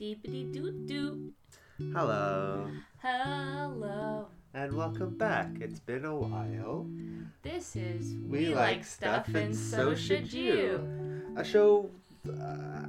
Deepity 0.00 0.52
doot 0.52 0.86
doot. 0.86 1.32
Hello, 1.78 2.68
Hello. 3.02 4.26
and 4.54 4.72
welcome 4.76 5.16
back. 5.16 5.48
It's 5.60 5.80
been 5.80 6.04
a 6.04 6.14
while. 6.14 6.86
This 7.42 7.76
is 7.76 8.14
We 8.28 8.54
Like 8.54 8.84
Stuff 8.84 9.28
and 9.34 9.54
So 9.56 9.94
Should 9.94 10.32
You. 10.32 11.22
A 11.36 11.44
show. 11.44 11.88
Uh, 12.28 12.32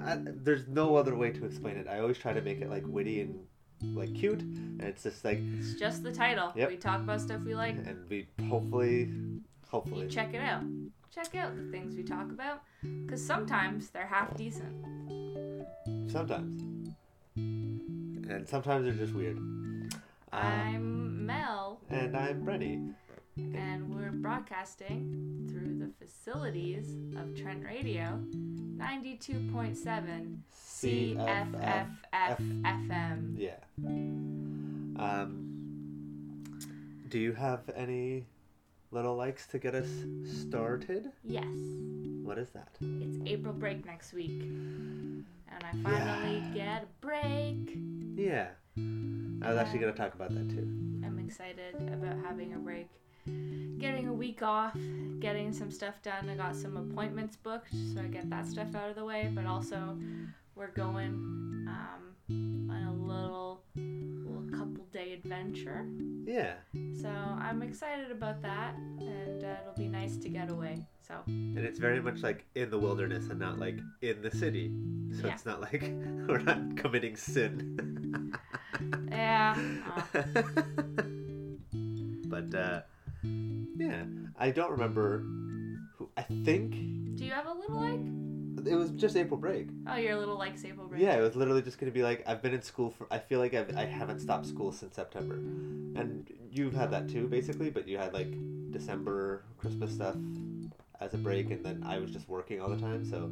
I- 0.04 0.22
there's 0.26 0.68
no 0.68 0.96
other 0.96 1.16
way 1.16 1.32
to 1.32 1.46
explain 1.46 1.78
it. 1.78 1.88
I 1.88 2.00
always 2.00 2.18
try 2.18 2.34
to 2.34 2.42
make 2.42 2.60
it 2.62 2.70
like 2.70 2.84
witty 2.86 3.22
and 3.22 3.40
like 3.96 4.14
cute, 4.16 4.42
and 4.42 4.82
it's 4.82 5.04
just 5.04 5.24
like, 5.24 5.40
It's 5.60 5.76
just 5.76 6.04
the 6.04 6.12
title. 6.12 6.52
Yep. 6.56 6.70
We 6.70 6.78
talk 6.78 7.00
about 7.02 7.22
stuff 7.22 7.42
we 7.46 7.56
like. 7.56 7.76
and 7.76 8.10
we 8.10 8.28
hopefully, 8.50 9.04
You 9.06 9.42
hopefully, 9.70 10.08
check 10.08 10.34
it 10.34 10.42
out. 10.42 10.64
Check 11.14 11.36
out 11.36 11.56
the 11.56 11.72
things 11.72 11.96
we 11.96 12.04
talk 12.04 12.32
about. 12.32 12.64
Because 12.82 13.26
sometimes 13.26 13.90
they're 13.92 14.08
half 14.08 14.36
decent. 14.36 14.74
sometimes, 16.12 16.64
and 18.30 18.48
sometimes 18.48 18.86
they're 18.86 18.94
just 18.94 19.14
weird. 19.14 19.38
Um, 19.38 19.92
I'm 20.32 21.26
Mel, 21.26 21.80
and 21.90 22.16
I'm 22.16 22.44
Brenny. 22.46 22.94
and 23.38 23.94
we're 23.94 24.12
broadcasting 24.12 25.48
through 25.50 25.78
the 25.78 25.90
facilities 26.04 26.96
of 27.18 27.36
Trent 27.36 27.64
Radio 27.64 28.20
92.7 28.78 30.38
CFFFFM. 32.14 33.36
Yeah. 33.38 33.56
Um, 35.00 35.44
do 37.10 37.20
you 37.20 37.34
have 37.34 37.62
any 37.76 38.26
little 38.92 39.16
likes 39.16 39.48
to 39.48 39.60
get 39.60 39.76
us 39.76 39.88
started? 40.42 41.12
Yes. 41.24 41.46
What 42.24 42.38
is 42.38 42.50
that? 42.52 42.70
It's 42.82 43.18
April 43.26 43.54
break 43.54 43.86
next 43.86 44.14
week. 44.14 44.42
And 44.42 45.26
I 45.64 45.72
finally 45.84 46.44
get 46.54 46.84
a 46.84 47.06
break. 47.06 47.78
Yeah. 48.16 48.48
I 48.78 49.50
was 49.50 49.58
actually 49.58 49.80
going 49.80 49.94
to 49.94 49.98
talk 49.98 50.14
about 50.14 50.30
that 50.30 50.50
too. 50.50 50.68
I'm 51.06 51.20
excited 51.26 51.76
about 51.76 52.18
having 52.26 52.54
a 52.54 52.58
break. 52.58 52.88
Getting 53.78 54.08
a 54.08 54.14
week 54.14 54.42
off, 54.42 54.78
getting 55.20 55.52
some 55.52 55.70
stuff 55.70 56.02
done. 56.02 56.30
I 56.30 56.36
got 56.36 56.56
some 56.56 56.78
appointments 56.78 57.36
booked, 57.36 57.72
so 57.94 58.02
I 58.02 58.08
get 58.08 58.30
that 58.30 58.48
stuff 58.48 58.74
out 58.74 58.90
of 58.90 58.96
the 58.96 59.04
way. 59.04 59.30
But 59.34 59.46
also, 59.46 59.98
we're 60.58 60.72
going 60.72 61.66
um, 61.68 62.16
on 62.70 62.84
a 62.84 62.94
little, 62.94 63.62
little 63.76 64.44
couple 64.58 64.84
day 64.92 65.14
adventure. 65.14 65.86
Yeah. 66.26 66.54
So 67.02 67.10
I'm 67.10 67.62
excited 67.62 68.12
about 68.12 68.42
that, 68.42 68.74
and 68.76 69.44
uh, 69.44 69.56
it'll 69.62 69.78
be 69.78 69.88
nice 69.88 70.18
to 70.18 70.30
get 70.30 70.50
away. 70.50 70.86
So 71.08 71.14
And 71.28 71.60
it's 71.60 71.80
very 71.80 72.02
much 72.02 72.22
like 72.24 72.46
in 72.56 72.70
the 72.70 72.78
wilderness 72.80 73.30
and 73.30 73.40
not 73.40 73.60
like 73.60 73.80
in 74.02 74.22
the 74.22 74.32
city. 74.32 74.72
So 75.22 75.28
Yeah. 75.28 75.34
it's 75.34 75.46
not 75.46 75.62
like 75.62 75.82
we're 76.28 76.40
not 76.40 76.76
committing 76.76 77.16
sin. 77.16 78.34
yeah, 79.12 79.56
uh, 80.14 80.22
but 82.26 82.54
uh, 82.56 82.82
yeah, 83.24 84.04
I 84.38 84.52
don't 84.52 84.72
remember 84.72 85.20
who. 85.98 86.10
I 86.18 86.24
think 86.24 86.72
do 87.16 87.24
you 87.26 87.32
have 87.32 87.48
a 87.48 87.54
little 87.54 87.76
like? 87.76 88.27
It 88.68 88.76
was 88.76 88.92
just 88.92 89.16
April 89.16 89.40
break. 89.40 89.68
Oh, 89.88 89.96
you're 89.96 90.14
a 90.14 90.20
little 90.20 90.38
like 90.38 90.54
April 90.64 90.88
break. 90.88 91.02
Yeah, 91.02 91.18
it 91.18 91.22
was 91.22 91.36
literally 91.36 91.62
just 91.62 91.80
going 91.80 91.92
to 91.92 91.94
be 91.94 92.04
like 92.04 92.24
I've 92.28 92.42
been 92.42 92.54
in 92.54 92.62
school 92.62 92.92
for. 92.92 93.08
I 93.10 93.20
feel 93.20 93.40
like 93.40 93.54
I've, 93.54 93.76
I 93.76 93.86
haven't 93.86 94.20
stopped 94.20 94.46
school 94.46 94.72
since 94.72 94.96
September, 94.96 95.36
and 95.36 96.32
you've 96.52 96.74
had 96.74 96.92
that 96.92 97.10
too, 97.10 97.28
basically. 97.28 97.70
But 97.70 97.88
you 97.88 97.98
had 97.98 98.14
like 98.14 98.32
December 98.72 99.44
Christmas 99.58 99.92
stuff 99.94 100.16
as 101.00 101.14
a 101.14 101.18
break, 101.18 101.52
and 101.52 101.64
then 101.64 101.84
I 101.86 102.00
was 102.00 102.12
just 102.12 102.28
working 102.28 102.62
all 102.62 102.70
the 102.70 102.78
time, 102.78 103.06
so 103.06 103.32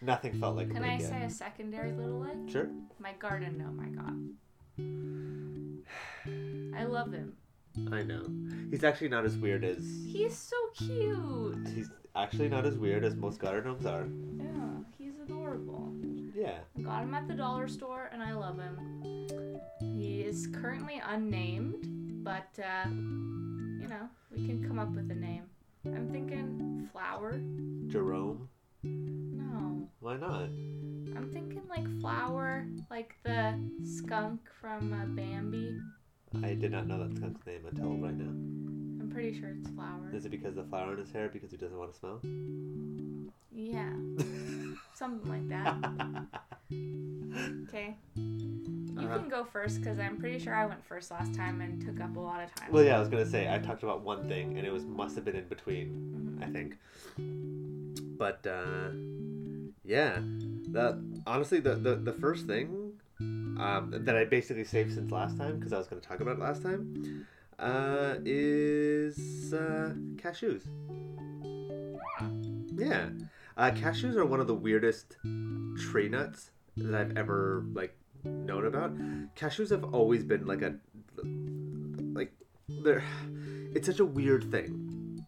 nothing 0.00 0.38
felt 0.38 0.56
like 0.56 0.70
a 0.70 0.74
Can 0.74 0.84
I 0.84 0.98
yet. 0.98 1.08
say 1.08 1.22
a 1.24 1.30
secondary 1.30 1.92
little 1.92 2.20
like? 2.20 2.50
Sure. 2.50 2.68
My 2.98 3.12
garden 3.14 3.56
oh 3.68 3.70
gnome 3.70 3.80
I 3.80 3.88
got. 6.74 6.80
I 6.80 6.84
love 6.84 7.12
him. 7.12 7.34
I 7.92 8.02
know. 8.02 8.26
He's 8.70 8.84
actually 8.84 9.08
not 9.08 9.24
as 9.24 9.36
weird 9.36 9.64
as. 9.64 9.84
He's 10.06 10.36
so 10.36 10.56
cute. 10.76 11.68
He's 11.74 11.90
actually 12.16 12.48
not 12.48 12.66
as 12.66 12.76
weird 12.76 13.04
as 13.04 13.14
most 13.16 13.38
garden 13.38 13.64
gnomes 13.64 13.86
are. 13.86 14.06
Yeah, 14.38 14.84
he's 14.98 15.18
adorable. 15.22 15.92
Yeah. 16.34 16.58
Got 16.82 17.02
him 17.02 17.14
at 17.14 17.28
the 17.28 17.34
dollar 17.34 17.68
store 17.68 18.10
and 18.12 18.22
I 18.22 18.32
love 18.32 18.58
him. 18.58 19.28
He 19.80 20.22
is 20.22 20.48
currently 20.52 21.02
unnamed, 21.06 22.24
but 22.24 22.48
uh, 22.58 22.88
you 22.88 23.88
know, 23.88 24.08
we 24.34 24.46
can 24.46 24.64
come 24.66 24.78
up 24.78 24.90
with 24.90 25.10
a 25.10 25.14
name. 25.14 25.44
I'm 25.86 26.10
thinking 26.10 26.88
flower. 26.92 27.40
Jerome. 27.88 28.48
No. 28.82 29.88
Why 30.00 30.16
not? 30.16 30.48
I'm 31.16 31.30
thinking 31.32 31.62
like 31.68 31.86
flower, 32.00 32.66
like 32.90 33.14
the 33.22 33.58
skunk 33.84 34.40
from 34.60 34.92
uh, 34.92 35.06
Bambi. 35.06 35.78
I 36.42 36.54
did 36.54 36.72
not 36.72 36.86
know 36.86 36.98
that 37.06 37.16
skunk's 37.16 37.44
name 37.46 37.66
until 37.68 37.96
right 37.96 38.16
now. 38.16 38.79
I'm 39.10 39.14
pretty 39.16 39.40
sure 39.40 39.48
it's 39.48 39.68
flower. 39.70 40.08
Is 40.14 40.24
it 40.24 40.28
because 40.30 40.50
of 40.56 40.64
the 40.64 40.70
flower 40.70 40.92
in 40.92 40.98
his 40.98 41.10
hair? 41.10 41.28
Because 41.32 41.50
he 41.50 41.56
doesn't 41.56 41.76
want 41.76 41.92
to 41.92 41.98
smell? 41.98 42.20
Yeah, 43.50 43.90
something 44.94 45.28
like 45.28 45.48
that. 45.48 45.74
Okay. 47.68 47.96
You 48.16 49.06
Uh-huh. 49.06 49.18
can 49.18 49.28
go 49.28 49.44
first 49.44 49.80
because 49.80 49.98
I'm 49.98 50.16
pretty 50.18 50.38
sure 50.38 50.54
I 50.54 50.66
went 50.66 50.84
first 50.84 51.10
last 51.10 51.34
time 51.34 51.60
and 51.60 51.80
took 51.84 52.00
up 52.00 52.16
a 52.16 52.20
lot 52.20 52.42
of 52.42 52.52
time. 52.54 52.72
Well, 52.72 52.82
yeah, 52.84 52.96
I 52.96 53.00
was 53.00 53.08
gonna 53.08 53.26
say 53.26 53.52
I 53.52 53.58
talked 53.58 53.82
about 53.82 54.02
one 54.02 54.28
thing, 54.28 54.56
and 54.58 54.66
it 54.66 54.72
was 54.72 54.84
must 54.84 55.14
have 55.16 55.24
been 55.24 55.36
in 55.36 55.48
between, 55.48 56.38
Mhm. 56.38 56.42
I 56.48 56.52
think. 56.52 56.76
But 58.18 58.46
uh, 58.46 58.90
yeah, 59.84 60.18
that 60.72 60.98
honestly, 61.26 61.60
the, 61.60 61.74
the 61.76 61.94
the 61.96 62.12
first 62.12 62.46
thing 62.46 62.92
um, 63.20 63.90
that 63.92 64.16
I 64.16 64.24
basically 64.24 64.64
saved 64.64 64.92
since 64.94 65.10
last 65.12 65.36
time 65.38 65.58
because 65.58 65.72
I 65.72 65.78
was 65.78 65.86
gonna 65.86 66.00
talk 66.02 66.20
about 66.20 66.36
it 66.36 66.40
last 66.40 66.62
time 66.62 67.26
uh, 67.60 68.16
is 68.24 69.52
uh, 69.52 69.92
cashews. 70.16 70.62
Yeah, 72.74 73.10
uh, 73.56 73.70
cashews 73.72 74.16
are 74.16 74.24
one 74.24 74.40
of 74.40 74.46
the 74.46 74.54
weirdest 74.54 75.16
tree 75.78 76.08
nuts 76.08 76.50
that 76.76 76.94
I've 76.94 77.16
ever 77.16 77.66
like 77.72 77.96
known 78.24 78.66
about. 78.66 78.96
Cashews 79.34 79.70
have 79.70 79.94
always 79.94 80.24
been 80.24 80.46
like 80.46 80.62
a 80.62 80.74
like 82.14 82.32
they're 82.82 83.04
it's 83.74 83.86
such 83.86 84.00
a 84.00 84.04
weird 84.04 84.50
thing 84.50 85.24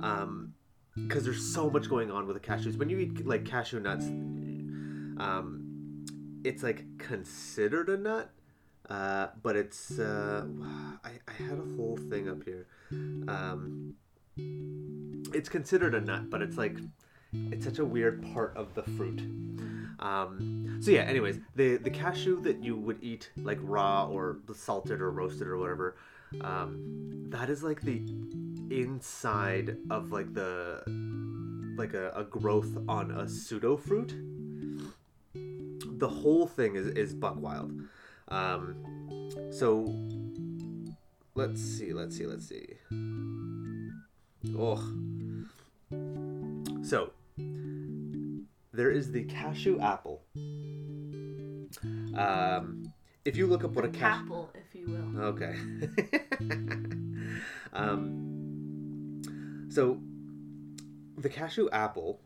um 0.00 0.52
because 0.94 1.24
there's 1.24 1.44
so 1.54 1.68
much 1.70 1.88
going 1.88 2.10
on 2.10 2.26
with 2.26 2.40
the 2.40 2.48
cashews 2.48 2.76
when 2.78 2.88
you 2.88 2.98
eat 2.98 3.26
like 3.26 3.44
cashew 3.44 3.80
nuts 3.80 4.06
um 4.06 5.62
it's 6.44 6.62
like 6.62 6.84
considered 6.98 7.88
a 7.88 7.96
nut 7.96 8.30
uh 8.88 9.28
but 9.42 9.56
it's 9.56 9.98
uh 9.98 10.44
i, 11.04 11.10
I 11.28 11.42
had 11.42 11.58
a 11.58 11.76
whole 11.76 11.98
thing 12.08 12.28
up 12.28 12.42
here 12.44 12.66
um 13.28 13.94
it's 15.34 15.48
considered 15.48 15.94
a 15.94 16.00
nut 16.00 16.30
but 16.30 16.42
it's 16.42 16.56
like 16.56 16.78
it's 17.32 17.64
such 17.64 17.78
a 17.78 17.84
weird 17.84 18.22
part 18.32 18.56
of 18.56 18.74
the 18.74 18.82
fruit 18.82 19.20
um, 19.98 20.78
so 20.80 20.90
yeah, 20.90 21.02
anyways, 21.02 21.38
the 21.54 21.76
the 21.76 21.90
cashew 21.90 22.40
that 22.42 22.62
you 22.62 22.76
would 22.76 23.02
eat 23.02 23.30
like 23.36 23.58
raw 23.62 24.06
or 24.06 24.38
salted 24.54 25.00
or 25.00 25.10
roasted 25.10 25.46
or 25.46 25.56
whatever, 25.56 25.96
um, 26.42 27.26
that 27.30 27.48
is 27.48 27.62
like 27.62 27.80
the 27.80 28.02
inside 28.70 29.76
of 29.90 30.12
like 30.12 30.34
the 30.34 30.82
like 31.78 31.94
a, 31.94 32.10
a 32.10 32.24
growth 32.24 32.76
on 32.88 33.10
a 33.10 33.28
pseudo 33.28 33.76
fruit. 33.76 34.14
The 35.34 36.08
whole 36.08 36.46
thing 36.46 36.76
is 36.76 36.88
is 36.88 37.14
buck 37.14 37.40
wild. 37.40 37.72
Um, 38.28 38.76
so 39.50 39.94
let's 41.34 41.60
see, 41.60 41.92
let's 41.92 42.16
see, 42.16 42.26
let's 42.26 42.48
see. 42.48 42.74
Oh, 44.56 44.82
so 46.82 47.12
there 48.72 48.90
is 48.90 49.10
the 49.12 49.24
cashew 49.24 49.80
apple. 49.80 50.22
Um, 52.16 52.92
if 53.24 53.36
you 53.36 53.46
look 53.46 53.64
up 53.64 53.72
what 53.72 53.84
a 53.84 53.88
cashew 53.88 54.24
Apple, 54.24 54.50
if 54.54 54.74
you 54.74 54.86
will. 54.86 55.24
Okay. 55.24 55.54
um, 57.72 59.22
so 59.68 60.00
the 61.18 61.28
cashew 61.28 61.68
apple 61.70 62.20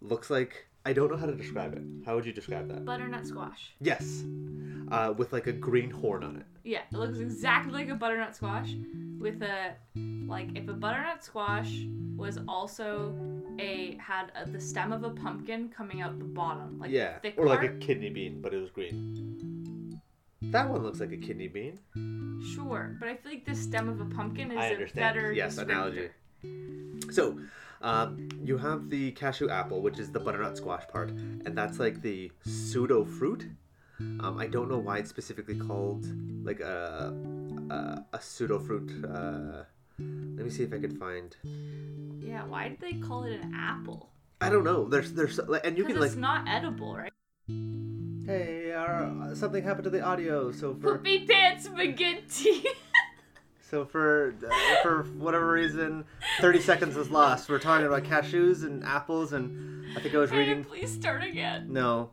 looks 0.00 0.30
like 0.30 0.68
I 0.86 0.92
don't 0.92 1.10
know 1.10 1.16
how 1.16 1.26
to 1.26 1.34
describe 1.34 1.72
it. 1.74 1.82
How 2.04 2.14
would 2.14 2.26
you 2.26 2.32
describe 2.32 2.68
that? 2.68 2.84
Butternut 2.84 3.26
squash. 3.26 3.72
Yes, 3.80 4.22
uh, 4.90 5.14
with 5.16 5.32
like 5.32 5.46
a 5.46 5.52
green 5.52 5.90
horn 5.90 6.22
on 6.22 6.36
it. 6.36 6.44
Yeah, 6.62 6.80
it 6.92 6.96
looks 6.96 7.18
exactly 7.18 7.72
like 7.72 7.88
a 7.88 7.94
butternut 7.94 8.36
squash 8.36 8.74
with 9.18 9.42
a 9.42 9.72
like 10.26 10.48
if 10.54 10.68
a 10.68 10.74
butternut 10.74 11.24
squash 11.24 11.86
was 12.16 12.38
also 12.46 13.14
a 13.58 13.96
had 13.98 14.30
a, 14.36 14.48
the 14.48 14.60
stem 14.60 14.92
of 14.92 15.04
a 15.04 15.10
pumpkin 15.10 15.70
coming 15.70 16.02
out 16.02 16.18
the 16.18 16.24
bottom, 16.24 16.78
like 16.78 16.90
yeah, 16.90 17.18
thick 17.20 17.34
or 17.38 17.46
like 17.46 17.62
a 17.62 17.68
kidney 17.78 18.10
bean, 18.10 18.40
but 18.42 18.52
it 18.52 18.58
was 18.58 18.70
green. 18.70 20.00
That 20.42 20.68
one 20.68 20.82
looks 20.82 21.00
like 21.00 21.12
a 21.12 21.16
kidney 21.16 21.48
bean. 21.48 21.78
Sure, 22.54 22.94
but 23.00 23.08
I 23.08 23.16
feel 23.16 23.32
like 23.32 23.46
the 23.46 23.54
stem 23.54 23.88
of 23.88 24.00
a 24.02 24.04
pumpkin 24.04 24.50
is 24.50 24.58
I 24.58 24.66
a 24.66 24.72
understand. 24.74 25.14
better 25.14 25.32
Yes, 25.32 25.56
descriptor. 25.56 25.62
analogy. 25.70 26.08
So, 27.10 27.38
um, 27.84 28.28
you 28.42 28.56
have 28.58 28.88
the 28.90 29.12
cashew 29.12 29.48
apple, 29.50 29.80
which 29.82 29.98
is 29.98 30.10
the 30.10 30.18
butternut 30.18 30.56
squash 30.56 30.86
part, 30.88 31.10
and 31.10 31.56
that's 31.56 31.78
like 31.78 32.00
the 32.02 32.32
pseudo 32.44 33.04
fruit. 33.04 33.46
Um, 34.00 34.38
I 34.38 34.46
don't 34.48 34.68
know 34.68 34.78
why 34.78 34.98
it's 34.98 35.10
specifically 35.10 35.58
called 35.58 36.04
like 36.44 36.60
a 36.60 37.14
a, 37.70 38.04
a 38.12 38.20
pseudo 38.20 38.58
fruit. 38.58 38.90
Uh, 39.04 39.64
let 39.98 40.44
me 40.44 40.50
see 40.50 40.64
if 40.64 40.72
I 40.72 40.78
can 40.80 40.96
find. 40.98 41.36
Yeah, 42.20 42.44
why 42.44 42.68
did 42.68 42.80
they 42.80 42.94
call 42.94 43.24
it 43.24 43.40
an 43.40 43.52
apple? 43.54 44.10
I 44.40 44.50
don't 44.50 44.64
know. 44.64 44.88
There's 44.88 45.12
there's 45.12 45.38
and 45.38 45.78
you 45.78 45.84
Because 45.84 45.92
can 45.94 46.00
like 46.00 46.06
it's 46.08 46.16
not 46.16 46.48
edible, 46.48 46.96
right? 46.96 47.12
hey, 48.26 48.72
our, 48.72 49.34
something 49.34 49.62
happened 49.62 49.84
to 49.84 49.90
the 49.90 50.02
audio. 50.02 50.50
So 50.52 50.74
for 50.74 50.98
Poopy 50.98 51.26
pants 51.26 51.66
spaghetti. 51.66 52.64
so 53.74 53.84
for 53.84 54.32
uh, 54.48 54.82
for 54.82 55.02
whatever 55.18 55.50
reason, 55.50 56.04
thirty 56.40 56.60
seconds 56.60 56.94
was 56.94 57.10
lost. 57.10 57.48
We're 57.48 57.58
talking 57.58 57.86
about 57.86 58.04
cashews 58.04 58.62
and 58.62 58.84
apples, 58.84 59.32
and 59.32 59.84
I 59.96 60.00
think 60.00 60.14
I 60.14 60.18
was 60.18 60.30
Can 60.30 60.38
reading. 60.38 60.64
please 60.64 60.92
start 60.94 61.24
again? 61.24 61.72
No. 61.72 62.10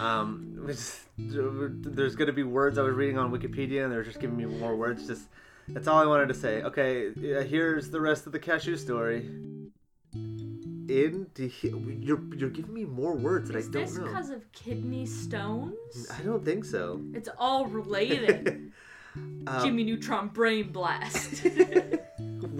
Um, 0.00 0.58
it's- 0.64 1.04
there's 1.16 2.16
going 2.16 2.26
to 2.26 2.32
be 2.32 2.42
words 2.42 2.76
I 2.76 2.82
was 2.82 2.94
reading 2.94 3.18
on 3.18 3.30
Wikipedia, 3.30 3.84
and 3.84 3.92
they're 3.92 4.02
just 4.02 4.18
giving 4.20 4.36
me 4.36 4.46
more 4.46 4.74
words. 4.74 5.06
Just 5.06 5.28
that's 5.68 5.86
all 5.86 5.98
I 6.00 6.06
wanted 6.06 6.26
to 6.28 6.34
say. 6.34 6.62
Okay, 6.62 7.12
here's 7.14 7.88
the 7.90 8.00
rest 8.00 8.26
of 8.26 8.32
the 8.32 8.40
cashew 8.40 8.76
story. 8.76 9.30
In 10.12 11.28
you're 11.36 12.20
you're 12.34 12.50
giving 12.50 12.74
me 12.74 12.84
more 12.84 13.14
words 13.14 13.48
that 13.48 13.56
Is 13.58 13.68
I 13.68 13.70
don't 13.70 13.74
know. 13.74 13.84
Is 13.84 13.90
this 13.92 13.98
know. 14.00 14.06
because 14.06 14.30
of 14.30 14.52
kidney 14.52 15.06
stones? 15.06 16.08
I 16.18 16.22
don't 16.22 16.44
think 16.44 16.64
so. 16.64 17.00
It's 17.14 17.28
all 17.38 17.66
related. 17.66 18.72
Um, 19.46 19.62
Jimmy 19.62 19.84
Neutron 19.84 20.28
brain 20.28 20.72
blast. 20.72 21.46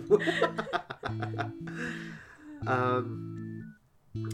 um, 2.67 3.75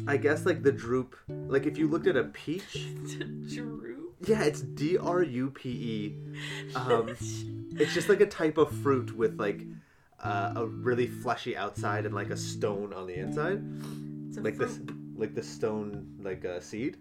I 0.06 0.16
guess 0.16 0.46
like 0.46 0.62
the 0.62 0.72
drupe. 0.72 1.14
Like 1.28 1.66
if 1.66 1.78
you 1.78 1.88
looked 1.88 2.06
at 2.06 2.16
a 2.16 2.24
peach, 2.24 2.72
drupe. 3.06 3.96
yeah, 4.26 4.42
it's 4.44 4.60
D 4.60 4.98
R 4.98 5.22
U 5.22 5.50
P 5.50 5.70
E. 5.70 6.16
Um, 6.76 7.16
It's 7.74 7.94
just 7.94 8.08
like 8.08 8.20
a 8.20 8.26
type 8.26 8.58
of 8.58 8.70
fruit 8.82 9.16
with 9.16 9.38
like 9.40 9.62
uh, 10.22 10.52
a 10.56 10.66
really 10.66 11.06
fleshy 11.06 11.56
outside 11.56 12.06
and 12.06 12.14
like 12.14 12.30
a 12.30 12.36
stone 12.36 12.92
on 12.92 13.06
the 13.06 13.14
inside, 13.14 13.62
It's 14.28 14.36
a 14.36 14.40
like 14.40 14.56
this, 14.56 14.78
like 15.16 15.34
the 15.34 15.42
stone 15.42 16.16
like 16.20 16.44
a 16.44 16.60
seed. 16.60 16.98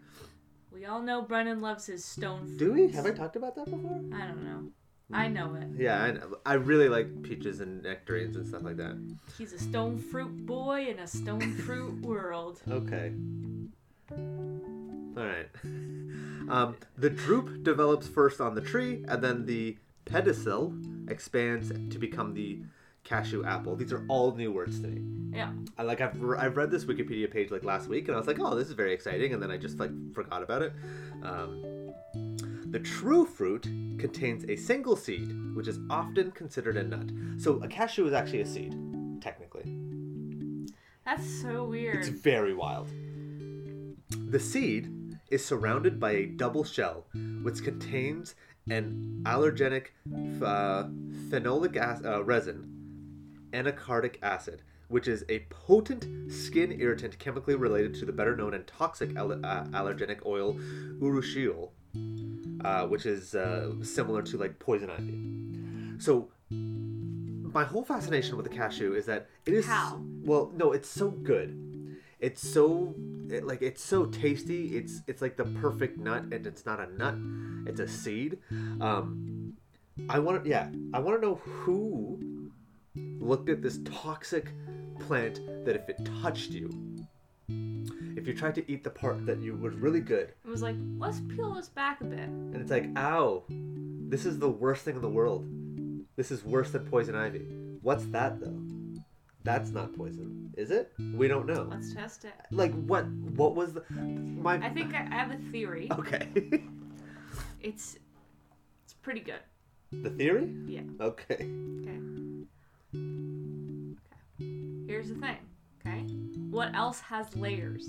We 0.72 0.86
all 0.86 1.02
know 1.02 1.22
Brennan 1.22 1.62
loves 1.62 1.86
his 1.88 2.06
stone 2.06 2.46
fruits. 2.46 2.58
Do 2.58 2.74
we? 2.74 2.92
Have 2.94 3.06
I 3.06 3.12
talked 3.12 3.36
about 3.36 3.56
that 3.56 3.66
before? 3.66 4.02
I 4.14 4.26
don't 4.26 4.44
know. 4.44 4.70
I 5.14 5.28
know 5.28 5.56
it. 5.56 5.68
Yeah, 5.78 6.02
I, 6.02 6.12
know. 6.12 6.38
I 6.46 6.54
really 6.54 6.90
like 6.90 7.24
peaches 7.24 7.60
and 7.60 7.84
nectarines 7.84 8.36
and 8.36 8.48
stuff 8.48 8.64
like 8.64 8.78
that. 8.78 8.98
He's 9.38 9.54
a 9.54 9.60
stone 9.60 9.98
fruit 9.98 10.46
boy 10.46 10.88
in 10.88 11.00
a 11.00 11.08
stone 11.08 11.56
fruit 11.66 12.02
world. 12.02 12.62
Okay. 12.70 13.14
All 14.12 15.26
right. 15.26 15.50
Um, 16.50 16.76
the 16.98 17.10
drupe 17.10 17.64
develops 17.64 18.10
first 18.10 18.42
on 18.42 18.56
the 18.56 18.62
tree, 18.62 19.06
and 19.08 19.24
then 19.24 19.46
the 19.46 19.78
pedicel 20.06 21.10
expands 21.10 21.70
to 21.70 22.00
become 22.00 22.34
the 22.34 22.60
cashew 23.04 23.46
apple. 23.46 23.76
These 23.76 23.94
are 23.94 24.04
all 24.10 24.36
new 24.36 24.52
words 24.52 24.80
to 24.82 24.88
me. 24.88 25.38
Yeah. 25.38 25.52
I 25.78 25.84
like 25.84 26.02
I've 26.02 26.22
re- 26.22 26.38
I've 26.38 26.58
read 26.58 26.72
this 26.72 26.86
Wikipedia 26.86 27.32
page 27.32 27.52
like 27.52 27.64
last 27.64 27.88
week, 27.88 28.08
and 28.08 28.16
I 28.16 28.18
was 28.18 28.28
like, 28.28 28.40
oh, 28.40 28.56
this 28.56 28.68
is 28.68 28.74
very 28.74 28.92
exciting, 28.92 29.34
and 29.34 29.42
then 29.42 29.52
I 29.52 29.58
just 29.58 29.80
like 29.80 29.92
forgot 30.14 30.44
about 30.44 30.62
it. 30.62 30.74
Um, 31.24 31.94
the 32.72 32.80
true 32.80 33.26
fruit 33.26 33.64
contains 34.00 34.46
a 34.46 34.56
single 34.56 34.96
seed, 34.96 35.56
which 35.56 35.68
is 35.68 35.80
often 35.90 36.32
considered 36.32 36.78
a 36.78 36.84
nut. 36.84 37.10
So 37.38 37.62
a 37.62 37.68
cashew 37.68 38.08
is 38.08 38.14
actually 38.14 38.42
a 38.42 38.46
seed, 38.46 38.74
technically. 39.22 39.64
That's 41.06 41.28
so 41.42 41.66
weird. 41.66 41.96
It's 41.96 42.08
very 42.08 42.54
wild. 42.54 42.88
The 44.30 44.40
seed 44.40 44.90
is 45.30 45.44
surrounded 45.46 46.00
by 46.00 46.12
a 46.12 46.26
double 46.26 46.64
shell, 46.64 47.08
which 47.44 47.64
contains 47.64 48.36
an 48.70 49.22
allergenic 49.26 49.88
uh, 50.42 50.84
phenolic 51.30 51.76
ac- 51.76 52.06
uh, 52.06 52.24
resin, 52.24 53.50
anacardic 53.52 54.16
acid, 54.22 54.62
which 54.88 55.08
is 55.08 55.26
a 55.30 55.40
potent 55.50 56.32
skin 56.32 56.80
irritant 56.80 57.18
chemically 57.20 57.56
related 57.56 57.94
to 57.96 58.06
the 58.06 58.12
better 58.14 58.36
known 58.36 58.54
and 58.54 58.68
toxic 58.68 59.16
al- 59.16 59.34
uh, 59.46 59.64
allergenic 59.72 60.26
oil 60.26 60.54
urushiol, 61.00 61.70
uh, 62.64 62.88
which 62.88 63.06
is 63.06 63.36
uh, 63.36 63.72
similar 63.84 64.22
to 64.24 64.38
like 64.38 64.60
poison 64.60 64.90
ivy. 64.90 66.02
So, 66.02 66.30
my 66.50 67.64
whole 67.64 67.84
fascination 67.84 68.38
with 68.38 68.50
the 68.50 68.56
cashew 68.56 68.94
is 68.94 69.06
that 69.06 69.28
it 69.46 69.54
is 69.54 69.66
How? 69.66 70.02
well, 70.24 70.52
no, 70.56 70.72
it's 70.72 70.90
so 70.90 71.10
good. 71.10 71.98
It's 72.20 72.48
so 72.48 72.96
it, 73.30 73.46
like 73.46 73.62
it's 73.62 73.84
so 73.84 74.06
tasty. 74.06 74.78
It's 74.78 75.02
it's 75.08 75.22
like 75.22 75.38
the 75.38 75.46
perfect 75.46 75.98
nut, 75.98 76.24
and 76.32 76.46
it's 76.46 76.66
not 76.66 76.80
a 76.80 76.88
nut. 76.96 77.16
It's 77.68 77.80
a 77.80 77.88
seed. 77.88 78.38
Um, 78.80 79.54
I 80.10 80.20
want 80.20 80.46
yeah. 80.46 80.70
I 80.94 81.00
want 81.00 81.22
to 81.22 81.28
know 81.28 81.36
who 81.36 82.52
looked 82.96 83.50
at 83.50 83.62
this 83.62 83.80
toxic 83.86 84.52
plant 85.00 85.40
that 85.66 85.76
if 85.76 85.90
it 85.90 85.98
touched 86.22 86.52
you, 86.52 86.70
if 88.22 88.28
you 88.28 88.34
tried 88.36 88.54
to 88.56 88.72
eat 88.72 88.84
the 88.84 88.90
part 88.90 89.26
that 89.26 89.40
you 89.40 89.56
was 89.56 89.74
really 89.74 90.00
good, 90.00 90.30
It 90.46 90.50
was 90.50 90.62
like, 90.62 90.76
let's 90.98 91.20
peel 91.22 91.54
this 91.56 91.70
back 91.70 92.02
a 92.02 92.04
bit. 92.06 92.20
and 92.20 92.56
it's 92.56 92.70
like, 92.72 92.88
ow, 92.96 93.44
this 93.50 94.26
is 94.26 94.38
the 94.40 94.50
worst 94.50 94.84
thing 94.86 94.96
in 94.96 95.02
the 95.02 95.10
world. 95.10 95.48
This 96.16 96.30
is 96.32 96.44
worse 96.44 96.72
than 96.72 96.86
poison 96.86 97.16
ivy. 97.16 97.46
What's 97.82 98.06
that 98.08 98.40
though? 98.40 98.62
That's 99.44 99.72
not 99.72 99.96
poison, 99.98 100.54
is 100.56 100.70
it? 100.70 100.94
We 101.16 101.28
don't 101.28 101.48
know. 101.48 101.68
Let's 101.72 101.96
test 101.96 102.26
it. 102.26 102.34
Like 102.52 102.74
what? 102.86 103.08
What 103.08 103.56
was 103.56 103.74
the 103.74 103.84
my? 103.90 104.56
I 104.64 104.70
think 104.70 104.94
I 104.94 105.00
I 105.00 105.16
have 105.16 105.32
a 105.32 105.38
theory. 105.52 105.90
Okay. 105.92 106.28
It's 107.62 107.96
it's 108.84 108.94
pretty 109.02 109.20
good. 109.22 109.40
the 109.92 110.10
theory? 110.10 110.54
Yeah. 110.68 110.82
Okay. 111.00 111.36
Okay. 111.36 112.00
Okay. 112.94 114.86
Here's 114.88 115.10
the 115.10 115.16
thing. 115.16 115.38
Okay. 115.86 116.02
What 116.50 116.76
else 116.76 117.00
has 117.02 117.36
layers? 117.36 117.88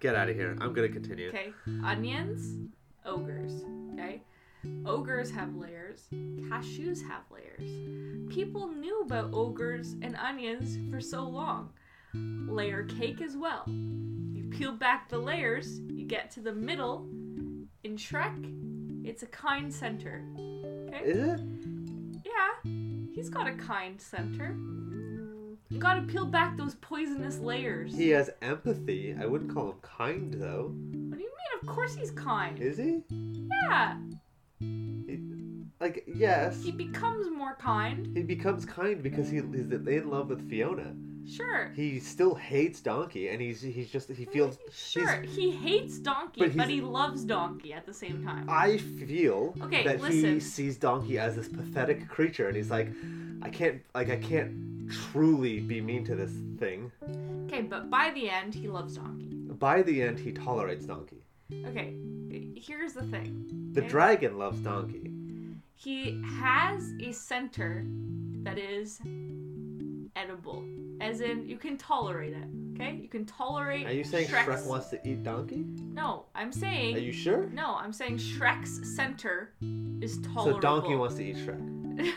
Get 0.00 0.14
out 0.14 0.28
of 0.28 0.34
here. 0.34 0.56
I'm 0.60 0.72
gonna 0.72 0.88
continue. 0.88 1.28
Okay. 1.28 1.52
Onions, 1.84 2.70
ogres. 3.04 3.62
Okay. 3.92 4.22
Ogres 4.84 5.30
have 5.30 5.54
layers. 5.54 6.08
Cashews 6.12 7.00
have 7.06 7.22
layers. 7.30 8.32
People 8.32 8.68
knew 8.68 9.02
about 9.02 9.32
ogres 9.32 9.94
and 10.02 10.16
onions 10.16 10.78
for 10.90 11.00
so 11.00 11.22
long. 11.22 11.70
Layer 12.14 12.84
cake 12.84 13.20
as 13.20 13.36
well. 13.36 13.62
You 13.66 14.48
peel 14.50 14.72
back 14.72 15.08
the 15.08 15.18
layers, 15.18 15.80
you 15.80 16.06
get 16.06 16.30
to 16.32 16.40
the 16.40 16.52
middle. 16.52 17.06
In 17.84 17.96
Shrek, 17.96 19.06
it's 19.06 19.22
a 19.22 19.26
kind 19.26 19.72
center. 19.72 20.24
Okay? 20.88 21.04
Is 21.04 21.18
it? 21.18 21.40
Yeah, 22.24 22.70
he's 23.14 23.28
got 23.28 23.46
a 23.46 23.52
kind 23.52 24.00
center. 24.00 24.56
You 25.68 25.78
gotta 25.78 26.02
peel 26.02 26.26
back 26.26 26.56
those 26.56 26.76
poisonous 26.76 27.38
layers. 27.38 27.94
He 27.96 28.10
has 28.10 28.30
empathy. 28.40 29.16
I 29.20 29.26
wouldn't 29.26 29.52
call 29.52 29.70
him 29.70 29.78
kind 29.82 30.32
though. 30.34 30.72
What 30.72 31.16
do 31.18 31.22
you 31.22 31.30
mean? 31.30 31.60
Of 31.60 31.66
course 31.66 31.94
he's 31.96 32.12
kind. 32.12 32.58
Is 32.60 32.78
he? 32.78 33.00
Yeah, 33.68 33.96
Like 35.80 36.04
yes. 36.06 36.62
he 36.62 36.70
becomes 36.70 37.28
more 37.30 37.56
kind. 37.56 38.16
He 38.16 38.22
becomes 38.22 38.64
kind 38.64 39.02
because 39.02 39.28
he 39.28 39.38
is 39.38 39.44
in 39.44 40.10
love 40.10 40.28
with 40.28 40.48
Fiona. 40.48 40.94
Sure. 41.28 41.72
He 41.74 41.98
still 41.98 42.34
hates 42.34 42.80
Donkey, 42.80 43.28
and 43.28 43.40
he's 43.40 43.60
he's 43.60 43.90
just 43.90 44.08
he 44.10 44.24
feels. 44.24 44.58
Sure, 44.72 45.22
he 45.22 45.50
hates 45.50 45.98
Donkey, 45.98 46.40
But 46.40 46.56
but, 46.56 46.68
he 46.68 46.80
loves 46.80 47.24
Donkey 47.24 47.72
at 47.72 47.84
the 47.86 47.94
same 47.94 48.22
time. 48.24 48.46
I 48.48 48.78
feel 48.78 49.54
Okay, 49.62 49.82
that 49.84 50.00
he 50.00 50.38
sees 50.40 50.76
Donkey 50.76 51.18
as 51.18 51.36
this 51.36 51.48
pathetic 51.48 52.08
creature, 52.08 52.46
and 52.48 52.56
he's 52.56 52.70
like, 52.70 52.88
I 53.42 53.50
can't 53.50 53.82
like 53.94 54.10
I 54.10 54.16
can't 54.16 54.88
truly 54.90 55.60
be 55.60 55.80
mean 55.80 56.04
to 56.04 56.14
this 56.14 56.32
thing. 56.58 56.92
Okay, 57.46 57.62
but 57.62 57.90
by 57.90 58.10
the 58.14 58.30
end, 58.30 58.54
he 58.54 58.68
loves 58.68 58.96
Donkey. 58.96 59.26
By 59.58 59.82
the 59.82 60.02
end, 60.02 60.18
he 60.18 60.32
tolerates 60.32 60.86
Donkey. 60.86 61.22
Okay, 61.64 61.94
here's 62.56 62.92
the 62.92 63.02
thing. 63.02 63.70
The 63.72 63.80
Okay. 63.82 63.88
dragon 63.88 64.38
loves 64.38 64.60
Donkey. 64.60 65.10
He 65.74 66.22
has 66.38 66.92
a 67.00 67.12
center 67.12 67.84
that 68.42 68.58
is 68.58 69.00
edible, 70.16 70.64
as 71.00 71.20
in 71.20 71.46
you 71.48 71.58
can 71.58 71.76
tolerate 71.76 72.32
it. 72.32 72.46
Okay, 72.74 72.98
you 73.00 73.08
can 73.08 73.24
tolerate. 73.24 73.86
Are 73.86 73.92
you 73.92 74.04
saying 74.04 74.28
Shrek's... 74.28 74.62
Shrek 74.62 74.66
wants 74.66 74.88
to 74.88 75.08
eat 75.08 75.22
Donkey? 75.22 75.64
No, 75.92 76.24
I'm 76.34 76.52
saying. 76.52 76.96
Are 76.96 77.00
you 77.00 77.12
sure? 77.12 77.46
No, 77.52 77.76
I'm 77.76 77.92
saying 77.92 78.18
Shrek's 78.18 78.94
center 78.96 79.52
is 80.00 80.18
tolerable. 80.18 80.54
So 80.54 80.60
Donkey 80.60 80.94
wants 80.94 81.14
to 81.16 81.24
eat 81.24 81.36
Shrek. 81.36 82.12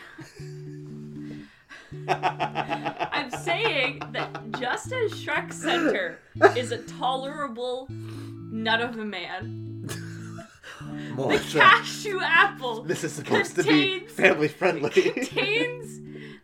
I'm 2.08 3.30
saying 3.30 4.02
that 4.12 4.52
just 4.58 4.92
as 4.92 5.12
Shrek's 5.12 5.56
center 5.56 6.18
is 6.56 6.72
a 6.72 6.78
tolerable 6.78 7.88
nut 7.90 8.80
of 8.80 8.98
a 8.98 9.04
man, 9.04 9.86
the 9.86 11.14
Melissa, 11.14 11.58
cashew 11.58 12.20
apple 12.22 12.82
this 12.82 13.04
is 13.04 13.12
supposed 13.12 13.56
to 13.56 13.62
be 13.62 14.00
family 14.06 14.48
friendly. 14.48 14.90
contains 14.90 16.00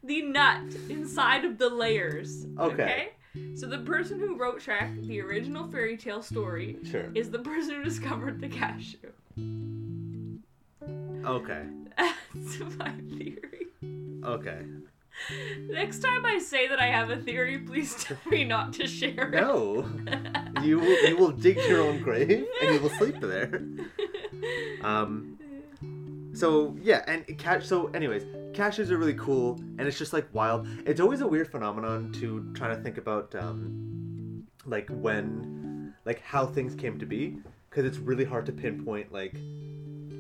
the 0.07 0.23
nut 0.23 0.63
inside 0.89 1.45
of 1.45 1.59
the 1.59 1.69
layers. 1.69 2.47
Okay. 2.59 3.11
So 3.55 3.67
the 3.67 3.79
person 3.79 4.19
who 4.19 4.37
wrote 4.37 4.61
Shrek, 4.61 5.07
the 5.07 5.21
original 5.21 5.69
fairy 5.71 5.97
tale 5.97 6.23
story, 6.23 6.79
Sure. 6.91 7.11
is 7.15 7.31
the 7.31 7.39
person 7.41 7.75
who 7.77 7.85
discovered 7.85 8.41
the 8.41 8.49
cashew. 8.49 8.99
Okay. 11.25 11.63
That's 11.99 12.77
my 12.79 12.93
theory. 13.19 13.67
Okay. 14.25 14.61
Next 15.69 16.01
time 16.01 16.25
I 16.27 16.39
say 16.39 16.69
that 16.69 16.79
I 16.79 16.87
have 16.87 17.11
a 17.11 17.17
theory, 17.17 17.59
please 17.59 17.95
tell 18.05 18.19
me 18.31 18.45
not 18.45 18.75
to 18.75 18.87
share 18.87 19.31
it. 19.33 19.41
No. 19.41 19.89
you 20.63 20.79
will 20.79 21.09
you 21.09 21.17
will 21.17 21.31
dig 21.33 21.57
your 21.69 21.83
own 21.83 22.03
grave 22.03 22.47
and 22.63 22.75
you 22.75 22.81
will 22.81 22.91
sleep 22.91 23.21
there. 23.21 23.63
Um. 24.83 25.39
So 26.35 26.77
yeah, 26.83 27.03
and 27.09 27.27
catch. 27.39 27.65
So 27.65 27.87
anyways, 27.89 28.25
cashews 28.57 28.91
are 28.91 28.97
really 28.97 29.15
cool, 29.15 29.57
and 29.79 29.83
it's 29.83 29.99
just 29.99 30.13
like 30.13 30.27
wild. 30.33 30.67
It's 30.87 31.01
always 31.01 31.21
a 31.21 31.27
weird 31.27 31.51
phenomenon 31.51 32.13
to 32.21 32.51
try 32.55 32.69
to 32.69 32.77
think 32.77 32.97
about, 32.99 33.35
um, 33.35 34.47
like 34.65 34.89
when, 34.89 35.95
like 36.05 36.21
how 36.23 36.47
things 36.47 36.75
came 36.75 36.99
to 36.99 37.07
be, 37.07 37.39
because 37.69 37.85
it's 37.85 37.99
really 37.99 38.25
hard 38.25 38.47
to 38.47 38.53
pinpoint 38.53 39.13
like 39.13 39.37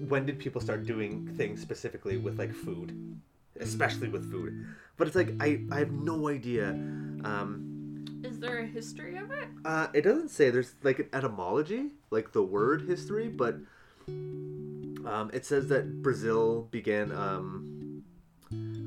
when 0.08 0.26
did 0.26 0.38
people 0.38 0.60
start 0.60 0.84
doing 0.86 1.26
things 1.36 1.60
specifically 1.60 2.16
with 2.18 2.38
like 2.38 2.54
food, 2.54 3.18
especially 3.58 4.08
with 4.08 4.30
food. 4.30 4.66
But 4.96 5.06
it's 5.06 5.16
like 5.16 5.30
I 5.40 5.62
I 5.72 5.78
have 5.78 5.90
no 5.92 6.28
idea. 6.28 6.68
Um, 7.24 8.04
Is 8.22 8.38
there 8.38 8.58
a 8.58 8.66
history 8.66 9.16
of 9.16 9.30
it? 9.30 9.48
uh, 9.64 9.88
it 9.94 10.02
doesn't 10.02 10.28
say 10.30 10.50
there's 10.50 10.74
like 10.82 10.98
an 10.98 11.08
etymology, 11.12 11.92
like 12.10 12.32
the 12.32 12.42
word 12.42 12.82
history, 12.82 13.28
but 13.28 13.56
um, 14.06 15.30
it 15.32 15.44
says 15.46 15.68
that 15.68 16.02
Brazil 16.02 16.68
began. 16.70 17.10
Um, 17.12 17.72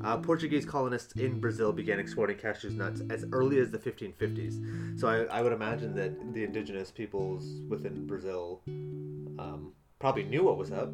uh, 0.04 0.16
Portuguese 0.18 0.64
colonists 0.64 1.12
in 1.14 1.40
Brazil 1.40 1.72
began 1.72 1.98
exporting 1.98 2.36
cashew 2.36 2.70
nuts 2.70 3.02
as 3.10 3.24
early 3.32 3.58
as 3.58 3.70
the 3.70 3.78
1550s. 3.78 4.98
So 4.98 5.08
I, 5.08 5.38
I 5.38 5.42
would 5.42 5.52
imagine 5.52 5.94
that 5.96 6.34
the 6.34 6.44
indigenous 6.44 6.90
peoples 6.90 7.60
within 7.68 8.06
Brazil 8.06 8.62
um, 8.66 9.72
probably 9.98 10.24
knew 10.24 10.44
what 10.44 10.56
was 10.56 10.72
up, 10.72 10.92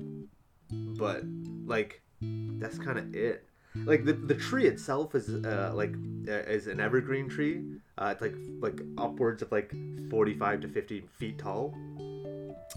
but 0.71 1.23
like 1.65 2.03
that's 2.21 2.79
kind 2.79 2.99
of 2.99 3.15
it. 3.15 3.45
Like 3.85 4.05
the, 4.05 4.15
the 4.15 4.35
tree 4.35 4.67
itself 4.67 5.15
is 5.15 5.29
uh, 5.29 5.73
like 5.75 5.95
uh, 6.29 6.33
is 6.33 6.67
an 6.67 6.81
evergreen 6.81 7.29
tree. 7.29 7.63
Uh, 7.99 8.13
it's 8.13 8.23
like 8.23 8.35
like 8.61 8.81
upwards 8.99 9.43
of 9.43 9.53
like 9.53 9.75
45 10.11 10.63
to 10.63 10.69
50 10.69 11.01
feet 11.19 11.39
tall. 11.39 11.75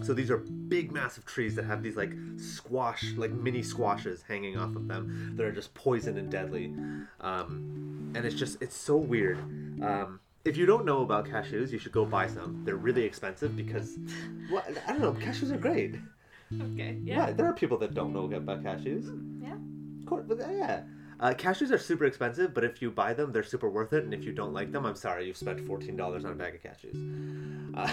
So 0.04 0.14
these 0.14 0.32
are 0.32 0.38
big, 0.38 0.92
massive 0.92 1.26
trees 1.26 1.56
that 1.56 1.66
have 1.66 1.84
these 1.84 1.98
like 1.98 2.14
squash, 2.38 3.14
like 3.18 3.32
mini 3.32 3.62
squashes 3.64 4.22
hanging 4.28 4.58
off 4.58 4.76
of 4.76 4.88
them 4.88 5.34
that 5.36 5.46
are 5.46 5.52
just 5.52 5.74
poison 5.74 6.18
and 6.18 6.32
deadly. 6.32 6.74
Um, 7.22 8.12
and 8.16 8.26
it's 8.26 8.36
just, 8.36 8.62
it's 8.62 8.76
so 8.78 8.98
weird. 8.98 9.38
Um, 9.84 10.20
if 10.46 10.56
you 10.58 10.66
don't 10.66 10.86
know 10.86 11.02
about 11.02 11.26
cashews, 11.26 11.72
you 11.72 11.80
should 11.80 11.92
go 11.92 12.06
buy 12.06 12.28
some. 12.28 12.62
They're 12.64 12.76
really 12.78 13.04
expensive 13.04 13.56
because, 13.56 13.98
well, 14.52 14.64
I 14.88 14.94
don't 14.94 15.02
know, 15.02 15.12
cashews 15.14 15.52
are 15.52 15.58
great. 15.58 15.96
Okay. 16.54 16.98
Yeah, 17.04 17.28
Yeah. 17.28 17.32
there 17.34 17.46
are 17.46 17.54
people 17.54 17.78
that 17.80 17.94
don't 17.94 18.14
know 18.14 18.26
about 18.32 18.64
cashews. 18.64 19.06
Yeah. 19.42 19.56
Of 20.00 20.06
course, 20.06 20.26
yeah. 20.40 20.84
Uh, 21.20 21.34
cashews 21.34 21.70
are 21.72 21.78
super 21.78 22.06
expensive, 22.06 22.54
but 22.54 22.64
if 22.64 22.82
you 22.82 22.90
buy 22.90 23.14
them, 23.14 23.32
they're 23.32 23.44
super 23.44 23.70
worth 23.70 23.92
it. 23.94 24.06
And 24.06 24.14
if 24.14 24.24
you 24.24 24.32
don't 24.32 24.54
like 24.54 24.72
them, 24.72 24.86
I'm 24.86 24.96
sorry, 24.96 25.28
you've 25.28 25.38
spent 25.38 25.60
fourteen 25.68 25.96
dollars 25.98 26.24
on 26.26 26.32
a 26.32 26.36
bag 26.36 26.56
of 26.56 26.64
cashews. 26.64 26.96
Uh, 27.76 27.92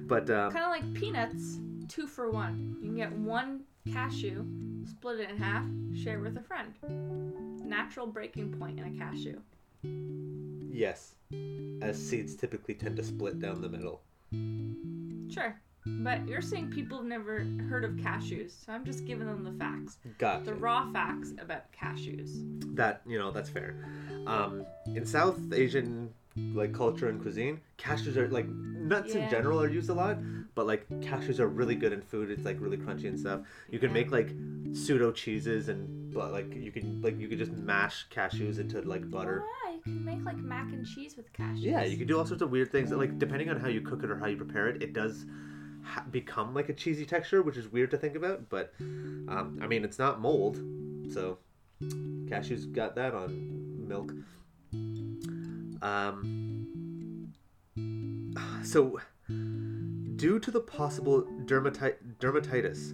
but 0.06 0.30
um, 0.30 0.50
Kind 0.50 0.64
of 0.64 0.70
like 0.70 0.94
peanuts, 0.94 1.58
two 1.88 2.06
for 2.06 2.30
one. 2.30 2.76
You 2.80 2.88
can 2.88 2.96
get 2.96 3.12
one 3.12 3.64
cashew, 3.92 4.44
split 4.88 5.20
it 5.20 5.30
in 5.30 5.36
half, 5.36 5.64
share 5.94 6.20
with 6.20 6.36
a 6.38 6.42
friend. 6.42 6.72
Natural 7.64 8.06
breaking 8.06 8.52
point 8.58 8.80
in 8.80 8.86
a 8.86 8.98
cashew. 8.98 9.38
yes, 10.72 11.14
as 11.82 11.96
seeds 12.02 12.34
typically 12.34 12.74
tend 12.74 12.96
to 12.96 13.04
split 13.04 13.40
down 13.40 13.60
the 13.60 13.68
middle. 13.68 14.00
Sure. 15.32 15.54
But 15.86 16.26
you're 16.26 16.42
saying 16.42 16.70
people 16.70 16.98
have 16.98 17.06
never 17.06 17.44
heard 17.68 17.84
of 17.84 17.92
cashews, 17.92 18.52
so 18.64 18.72
I'm 18.72 18.84
just 18.84 19.06
giving 19.06 19.26
them 19.26 19.44
the 19.44 19.52
facts. 19.52 19.98
Gotcha. 20.18 20.44
The 20.46 20.54
raw 20.54 20.90
facts 20.92 21.32
about 21.40 21.62
cashews. 21.72 22.42
that 22.76 23.02
you 23.06 23.18
know 23.18 23.30
that's 23.30 23.48
fair. 23.50 23.76
Um, 24.26 24.66
in 24.86 25.06
South 25.06 25.38
Asian 25.52 26.12
like 26.36 26.74
culture 26.74 27.08
and 27.08 27.20
cuisine, 27.22 27.60
cashews 27.78 28.16
are 28.16 28.28
like 28.28 28.46
nuts 28.48 29.14
in 29.14 29.28
general 29.30 29.62
are 29.62 29.68
used 29.68 29.88
a 29.88 29.94
lot, 29.94 30.18
but 30.54 30.66
like 30.66 30.88
cashews 31.00 31.38
are 31.38 31.46
really 31.48 31.76
good 31.76 31.92
in 31.92 32.02
food. 32.02 32.30
It's 32.30 32.44
like 32.44 32.60
really 32.60 32.76
crunchy 32.76 33.06
and 33.06 33.18
stuff. 33.18 33.40
You 33.70 33.78
can 33.78 33.90
Yeah. 33.90 33.94
make 33.94 34.10
like 34.10 34.30
pseudo 34.74 35.12
cheeses 35.12 35.68
and 35.68 36.12
but 36.12 36.32
like 36.32 36.52
you 36.54 36.72
can 36.72 37.00
like 37.00 37.18
you 37.18 37.28
could 37.28 37.38
just 37.38 37.52
mash 37.52 38.06
cashews 38.10 38.58
into 38.58 38.80
like 38.82 39.08
butter. 39.10 39.44
Yeah, 39.66 39.74
you 39.76 39.80
can 39.82 40.04
make 40.04 40.24
like 40.24 40.36
mac 40.38 40.72
and 40.72 40.84
cheese 40.86 41.16
with 41.16 41.32
cashews. 41.32 41.62
Yeah, 41.62 41.84
you 41.84 41.96
can 41.96 42.06
do 42.08 42.18
all 42.18 42.26
sorts 42.26 42.42
of 42.42 42.50
weird 42.50 42.72
things. 42.72 42.90
Like 42.90 43.18
depending 43.18 43.48
on 43.50 43.60
how 43.60 43.68
you 43.68 43.80
cook 43.80 44.02
it 44.02 44.10
or 44.10 44.18
how 44.18 44.26
you 44.26 44.36
prepare 44.36 44.68
it, 44.68 44.82
it 44.82 44.92
does 44.92 45.24
ha- 45.86 46.04
become 46.10 46.54
like 46.54 46.68
a 46.68 46.72
cheesy 46.72 47.06
texture, 47.06 47.42
which 47.42 47.56
is 47.56 47.70
weird 47.70 47.90
to 47.92 47.98
think 47.98 48.16
about. 48.16 48.48
But 48.48 48.74
um, 48.80 49.58
I 49.62 49.66
mean, 49.66 49.84
it's 49.84 49.98
not 49.98 50.20
mold, 50.20 50.56
so 51.12 51.38
cashews 51.82 52.70
got 52.72 52.94
that 52.96 53.14
on 53.14 53.86
milk. 53.88 54.12
Um, 55.82 57.32
so 58.64 59.00
due 60.16 60.38
to 60.40 60.50
the 60.50 60.60
possible 60.60 61.22
dermati- 61.44 61.96
dermatitis 62.18 62.92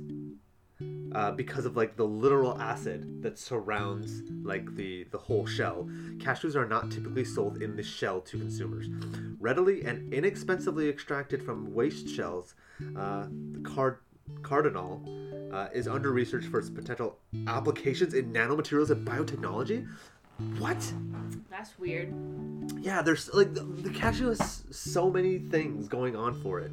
uh, 1.15 1.31
because 1.33 1.65
of 1.65 1.77
like 1.77 1.97
the 1.97 2.05
literal 2.05 2.61
acid 2.61 3.23
that 3.23 3.39
surrounds 3.39 4.23
like 4.43 4.75
the 4.77 5.05
the 5.11 5.19
whole 5.19 5.47
shell 5.47 5.89
cashews 6.19 6.55
are 6.55 6.67
not 6.67 6.91
typically 6.91 7.25
sold 7.25 7.63
in 7.63 7.77
the 7.77 7.83
shell 7.83 8.21
to 8.21 8.39
consumers 8.39 8.89
readily 9.41 9.85
and 9.85 10.13
inexpensively 10.13 10.89
extracted 10.89 11.43
from 11.43 11.73
waste 11.75 12.09
shells 12.09 12.55
uh, 12.97 13.27
the 13.53 13.61
card 13.61 13.99
cardanol 14.43 15.03
uh, 15.53 15.69
is 15.75 15.87
under 15.87 16.13
research 16.13 16.47
for 16.47 16.59
its 16.59 16.71
potential 16.71 17.19
applications 17.47 18.15
in 18.15 18.33
nanomaterials 18.33 18.91
and 18.91 19.07
biotechnology 19.07 19.87
what 20.59 20.93
That's 21.51 21.79
weird. 21.79 22.13
yeah, 22.81 23.03
there's 23.03 23.33
like 23.33 23.55
the, 23.55 23.63
the 23.63 23.91
cashew 23.91 24.29
has 24.29 24.65
so 24.71 25.11
many 25.11 25.39
things 25.39 25.89
going 25.89 26.17
on 26.17 26.41
for 26.43 26.61
it. 26.61 26.73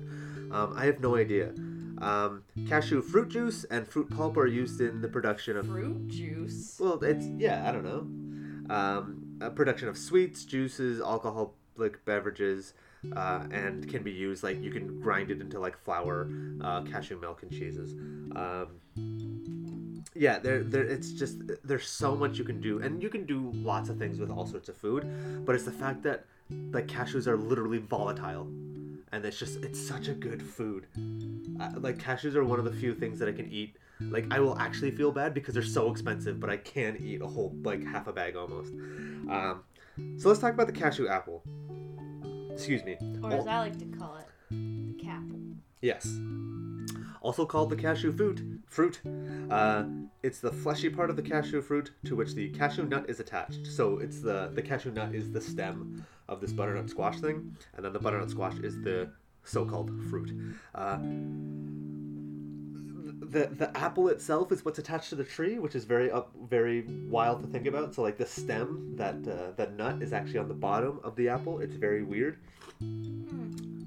Um, 0.51 0.73
I 0.75 0.85
have 0.85 0.99
no 0.99 1.15
idea. 1.15 1.53
Um, 2.01 2.43
cashew 2.67 3.01
fruit 3.01 3.29
juice 3.29 3.65
and 3.65 3.87
fruit 3.87 4.09
pulp 4.09 4.37
are 4.37 4.47
used 4.47 4.81
in 4.81 5.01
the 5.01 5.07
production 5.07 5.57
of. 5.57 5.67
Fruit 5.67 6.07
juice. 6.07 6.77
Well, 6.79 7.03
it's 7.03 7.25
yeah, 7.37 7.67
I 7.67 7.71
don't 7.71 7.83
know. 7.83 8.73
Um, 8.73 9.37
a 9.41 9.49
production 9.49 9.87
of 9.87 9.97
sweets, 9.97 10.45
juices, 10.45 11.01
alcoholic 11.01 12.05
beverages, 12.05 12.73
uh, 13.15 13.43
and 13.51 13.87
can 13.89 14.03
be 14.03 14.11
used 14.11 14.43
like 14.43 14.61
you 14.61 14.71
can 14.71 14.99
grind 15.01 15.31
it 15.31 15.41
into 15.41 15.59
like 15.59 15.77
flour, 15.77 16.29
uh, 16.61 16.83
cashew 16.83 17.19
milk, 17.19 17.43
and 17.43 17.51
cheeses. 17.51 17.93
Um, 18.35 18.79
yeah, 20.15 20.39
there, 20.39 20.63
there. 20.63 20.83
It's 20.83 21.11
just 21.11 21.37
there's 21.63 21.87
so 21.87 22.15
much 22.15 22.37
you 22.37 22.43
can 22.43 22.59
do, 22.61 22.79
and 22.81 23.01
you 23.01 23.09
can 23.09 23.25
do 23.25 23.51
lots 23.53 23.89
of 23.89 23.97
things 23.97 24.19
with 24.19 24.29
all 24.29 24.45
sorts 24.45 24.69
of 24.69 24.77
food. 24.77 25.45
But 25.45 25.55
it's 25.55 25.65
the 25.65 25.71
fact 25.71 26.03
that 26.03 26.25
like 26.71 26.87
cashews 26.87 27.27
are 27.27 27.37
literally 27.37 27.77
volatile, 27.77 28.47
and 29.11 29.25
it's 29.25 29.37
just 29.37 29.63
it's 29.63 29.79
such 29.79 30.07
a 30.07 30.13
good 30.13 30.41
food. 30.41 30.87
Uh, 31.59 31.69
like 31.77 31.97
cashews 31.97 32.35
are 32.35 32.43
one 32.43 32.59
of 32.59 32.65
the 32.65 32.71
few 32.71 32.93
things 32.93 33.19
that 33.19 33.27
I 33.29 33.31
can 33.31 33.51
eat. 33.51 33.75
Like 33.99 34.25
I 34.31 34.39
will 34.39 34.57
actually 34.57 34.91
feel 34.91 35.11
bad 35.11 35.33
because 35.33 35.53
they're 35.53 35.63
so 35.63 35.91
expensive, 35.91 36.39
but 36.39 36.49
I 36.49 36.57
can 36.57 36.97
eat 36.97 37.21
a 37.21 37.27
whole 37.27 37.53
like 37.63 37.85
half 37.85 38.07
a 38.07 38.13
bag 38.13 38.35
almost. 38.35 38.73
Um, 39.29 39.63
so 40.17 40.29
let's 40.29 40.39
talk 40.39 40.53
about 40.53 40.67
the 40.67 40.73
cashew 40.73 41.07
apple. 41.07 41.43
Excuse 42.51 42.83
me. 42.83 42.97
Or 43.23 43.33
as 43.33 43.47
I 43.47 43.59
like 43.59 43.77
to 43.79 43.85
call 43.85 44.17
it, 44.17 44.27
the 44.49 45.03
cap. 45.03 45.23
Yes. 45.81 46.05
Also 47.21 47.45
called 47.45 47.69
the 47.69 47.75
cashew 47.75 48.11
fruit. 48.11 48.41
Fruit. 48.67 49.01
Uh, 49.49 49.85
it's 50.23 50.39
the 50.39 50.51
fleshy 50.51 50.89
part 50.89 51.09
of 51.09 51.15
the 51.15 51.21
cashew 51.21 51.61
fruit 51.61 51.91
to 52.05 52.15
which 52.15 52.33
the 52.33 52.49
cashew 52.49 52.85
nut 52.85 53.09
is 53.09 53.19
attached. 53.19 53.67
So 53.67 53.99
it's 53.99 54.21
the 54.21 54.51
the 54.53 54.61
cashew 54.61 54.91
nut 54.91 55.13
is 55.13 55.31
the 55.31 55.41
stem 55.41 56.05
of 56.27 56.39
this 56.41 56.51
butternut 56.53 56.89
squash 56.89 57.19
thing, 57.19 57.55
and 57.75 57.83
then 57.83 57.93
the 57.93 57.99
butternut 57.99 58.29
squash 58.29 58.57
is 58.59 58.81
the 58.81 59.09
so-called 59.43 59.91
fruit. 60.09 60.31
Uh, 60.75 60.97
the 63.29 63.47
the 63.47 63.71
apple 63.75 64.07
itself 64.09 64.51
is 64.51 64.65
what's 64.65 64.79
attached 64.79 65.09
to 65.09 65.15
the 65.15 65.23
tree, 65.23 65.59
which 65.59 65.75
is 65.75 65.85
very 65.85 66.09
up 66.11 66.31
very 66.49 66.85
wild 67.09 67.41
to 67.43 67.47
think 67.47 67.67
about. 67.67 67.93
So 67.93 68.01
like 68.01 68.17
the 68.17 68.25
stem 68.25 68.93
that 68.95 69.15
uh, 69.27 69.51
that 69.57 69.75
nut 69.75 70.01
is 70.01 70.13
actually 70.13 70.39
on 70.39 70.47
the 70.47 70.53
bottom 70.53 70.99
of 71.03 71.15
the 71.15 71.29
apple. 71.29 71.59
It's 71.59 71.75
very 71.75 72.03
weird. 72.03 72.37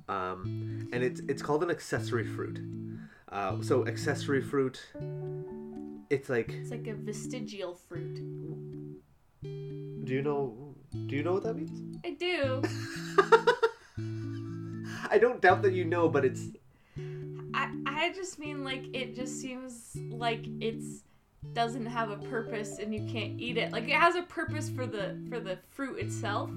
Um, 0.09 0.89
and 0.93 1.03
it's 1.03 1.21
it's 1.29 1.43
called 1.43 1.63
an 1.63 1.71
accessory 1.71 2.27
fruit. 2.27 2.61
Uh, 3.33 3.63
so 3.63 3.87
accessory 3.87 4.43
fruit, 4.43 4.81
it's 6.11 6.29
like. 6.29 6.51
It's 6.51 6.71
like 6.71 6.87
a 6.87 6.95
vestigial 6.95 7.75
fruit. 7.75 8.17
Do 9.43 10.13
you 10.13 10.23
know? 10.23 10.75
Do 11.07 11.17
you 11.17 11.23
know 11.23 11.33
what 11.33 11.45
that 11.45 11.55
means? 11.57 11.97
I 12.05 12.11
do. 12.11 12.63
I 15.11 15.19
don't 15.19 15.41
doubt 15.41 15.63
that 15.63 15.73
you 15.73 15.85
know, 15.85 16.09
but 16.09 16.25
it's 16.25 16.49
I 17.55 17.71
I 17.87 18.13
just 18.15 18.39
mean 18.39 18.65
like 18.65 18.85
it 18.95 19.15
just 19.15 19.41
seems 19.41 19.97
like 20.11 20.45
it's 20.61 21.03
doesn't 21.53 21.85
have 21.87 22.11
a 22.11 22.17
purpose 22.17 22.79
and 22.79 22.95
you 22.95 23.01
can't 23.13 23.39
eat 23.39 23.59
it. 23.59 23.73
Like 23.73 23.85
it 23.85 23.95
has 23.95 24.15
a 24.15 24.23
purpose 24.23 24.71
for 24.71 24.87
the 24.87 25.19
for 25.29 25.39
the 25.39 25.59
fruit 25.71 25.99
itself 25.99 26.51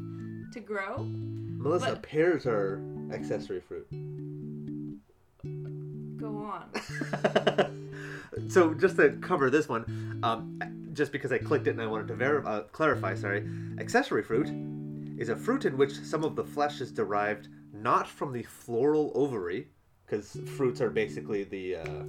to 0.53 0.59
grow. 0.61 1.05
Melissa, 1.09 1.91
But- 1.91 2.03
pears 2.03 2.45
are 2.45 2.81
accessory 3.11 3.59
fruit. 3.59 3.74
so 8.49 8.73
just 8.73 8.97
to 8.97 9.11
cover 9.21 9.49
this 9.49 9.67
one, 9.67 10.19
um, 10.23 10.59
just 10.93 11.11
because 11.11 11.31
I 11.31 11.37
clicked 11.37 11.67
it 11.67 11.71
and 11.71 11.81
I 11.81 11.87
wanted 11.87 12.07
to 12.09 12.15
ver- 12.15 12.45
uh, 12.45 12.61
clarify, 12.71 13.15
sorry, 13.15 13.47
accessory 13.79 14.23
fruit 14.23 14.49
is 15.17 15.29
a 15.29 15.35
fruit 15.35 15.65
in 15.65 15.77
which 15.77 15.93
some 15.93 16.23
of 16.23 16.35
the 16.35 16.43
flesh 16.43 16.81
is 16.81 16.91
derived 16.91 17.47
not 17.73 18.07
from 18.07 18.33
the 18.33 18.43
floral 18.43 19.11
ovary, 19.15 19.67
because 20.05 20.37
fruits 20.55 20.81
are 20.81 20.89
basically 20.89 21.43
the, 21.43 21.75
uh, 21.75 22.03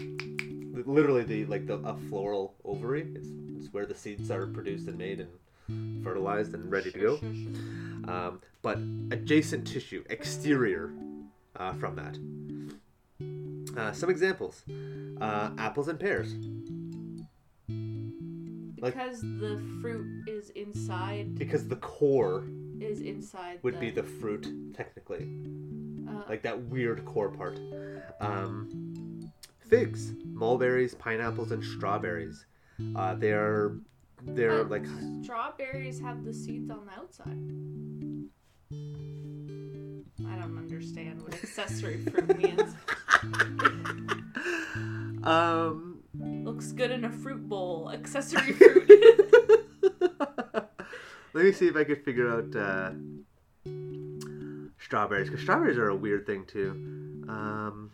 literally 0.85 1.23
the 1.23 1.45
like 1.47 1.67
the 1.67 1.75
a 1.79 1.97
floral 2.09 2.55
ovary. 2.65 3.07
It's, 3.15 3.29
it's 3.59 3.73
where 3.73 3.87
the 3.87 3.95
seeds 3.95 4.31
are 4.31 4.47
produced 4.47 4.89
and 4.89 4.99
made 4.99 5.21
and 5.21 6.05
fertilized 6.05 6.55
and 6.55 6.71
ready 6.71 6.91
to 6.93 6.99
go. 6.99 7.15
Um, 8.11 8.41
but 8.63 8.79
adjacent 9.11 9.67
tissue, 9.67 10.05
exterior 10.11 10.93
uh, 11.57 11.73
from 11.75 11.97
that. 11.97 12.17
Uh, 13.77 13.93
some 13.93 14.09
examples: 14.11 14.63
uh, 15.21 15.51
apples 15.59 15.89
and 15.89 15.99
pears. 16.01 16.35
Like- 18.79 18.95
Because 18.95 19.21
the 19.21 19.61
fruit 19.81 20.29
is 20.29 20.51
inside. 20.51 21.39
Because 21.39 21.67
the 21.69 21.77
core 21.77 22.45
is 22.81 23.01
inside 23.01 23.59
would 23.63 23.75
the, 23.75 23.79
be 23.79 23.91
the 23.91 24.03
fruit 24.03 24.75
technically. 24.75 25.29
Uh, 26.09 26.23
like 26.29 26.43
that 26.43 26.61
weird 26.65 27.05
core 27.05 27.31
part. 27.31 27.59
Um, 28.21 29.31
figs. 29.69 30.13
Mulberries 30.25 30.95
pineapples 30.95 31.53
and 31.53 31.65
strawberries. 31.65 32.47
Uh, 32.95 33.15
they're 33.15 33.73
they're 34.23 34.65
but 34.65 34.71
like 34.71 34.87
strawberries 35.23 36.01
have 36.01 36.25
the 36.25 36.33
seeds 36.33 36.71
on 36.71 36.87
the 36.87 36.93
outside. 36.93 37.39
I 38.73 40.37
don't 40.39 40.59
understand 40.59 41.23
what 41.23 41.35
accessory 41.35 42.03
fruit 42.05 42.37
means. 42.39 42.75
um 45.25 45.93
Looks 46.19 46.73
good 46.73 46.91
in 46.91 47.05
a 47.05 47.11
fruit 47.11 47.47
bowl. 47.49 47.91
Accessory 47.93 48.53
fruit. 48.53 48.89
let 51.37 51.45
me 51.45 51.53
see 51.53 51.69
if 51.69 51.77
i 51.77 51.85
could 51.85 52.03
figure 52.03 52.31
out 52.31 52.57
uh, 52.57 52.93
strawberries 54.81 55.29
because 55.29 55.43
strawberries 55.43 55.77
are 55.77 55.91
a 55.91 55.95
weird 55.95 56.27
thing 56.27 56.47
too 56.47 56.71
um, 57.29 57.91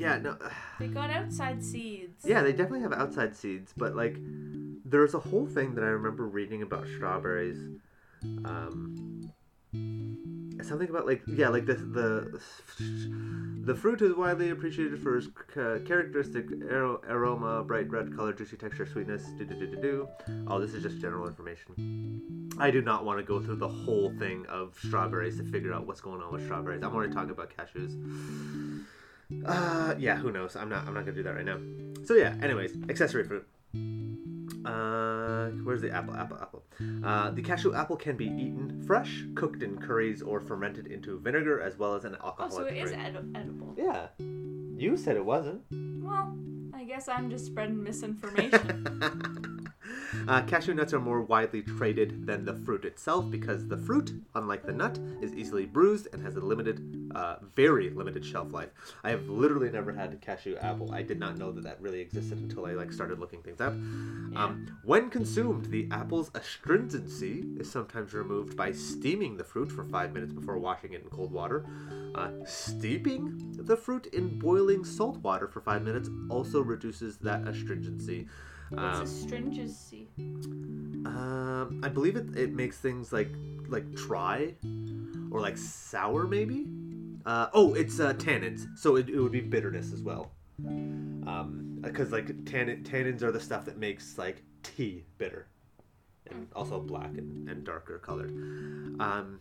yeah 0.00 0.18
no 0.18 0.36
they 0.78 0.86
got 0.86 1.10
outside 1.10 1.62
seeds. 1.62 2.24
Yeah, 2.24 2.42
they 2.42 2.52
definitely 2.52 2.80
have 2.80 2.92
outside 2.92 3.36
seeds, 3.36 3.72
but 3.76 3.94
like 3.94 4.16
there's 4.90 5.14
a 5.14 5.20
whole 5.20 5.46
thing 5.46 5.74
that 5.74 5.84
I 5.84 5.88
remember 5.88 6.26
reading 6.26 6.62
about 6.62 6.86
strawberries. 6.86 7.58
Um, 8.44 9.32
something 10.62 10.88
about 10.88 11.06
like 11.06 11.22
yeah, 11.26 11.48
like 11.48 11.66
the 11.66 11.74
the 11.74 12.40
the 13.64 13.74
fruit 13.74 14.02
is 14.02 14.14
widely 14.14 14.50
appreciated 14.50 15.02
for 15.02 15.18
its 15.18 15.28
characteristic 15.54 16.50
aroma, 17.08 17.62
bright 17.64 17.90
red 17.90 18.14
color, 18.14 18.32
juicy 18.32 18.56
texture, 18.56 18.86
sweetness. 18.86 19.24
Do 19.38 19.44
do 19.44 19.54
do 19.54 19.66
do 19.68 19.80
do. 19.80 20.08
Oh, 20.48 20.60
this 20.60 20.74
is 20.74 20.82
just 20.82 21.00
general 21.00 21.28
information. 21.28 22.50
I 22.58 22.70
do 22.70 22.82
not 22.82 23.04
want 23.04 23.18
to 23.18 23.24
go 23.24 23.40
through 23.40 23.56
the 23.56 23.68
whole 23.68 24.12
thing 24.18 24.44
of 24.48 24.76
strawberries 24.78 25.38
to 25.38 25.44
figure 25.44 25.72
out 25.72 25.86
what's 25.86 26.00
going 26.00 26.20
on 26.20 26.32
with 26.32 26.44
strawberries. 26.44 26.82
I'm 26.82 26.94
already 26.94 27.12
talking 27.12 27.30
about 27.30 27.52
cashews. 27.56 28.84
Uh, 29.46 29.94
yeah, 29.98 30.16
who 30.16 30.32
knows? 30.32 30.56
I'm 30.56 30.68
not. 30.68 30.86
I'm 30.86 30.94
not 30.94 31.04
gonna 31.04 31.16
do 31.16 31.22
that 31.22 31.34
right 31.34 31.44
now. 31.44 31.58
So 32.04 32.14
yeah. 32.14 32.34
Anyways, 32.42 32.76
accessory 32.88 33.24
fruit. 33.24 33.46
Uh, 34.64 35.48
where's 35.64 35.80
the 35.80 35.90
apple? 35.90 36.14
Apple. 36.14 36.36
Apple. 36.40 36.62
Uh, 37.04 37.30
the 37.30 37.42
cashew 37.42 37.74
apple 37.74 37.96
can 37.96 38.16
be 38.16 38.26
eaten 38.26 38.82
fresh, 38.86 39.24
cooked 39.34 39.62
in 39.62 39.78
curries, 39.80 40.22
or 40.22 40.40
fermented 40.40 40.86
into 40.86 41.18
vinegar, 41.20 41.60
as 41.60 41.78
well 41.78 41.94
as 41.94 42.04
an 42.04 42.16
Oh, 42.20 42.26
alcoholic 42.28 42.52
so 42.52 42.64
it 42.74 42.76
is 42.76 42.90
drink. 42.90 43.08
edi- 43.08 43.38
edible. 43.38 43.74
Yeah. 43.76 44.06
You 44.18 44.96
said 44.96 45.16
it 45.16 45.24
wasn't. 45.24 45.62
Well, 46.02 46.36
I 46.74 46.84
guess 46.84 47.08
I'm 47.08 47.30
just 47.30 47.46
spreading 47.46 47.82
misinformation. 47.82 49.56
uh, 50.28 50.42
cashew 50.42 50.74
nuts 50.74 50.92
are 50.92 51.00
more 51.00 51.22
widely 51.22 51.62
traded 51.62 52.26
than 52.26 52.44
the 52.44 52.54
fruit 52.54 52.84
itself 52.84 53.30
because 53.30 53.66
the 53.68 53.76
fruit, 53.76 54.12
unlike 54.34 54.64
the 54.64 54.72
nut, 54.72 54.98
is 55.20 55.34
easily 55.34 55.66
bruised 55.66 56.08
and 56.12 56.22
has 56.22 56.36
a 56.36 56.40
limited, 56.40 57.12
uh, 57.14 57.36
very 57.54 57.90
limited 57.90 58.24
shelf 58.24 58.52
life. 58.52 58.70
I 59.04 59.10
have 59.10 59.28
literally 59.28 59.70
never 59.70 59.92
had 59.92 60.12
a 60.12 60.16
cashew 60.16 60.56
apple. 60.56 60.92
I 60.92 61.02
did 61.02 61.18
not 61.18 61.38
know 61.38 61.52
that 61.52 61.64
that 61.64 61.80
really 61.80 62.00
existed 62.00 62.38
until 62.38 62.66
I 62.66 62.72
like 62.72 62.92
started 62.92 63.18
looking 63.18 63.42
things 63.42 63.60
up. 63.60 63.72
Um, 63.72 64.78
when 64.84 65.10
consumed, 65.10 65.66
the 65.66 65.88
apple's 65.90 66.30
astringency 66.34 67.44
is 67.58 67.70
sometimes 67.70 68.14
removed 68.14 68.56
by 68.56 68.72
steaming 68.72 69.36
the 69.36 69.44
fruit 69.44 69.70
for 69.70 69.84
five 69.84 70.12
minutes 70.12 70.32
before 70.32 70.58
washing 70.58 70.92
it 70.92 71.02
in 71.02 71.10
cold 71.10 71.32
water. 71.32 71.66
Uh, 72.14 72.30
steeping 72.44 73.54
the 73.56 73.76
fruit 73.76 74.06
in 74.06 74.38
boiling 74.38 74.84
salt 74.84 75.18
water 75.18 75.46
for 75.46 75.60
five 75.60 75.82
minutes 75.82 76.08
also 76.28 76.60
reduces 76.60 77.16
that 77.18 77.46
astringency. 77.46 78.26
What's 78.70 78.98
Um, 78.98 79.02
astringency? 79.02 80.08
um, 81.06 81.80
I 81.82 81.88
believe 81.88 82.16
it, 82.16 82.36
it 82.36 82.52
makes 82.54 82.78
things 82.78 83.12
like 83.12 83.30
like 83.68 83.90
dry 83.92 84.54
or 85.30 85.40
like 85.40 85.56
sour 85.56 86.26
maybe. 86.26 86.66
Uh, 87.26 87.48
oh, 87.52 87.74
it's 87.74 88.00
uh, 88.00 88.14
tannins, 88.14 88.66
so 88.78 88.96
it, 88.96 89.08
it 89.08 89.20
would 89.20 89.32
be 89.32 89.40
bitterness 89.40 89.92
as 89.92 90.02
well. 90.02 90.30
Um, 90.66 91.78
because 91.80 92.12
like 92.12 92.44
tannin, 92.46 92.82
tannins 92.82 93.22
are 93.22 93.32
the 93.32 93.40
stuff 93.40 93.64
that 93.66 93.76
makes 93.78 94.18
like 94.18 94.42
tea 94.62 95.04
bitter, 95.18 95.46
and 96.30 96.48
also 96.54 96.80
black 96.80 97.10
and, 97.10 97.48
and 97.48 97.64
darker 97.64 97.98
colored. 97.98 98.30
Um, 99.00 99.40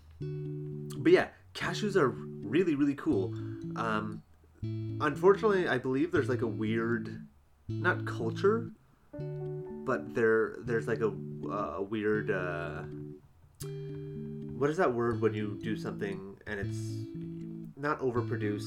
but 0.98 1.12
yeah, 1.12 1.28
cashews 1.54 1.96
are 1.96 2.10
really 2.10 2.76
really 2.76 2.96
cool. 2.96 3.34
Um, 3.76 4.22
unfortunately, 4.64 5.68
I 5.68 5.78
believe 5.78 6.12
there's 6.12 6.30
like 6.30 6.42
a 6.42 6.48
weird, 6.48 7.26
not 7.68 8.06
culture, 8.06 8.72
but 9.12 10.14
there 10.14 10.58
there's 10.66 10.88
like 10.88 11.02
a, 11.02 11.12
a 11.52 11.82
weird 11.82 12.32
uh, 12.32 12.84
what 14.58 14.70
is 14.70 14.78
that 14.78 14.94
word 14.94 15.22
when 15.22 15.34
you 15.34 15.58
do 15.64 15.76
something 15.78 16.36
and 16.48 16.60
it's 16.60 16.78
not 17.78 18.02
overproduce? 18.02 18.66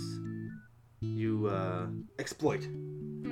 You 1.00 1.48
uh, 1.48 1.86
exploit. 2.18 2.66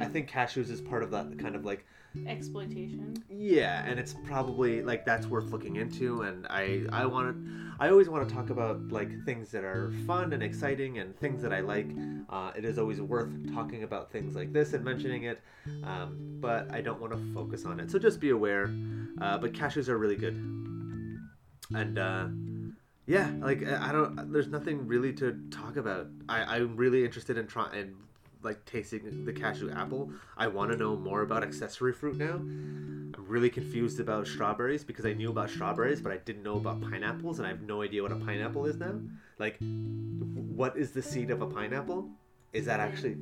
I 0.00 0.06
think 0.06 0.30
cashews 0.30 0.70
is 0.70 0.80
part 0.80 1.02
of 1.02 1.10
that 1.12 1.38
kind 1.38 1.54
of 1.54 1.64
like 1.64 1.86
Exploitation. 2.26 3.14
yeah 3.28 3.84
and 3.86 3.98
it's 4.00 4.14
probably 4.24 4.82
like 4.82 5.04
that's 5.04 5.26
worth 5.26 5.50
looking 5.52 5.76
into 5.76 6.22
and 6.22 6.46
i 6.50 6.82
i 6.92 7.06
want 7.06 7.34
to 7.34 7.50
i 7.78 7.88
always 7.88 8.08
want 8.08 8.28
to 8.28 8.34
talk 8.34 8.50
about 8.50 8.80
like 8.90 9.10
things 9.24 9.50
that 9.50 9.62
are 9.64 9.92
fun 10.06 10.32
and 10.32 10.42
exciting 10.42 10.98
and 10.98 11.16
things 11.18 11.40
that 11.42 11.52
i 11.52 11.60
like. 11.60 11.88
Uh, 12.28 12.52
it 12.56 12.64
is 12.64 12.78
always 12.78 13.00
worth 13.00 13.30
talking 13.52 13.82
about 13.82 14.10
things 14.12 14.36
like 14.36 14.52
this 14.52 14.72
and 14.72 14.84
mentioning 14.84 15.24
it 15.24 15.40
um, 15.84 16.38
but 16.40 16.70
i 16.72 16.80
don't 16.80 17.00
want 17.00 17.12
to 17.12 17.18
focus 17.34 17.64
on 17.64 17.80
it. 17.80 17.90
So 17.90 17.98
just 17.98 18.20
be 18.20 18.30
aware 18.30 18.70
uh, 19.20 19.38
but 19.38 19.52
cashews 19.52 19.88
are 19.88 19.98
really 19.98 20.16
good. 20.16 20.34
And 21.74 21.98
uh, 21.98 22.26
yeah 23.06 23.30
like 23.40 23.66
i 23.66 23.90
don't 23.92 24.32
there's 24.32 24.48
nothing 24.48 24.86
really 24.86 25.12
to 25.14 25.40
talk 25.50 25.76
about. 25.76 26.06
I 26.28 26.56
i'm 26.56 26.76
really 26.76 27.04
interested 27.04 27.38
in 27.38 27.46
trying 27.46 27.94
like 28.42 28.64
tasting 28.64 29.24
the 29.24 29.32
cashew 29.32 29.70
apple 29.70 30.10
i 30.36 30.46
want 30.46 30.70
to 30.70 30.76
know 30.76 30.96
more 30.96 31.22
about 31.22 31.42
accessory 31.42 31.92
fruit 31.92 32.16
now. 32.16 32.34
I'm 32.36 33.14
really 33.28 33.50
confused 33.50 34.00
about 34.00 34.26
strawberries 34.26 34.82
because 34.84 35.04
i 35.04 35.12
knew 35.12 35.30
about 35.30 35.50
strawberries 35.50 36.00
but 36.00 36.12
i 36.12 36.16
didn't 36.16 36.42
know 36.42 36.56
about 36.56 36.80
pineapples 36.80 37.38
and 37.38 37.46
i 37.46 37.50
have 37.50 37.62
no 37.62 37.82
idea 37.82 38.02
what 38.02 38.12
a 38.12 38.16
pineapple 38.16 38.66
is 38.66 38.76
now. 38.76 38.94
Like 39.38 39.56
what 39.60 40.76
is 40.76 40.92
the 40.92 41.02
seed 41.02 41.30
of 41.30 41.40
a 41.42 41.46
pineapple? 41.46 42.08
Is 42.52 42.66
that 42.66 42.80
actually 42.80 43.16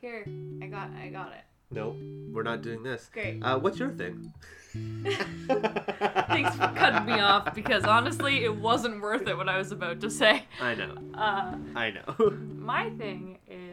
Here, 0.00 0.24
I 0.62 0.66
got, 0.66 0.90
I 1.02 1.08
got 1.08 1.32
it. 1.32 1.44
no 1.70 1.96
we're 2.32 2.42
not 2.44 2.62
doing 2.62 2.82
this. 2.82 3.08
Great. 3.12 3.42
uh, 3.42 3.58
what's 3.58 3.78
your 3.78 3.90
thing? 3.90 4.32
Thanks 4.74 6.54
for 6.54 6.68
cutting 6.76 7.06
me 7.06 7.18
off 7.20 7.54
because 7.54 7.82
honestly, 7.84 8.44
it 8.44 8.54
wasn't 8.54 9.00
worth 9.02 9.26
it 9.26 9.36
what 9.36 9.48
I 9.48 9.58
was 9.58 9.72
about 9.72 10.00
to 10.02 10.10
say. 10.10 10.44
i 10.60 10.74
know. 10.76 10.94
Uh, 11.14 11.56
i 11.74 11.90
know. 11.90 12.30
my 12.56 12.88
thing 12.90 13.38
is 13.48 13.69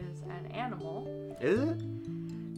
animal. 0.58 1.06
is 1.40 1.60
it 1.70 1.80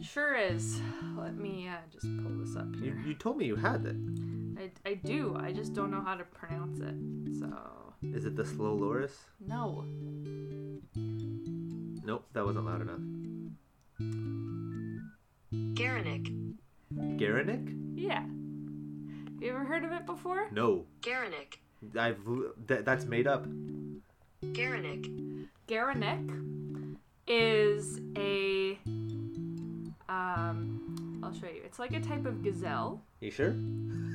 Sure 0.03 0.35
is. 0.35 0.81
Let 1.15 1.35
me 1.35 1.67
uh, 1.69 1.75
just 1.91 2.07
pull 2.23 2.35
this 2.43 2.55
up 2.55 2.65
you, 2.75 2.81
here. 2.81 3.03
you 3.05 3.13
told 3.13 3.37
me 3.37 3.45
you 3.45 3.55
had 3.55 3.85
it 3.85 3.95
I, 4.57 4.89
I 4.89 4.93
do. 4.95 5.37
I 5.39 5.51
just 5.51 5.73
don't 5.73 5.91
know 5.91 6.01
how 6.01 6.15
to 6.15 6.23
pronounce 6.23 6.79
it. 6.79 6.95
So 7.39 7.47
is 8.01 8.25
it 8.25 8.35
the 8.35 8.45
slow 8.45 8.73
loris 8.73 9.15
no. 9.39 9.85
nope 12.03 12.25
that 12.33 12.43
wasn't 12.43 12.65
loud 12.65 12.81
enough 12.81 12.99
Garanik. 15.75 16.55
Garanik? 17.17 17.95
Yeah. 17.95 18.23
You 19.39 19.49
ever 19.49 19.63
heard 19.63 19.83
of 19.83 19.91
it 19.91 20.05
before? 20.05 20.47
No, 20.51 20.85
Garanik. 21.01 21.57
I've 21.97 22.19
th- 22.67 22.85
that's 22.85 23.05
made 23.05 23.27
up. 23.27 23.45
Garanik. 24.43 25.47
Garanek 25.67 26.60
is 27.27 27.99
a 28.17 28.77
um 30.09 31.19
I'll 31.23 31.33
show 31.33 31.45
you. 31.47 31.61
It's 31.63 31.77
like 31.79 31.93
a 31.93 31.99
type 32.01 32.25
of 32.25 32.43
gazelle. 32.43 33.01
You 33.19 33.31
sure? 33.31 33.53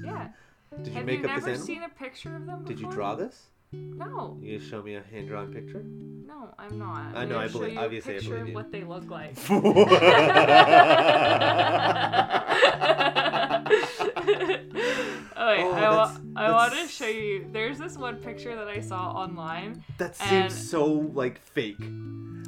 Yeah. 0.05 0.29
Did 0.79 0.89
you 0.89 0.93
Have 0.95 1.05
make 1.07 1.21
you 1.21 1.25
up 1.27 1.31
never 1.31 1.41
this 1.47 1.61
animal? 1.61 1.67
seen 1.67 1.83
a 1.85 1.89
picture 1.89 2.35
of 2.37 2.45
them? 2.47 2.65
Did 2.65 2.81
you 2.81 2.91
draw 2.91 3.15
this? 3.15 3.47
No, 3.73 4.39
You 4.43 4.59
show 4.61 4.83
me 4.83 4.95
a 4.97 5.03
hand 5.03 5.29
drawn 5.29 5.53
picture? 5.53 5.83
no, 5.83 6.53
I'm 6.59 6.79
not. 6.79 7.15
I 7.15 7.23
I'm 7.23 7.29
know, 7.29 7.37
gonna 7.37 7.47
I 7.47 7.49
show 7.49 7.59
believe- 7.61 7.75
you 7.75 7.81
a 7.81 7.85
obviously 7.85 8.15
I 8.15 8.19
picture 8.19 8.31
believe 8.31 8.43
of 8.43 8.49
you. 8.49 8.55
what 8.55 8.73
they 8.73 8.85
look 8.85 9.09
like. 9.11 9.37
oh, 15.37 15.47
wait, 15.49 15.63
Oh, 15.65 15.71
I, 15.73 15.89
wa- 15.91 16.07
that's- 16.07 16.21
I 16.37 16.51
want 16.51 16.73
to 16.75 16.89
show 16.89 17.07
you. 17.07 17.47
There's 17.53 17.79
this 17.79 17.97
one 17.97 18.17
picture 18.17 18.55
that 18.57 18.69
I 18.69 18.81
saw 18.81 19.11
online. 19.13 19.83
That 19.99 20.17
seems 20.17 20.55
so 20.71 20.85
like 20.87 21.41
fake. 21.41 21.77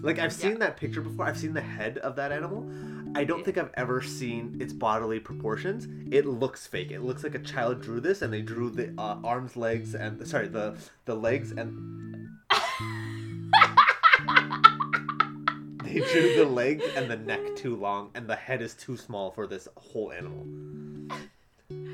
Like 0.01 0.19
I've 0.19 0.33
seen 0.33 0.53
Yeah. 0.53 0.59
that 0.59 0.77
picture 0.77 1.01
before. 1.01 1.27
I've 1.27 1.39
seen 1.39 1.55
the 1.55 1.61
head 1.61 1.99
of 1.99 2.17
that 2.17 2.31
animal. 2.33 2.71
I 3.17 3.25
don't 3.25 3.39
Yeah. 3.39 3.45
think 3.47 3.59
I've 3.59 3.71
ever 3.75 4.01
seen 4.03 4.59
its 4.61 4.73
bodily 4.73 5.19
proportions. 5.19 5.89
It 6.13 6.27
looks 6.27 6.67
fake. 6.67 6.91
It 6.93 7.01
looks 7.01 7.25
like 7.25 7.35
a 7.35 7.39
child 7.41 7.81
drew 7.83 8.01
this, 8.01 8.23
and 8.23 8.33
they 8.33 8.43
drew 8.43 8.71
the 8.71 8.93
uh, 8.99 9.17
arms, 9.25 9.57
legs, 9.57 9.95
and 9.95 10.25
sorry, 10.27 10.49
the 10.49 10.77
the 11.07 11.15
legs 11.17 11.51
and 11.53 12.29
they 15.85 16.01
drew 16.13 16.35
the 16.37 16.45
legs 16.49 16.85
and 16.97 17.11
the 17.11 17.17
neck 17.17 17.41
too 17.57 17.77
long, 17.77 18.11
and 18.15 18.29
the 18.29 18.37
head 18.37 18.61
is 18.63 18.75
too 18.75 18.97
small 18.97 19.31
for 19.31 19.47
this 19.47 19.67
whole 19.77 20.13
animal. 20.13 20.47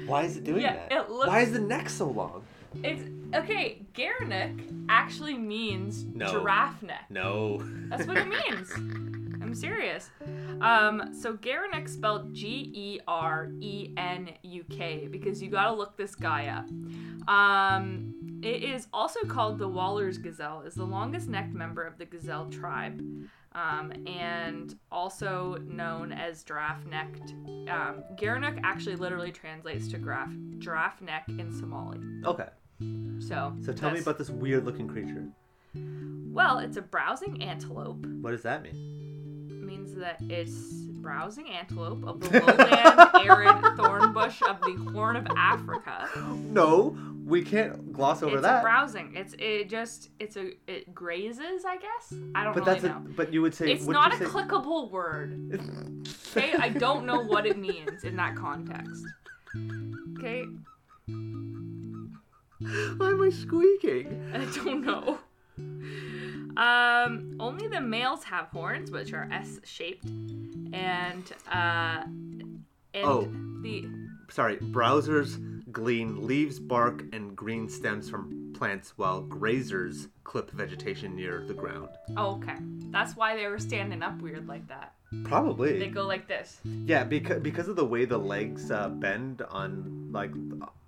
Why 0.06 0.22
is 0.24 0.36
it 0.36 0.44
doing 0.44 0.62
Yeah, 0.62 0.74
that? 0.74 0.92
it 0.92 1.10
looks- 1.10 1.28
Why 1.28 1.40
is 1.40 1.52
the 1.52 1.58
neck 1.60 1.88
so 1.88 2.08
long? 2.08 2.44
It's 2.82 3.02
okay. 3.34 3.82
Garanik 3.94 4.86
actually 4.88 5.34
means 5.38 6.04
No. 6.04 6.26
giraffe 6.30 6.82
neck. 6.82 7.06
No. 7.10 7.58
That's 7.88 8.06
what 8.06 8.16
it 8.16 8.26
means. 8.28 8.70
I'm 9.42 9.54
serious. 9.54 10.10
Um, 10.60 11.14
so 11.14 11.34
Gerenuk 11.36 11.88
spelled 11.88 12.34
G 12.34 12.70
E 12.74 13.00
R 13.06 13.50
E 13.60 13.92
N 13.96 14.30
U 14.42 14.64
K 14.70 15.06
because 15.10 15.40
you 15.42 15.50
gotta 15.50 15.72
look 15.72 15.96
this 15.96 16.14
guy 16.16 16.46
up. 16.48 16.68
Um, 17.28 18.14
it 18.42 18.62
is 18.64 18.88
also 18.92 19.20
called 19.26 19.58
the 19.58 19.68
Waller's 19.68 20.18
gazelle. 20.18 20.62
is 20.62 20.74
the 20.74 20.84
longest 20.84 21.28
necked 21.28 21.54
member 21.54 21.82
of 21.82 21.96
the 21.98 22.04
gazelle 22.06 22.48
tribe, 22.50 23.00
um, 23.54 23.92
and 24.06 24.76
also 24.90 25.58
known 25.66 26.12
as 26.12 26.42
giraffe 26.42 26.84
necked. 26.86 27.34
Um, 27.68 28.02
Gerenuk 28.16 28.60
actually 28.64 28.96
literally 28.96 29.30
translates 29.32 29.88
to 29.88 29.98
giraffe 29.98 30.34
giraffe 30.58 31.00
neck 31.00 31.24
in 31.28 31.52
Somali. 31.52 32.00
Okay. 32.24 32.48
So 33.20 33.54
So 33.64 33.72
tell 33.72 33.90
me 33.92 34.00
about 34.00 34.18
this 34.18 34.30
weird 34.30 34.64
looking 34.64 34.88
creature. 34.88 35.24
Well, 36.32 36.58
it's 36.58 36.76
a 36.76 36.82
browsing 36.82 37.42
antelope. 37.42 38.04
What 38.20 38.32
does 38.32 38.42
that 38.42 38.62
mean? 38.62 39.48
It 39.50 39.64
means 39.64 39.94
that 39.94 40.16
it's 40.28 40.72
browsing 41.04 41.48
antelope 41.48 42.04
of 42.06 42.20
the 42.20 42.40
lowland 42.40 43.26
arid 43.28 43.76
thorn 43.76 44.12
bush 44.12 44.40
of 44.42 44.60
the 44.62 44.74
Horn 44.92 45.16
of 45.16 45.26
Africa. 45.36 46.08
No, 46.50 46.96
we 47.24 47.42
can't 47.42 47.92
gloss 47.92 48.22
over 48.22 48.36
it's 48.36 48.42
that. 48.42 48.60
a 48.60 48.62
browsing. 48.62 49.14
It's 49.16 49.34
it 49.38 49.68
just 49.70 50.10
it's 50.20 50.36
a 50.36 50.50
it 50.66 50.94
grazes, 50.94 51.64
I 51.66 51.76
guess. 51.76 52.12
I 52.34 52.44
don't 52.44 52.54
but 52.54 52.66
really 52.66 52.80
that's 52.80 52.84
a, 52.84 53.02
but 53.16 53.32
you 53.32 53.40
would 53.42 53.54
say 53.54 53.72
it's 53.72 53.86
not 53.86 54.12
a 54.14 54.18
say- 54.18 54.24
clickable 54.26 54.90
word. 54.90 56.00
Okay, 56.36 56.52
I 56.58 56.68
don't 56.68 57.06
know 57.06 57.20
what 57.22 57.46
it 57.46 57.56
means 57.56 58.02
in 58.02 58.16
that 58.16 58.34
context. 58.34 59.04
Okay, 60.18 60.42
Why 61.06 63.10
am 63.10 63.22
I 63.22 63.30
squeaking? 63.30 64.30
I 64.34 64.44
don't 64.64 64.84
know. 64.84 65.20
Um, 66.60 67.36
only 67.38 67.68
the 67.68 67.80
males 67.80 68.24
have 68.24 68.46
horns, 68.48 68.90
which 68.90 69.12
are 69.12 69.28
S-shaped, 69.30 70.06
and 70.06 71.22
uh, 71.52 72.02
and 72.04 72.64
Oh. 73.04 73.28
the 73.62 73.84
Sorry, 74.30 74.56
browsers 74.56 75.53
glean 75.74 76.26
leaves, 76.26 76.58
bark, 76.58 77.02
and 77.12 77.36
green 77.36 77.68
stems 77.68 78.08
from 78.08 78.52
plants, 78.56 78.94
while 78.96 79.22
grazers 79.24 80.08
clip 80.22 80.50
vegetation 80.52 81.14
near 81.14 81.44
the 81.46 81.52
ground. 81.52 81.90
oh, 82.16 82.36
okay, 82.36 82.56
that's 82.90 83.14
why 83.14 83.36
they 83.36 83.46
were 83.46 83.58
standing 83.58 84.02
up 84.02 84.18
weird 84.22 84.48
like 84.48 84.66
that. 84.68 84.94
Probably. 85.24 85.78
They 85.78 85.88
go 85.88 86.06
like 86.06 86.26
this. 86.26 86.60
Yeah, 86.64 87.04
because 87.04 87.40
because 87.42 87.68
of 87.68 87.76
the 87.76 87.84
way 87.84 88.04
the 88.04 88.18
legs 88.18 88.70
uh, 88.70 88.88
bend 88.88 89.42
on 89.50 90.08
like 90.10 90.32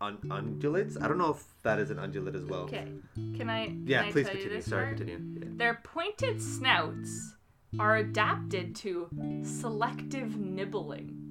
on 0.01 0.16
ungulates. 0.18 1.01
I 1.01 1.07
don't 1.07 1.18
know 1.18 1.31
if 1.31 1.44
that 1.62 1.79
is 1.79 1.90
an 1.90 1.99
ungulate 1.99 2.35
as 2.35 2.44
well. 2.44 2.62
Okay, 2.62 2.88
can 3.37 3.51
I? 3.51 3.75
Yeah, 3.85 4.05
can 4.05 4.12
please 4.12 4.29
continue. 4.29 4.61
Sorry, 4.62 4.87
part? 4.87 4.96
continue. 4.99 5.40
Yeah. 5.40 5.49
Their 5.57 5.81
pointed 5.85 6.42
snouts 6.42 7.35
are 7.79 7.96
adapted 7.96 8.75
to 8.77 9.09
selective 9.42 10.37
nibbling. 10.37 11.26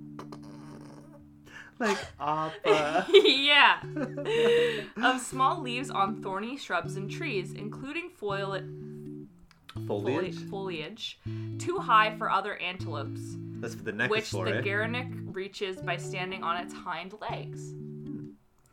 Like 1.79 1.97
oppa. 2.19 3.05
yeah. 3.23 3.81
of 5.03 5.21
small 5.21 5.61
leaves 5.61 5.89
on 5.89 6.21
thorny 6.21 6.57
shrubs 6.57 6.95
and 6.95 7.09
trees, 7.09 7.53
including 7.53 8.09
foil- 8.09 8.61
Foliage. 9.88 10.38
foliage, 10.49 11.19
too 11.59 11.77
high 11.77 12.15
for 12.17 12.31
other 12.31 12.55
antelopes, 12.57 13.35
That's 13.59 13.75
for 13.75 13.83
the 13.83 13.91
neck 13.91 14.09
which 14.09 14.31
the 14.31 14.45
it. 14.45 15.07
Reaches 15.25 15.77
by 15.81 15.97
standing 15.97 16.43
on 16.43 16.57
its 16.63 16.73
hind 16.73 17.13
legs. 17.19 17.73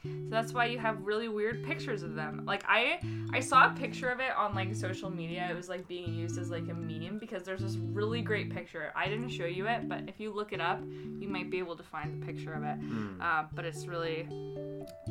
So 0.03 0.09
that's 0.31 0.53
why 0.53 0.67
you 0.67 0.79
have 0.79 1.03
really 1.03 1.29
weird 1.29 1.65
pictures 1.65 2.03
of 2.03 2.15
them. 2.15 2.45
Like 2.45 2.65
I 2.67 3.01
I 3.33 3.41
saw 3.41 3.67
a 3.67 3.75
picture 3.75 4.09
of 4.09 4.21
it 4.21 4.33
on 4.37 4.55
like 4.55 4.75
social 4.75 5.11
media. 5.11 5.47
It 5.51 5.57
was 5.57 5.69
like 5.69 5.87
being 5.89 6.15
used 6.15 6.39
as 6.39 6.51
like 6.51 6.69
a 6.69 6.75
meme 6.75 7.19
because 7.19 7.45
there's 7.45 7.63
this 7.63 7.77
really 7.77 8.23
great 8.23 8.51
picture. 8.51 8.93
I 8.97 9.09
didn't 9.09 9.31
show 9.31 9.47
you 9.47 9.69
it, 9.69 9.89
but 9.89 10.03
if 10.09 10.21
you 10.21 10.33
look 10.33 10.53
it 10.53 10.61
up, 10.61 10.81
you 11.21 11.29
might 11.29 11.51
be 11.51 11.59
able 11.59 11.77
to 11.77 11.83
find 11.83 12.21
the 12.21 12.27
picture 12.27 12.53
of 12.53 12.63
it. 12.63 12.77
Hmm. 12.77 13.21
Uh, 13.21 13.45
but 13.55 13.65
it's 13.65 13.87
really 13.87 14.27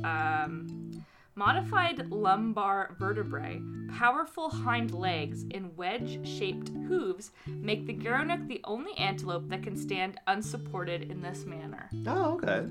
um, 0.03 0.91
modified 1.35 2.09
lumbar 2.11 2.95
vertebrae, 2.99 3.61
powerful 3.97 4.49
hind 4.49 4.93
legs, 4.93 5.45
and 5.53 5.75
wedge-shaped 5.77 6.69
hooves 6.87 7.31
make 7.47 7.85
the 7.87 7.93
Gerenuk 7.93 8.47
the 8.47 8.61
only 8.65 8.93
antelope 8.97 9.47
that 9.49 9.63
can 9.63 9.75
stand 9.75 10.19
unsupported 10.27 11.09
in 11.09 11.21
this 11.21 11.45
manner. 11.45 11.89
Oh, 12.07 12.33
okay. 12.35 12.67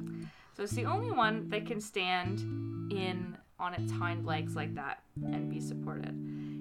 So 0.60 0.64
it's 0.64 0.74
the 0.74 0.84
only 0.84 1.10
one 1.10 1.48
that 1.48 1.64
can 1.64 1.80
stand 1.80 2.40
in 2.92 3.34
on 3.58 3.72
its 3.72 3.90
hind 3.90 4.26
legs 4.26 4.54
like 4.54 4.74
that 4.74 5.02
and 5.16 5.48
be 5.48 5.58
supported. 5.58 6.14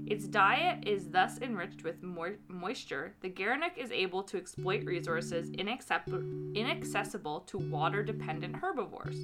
Its 0.10 0.26
diet 0.26 0.88
is 0.88 1.10
thus 1.10 1.38
enriched 1.40 1.84
with 1.84 2.02
moi- 2.02 2.38
moisture. 2.48 3.14
The 3.20 3.30
Gerenuk 3.30 3.78
is 3.78 3.92
able 3.92 4.24
to 4.24 4.38
exploit 4.38 4.86
resources 4.86 5.50
inaccep- 5.50 6.56
inaccessible 6.56 7.42
to 7.42 7.58
water-dependent 7.58 8.56
herbivores. 8.56 9.18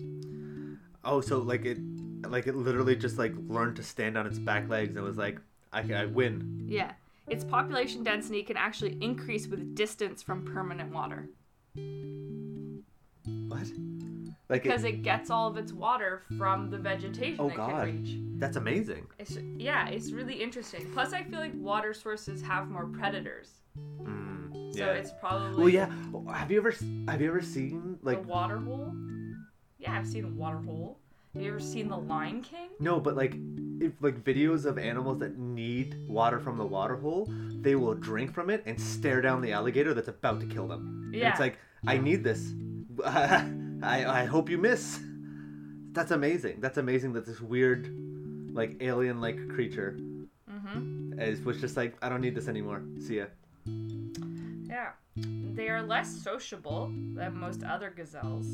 Oh, 1.06 1.22
so 1.22 1.38
like 1.38 1.64
it, 1.64 1.78
like 2.28 2.46
it 2.46 2.56
literally 2.56 2.98
just 2.98 3.18
like 3.18 3.34
learned 3.48 3.78
to 3.78 3.84
stand 3.84 4.18
on 4.18 4.28
its 4.28 4.40
back 4.40 4.68
legs 4.68 4.98
and 4.98 5.06
was 5.06 5.16
like, 5.18 5.40
I, 5.72 5.90
I 5.94 6.06
win. 6.08 6.66
Yeah. 6.68 6.92
Its 7.28 7.46
population 7.46 8.04
density 8.04 8.44
can 8.44 8.58
actually 8.58 8.98
increase 9.00 9.48
with 9.48 9.74
distance 9.74 10.22
from 10.22 10.44
permanent 10.44 10.92
water 10.92 11.30
What? 13.48 13.72
Like 14.48 14.64
because 14.64 14.84
it, 14.84 14.96
it 14.96 15.02
gets 15.04 15.30
all 15.32 15.48
of 15.48 15.58
its 15.58 15.74
water 15.74 16.22
from 16.38 16.70
the 16.70 16.78
vegetation 16.78 17.38
Oh, 17.40 17.50
it 17.50 17.56
God. 17.56 17.86
can 17.88 18.04
reach. 18.04 18.40
that's 18.40 18.58
amazing. 18.58 19.08
It's, 19.18 19.38
yeah, 19.58 19.88
it's 19.88 20.12
really 20.12 20.36
interesting. 20.36 20.88
Plus, 20.94 21.14
I 21.14 21.24
feel 21.24 21.40
like 21.40 21.54
water 21.56 21.94
sources 21.94 22.42
have 22.44 22.70
more 22.70 22.86
predators, 22.86 23.62
Mm, 24.04 24.74
so 24.78 24.86
it's 24.92 25.12
probably 25.20 25.58
Well, 25.64 25.70
yeah. 25.70 25.90
Have 26.34 26.52
you 26.52 26.58
ever 26.60 26.74
have 27.08 27.22
you 27.22 27.28
ever 27.28 27.42
seen 27.42 27.98
the 28.04 28.06
like 28.12 28.26
water 28.28 28.58
hole. 28.58 28.94
Yeah, 29.80 29.94
I've 29.98 30.08
seen 30.08 30.24
a 30.26 30.30
water 30.30 30.60
hole. 30.60 31.00
Have 31.34 31.42
you 31.44 31.50
ever 31.50 31.60
seen 31.60 31.90
the 31.90 31.98
Lion 31.98 32.42
King? 32.42 32.70
no, 32.80 33.00
but 33.00 33.16
like 33.18 33.36
if 33.82 33.94
like 34.02 34.24
videos 34.24 34.66
of 34.66 34.78
animals 34.78 35.20
that 35.20 35.38
need 35.38 35.98
water 36.08 36.40
from 36.40 36.58
the 36.58 36.66
water 36.66 36.96
hole, 36.96 37.28
they 37.62 37.76
will 37.76 37.94
drink 37.96 38.32
from 38.34 38.50
it 38.50 38.64
and 38.66 38.80
stare 38.80 39.22
down 39.22 39.42
the 39.42 39.52
alligator 39.52 39.94
that's 39.94 40.08
about 40.08 40.40
to 40.40 40.46
kill 40.46 40.68
them. 40.68 41.02
And 41.12 41.16
Yeah. 41.16 41.32
it's 41.32 41.40
like 41.40 41.58
I 41.88 41.98
need 41.98 42.24
this. 42.24 42.54
I 43.86 44.21
I 44.21 44.26
hope 44.26 44.50
you 44.50 44.58
miss. 44.58 45.00
That's 45.93 46.12
amazing. 46.12 46.60
That's 46.60 46.78
amazing 46.78 47.13
that 47.13 47.26
this 47.26 47.39
weird, 47.39 47.88
like 48.54 48.78
alien 48.82 49.21
like 49.21 49.38
creature 49.50 49.98
Mm-hmm. 50.52 51.19
is 51.19 51.41
was 51.41 51.60
just 51.62 51.76
like 51.78 51.95
I 52.02 52.10
don't 52.10 52.21
need 52.21 52.36
this 52.36 52.48
anymore. 52.48 52.82
See 53.00 53.17
ya. 53.17 53.26
Yeah. 54.67 54.91
They 55.15 55.69
are 55.69 55.82
less 55.82 56.10
sociable 56.24 56.91
than 57.15 57.38
most 57.38 57.63
other 57.63 57.89
gazelles. 57.95 58.48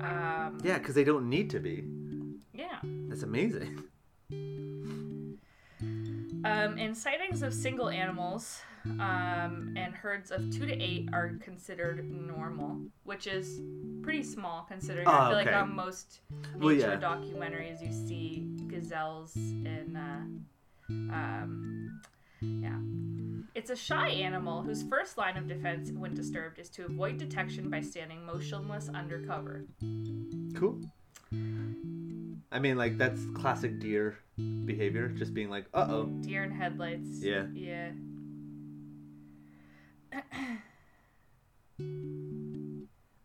Um, 0.00 0.58
Yeah, 0.64 0.78
because 0.78 0.94
they 0.94 1.04
don't 1.04 1.28
need 1.28 1.50
to 1.50 1.60
be. 1.60 1.84
yeah. 2.54 2.78
That's 3.08 3.22
amazing. 3.22 3.84
Um, 6.44 6.78
and 6.78 6.96
sightings 6.96 7.42
of 7.42 7.52
single 7.52 7.88
animals 7.90 8.60
um, 8.84 9.74
and 9.76 9.94
herds 9.94 10.30
of 10.30 10.50
two 10.50 10.66
to 10.66 10.82
eight 10.82 11.08
are 11.12 11.34
considered 11.40 12.10
normal, 12.10 12.78
which 13.04 13.26
is 13.26 13.60
pretty 14.02 14.22
small 14.22 14.64
considering 14.68 15.06
I 15.06 15.10
Ah, 15.12 15.28
feel 15.28 15.36
like 15.36 15.52
on 15.52 15.74
most 15.74 16.20
nature 16.30 16.58
Well, 16.58 16.72
yeah. 16.72 16.96
documentaries 16.96 17.80
you 17.82 17.92
see 17.92 18.46
gazelles 18.68 19.36
in. 19.36 19.96
Uh, 19.96 20.24
um, 21.12 22.00
yeah. 22.40 22.78
It's 23.54 23.70
a 23.70 23.76
shy 23.76 24.08
animal 24.08 24.62
whose 24.62 24.82
first 24.84 25.18
line 25.18 25.36
of 25.36 25.46
defense 25.48 25.90
when 25.92 26.14
disturbed 26.14 26.58
is 26.58 26.68
to 26.70 26.86
avoid 26.86 27.18
detection 27.18 27.68
by 27.68 27.80
standing 27.82 28.24
motionless 28.24 28.88
under 28.94 29.20
cover. 29.26 29.64
Cool. 30.54 30.80
I 32.52 32.58
mean, 32.58 32.76
like 32.76 32.96
that's 32.98 33.20
classic 33.34 33.78
deer 33.80 34.16
behavior, 34.64 35.08
just 35.08 35.34
being 35.34 35.50
like, 35.50 35.66
"Uh 35.74 35.86
oh." 35.90 36.06
Deer 36.22 36.42
in 36.44 36.50
headlights. 36.50 37.20
Yeah. 37.22 37.46
Yeah. 37.52 37.90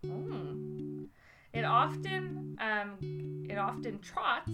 Mm. 0.05 1.07
It 1.53 1.63
often 1.65 2.57
um, 2.59 3.45
it 3.49 3.57
often 3.57 3.99
trots 3.99 4.51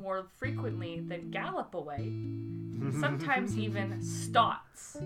more 0.00 0.26
frequently 0.38 1.00
than 1.00 1.30
gallop 1.30 1.74
away. 1.74 2.12
Sometimes 2.98 3.56
even 3.56 4.00
stots, 4.00 5.00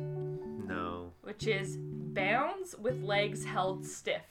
No. 0.66 1.12
which 1.22 1.46
is 1.46 1.76
bounds 1.78 2.74
with 2.78 3.02
legs 3.02 3.44
held 3.44 3.84
stiff. 3.84 4.22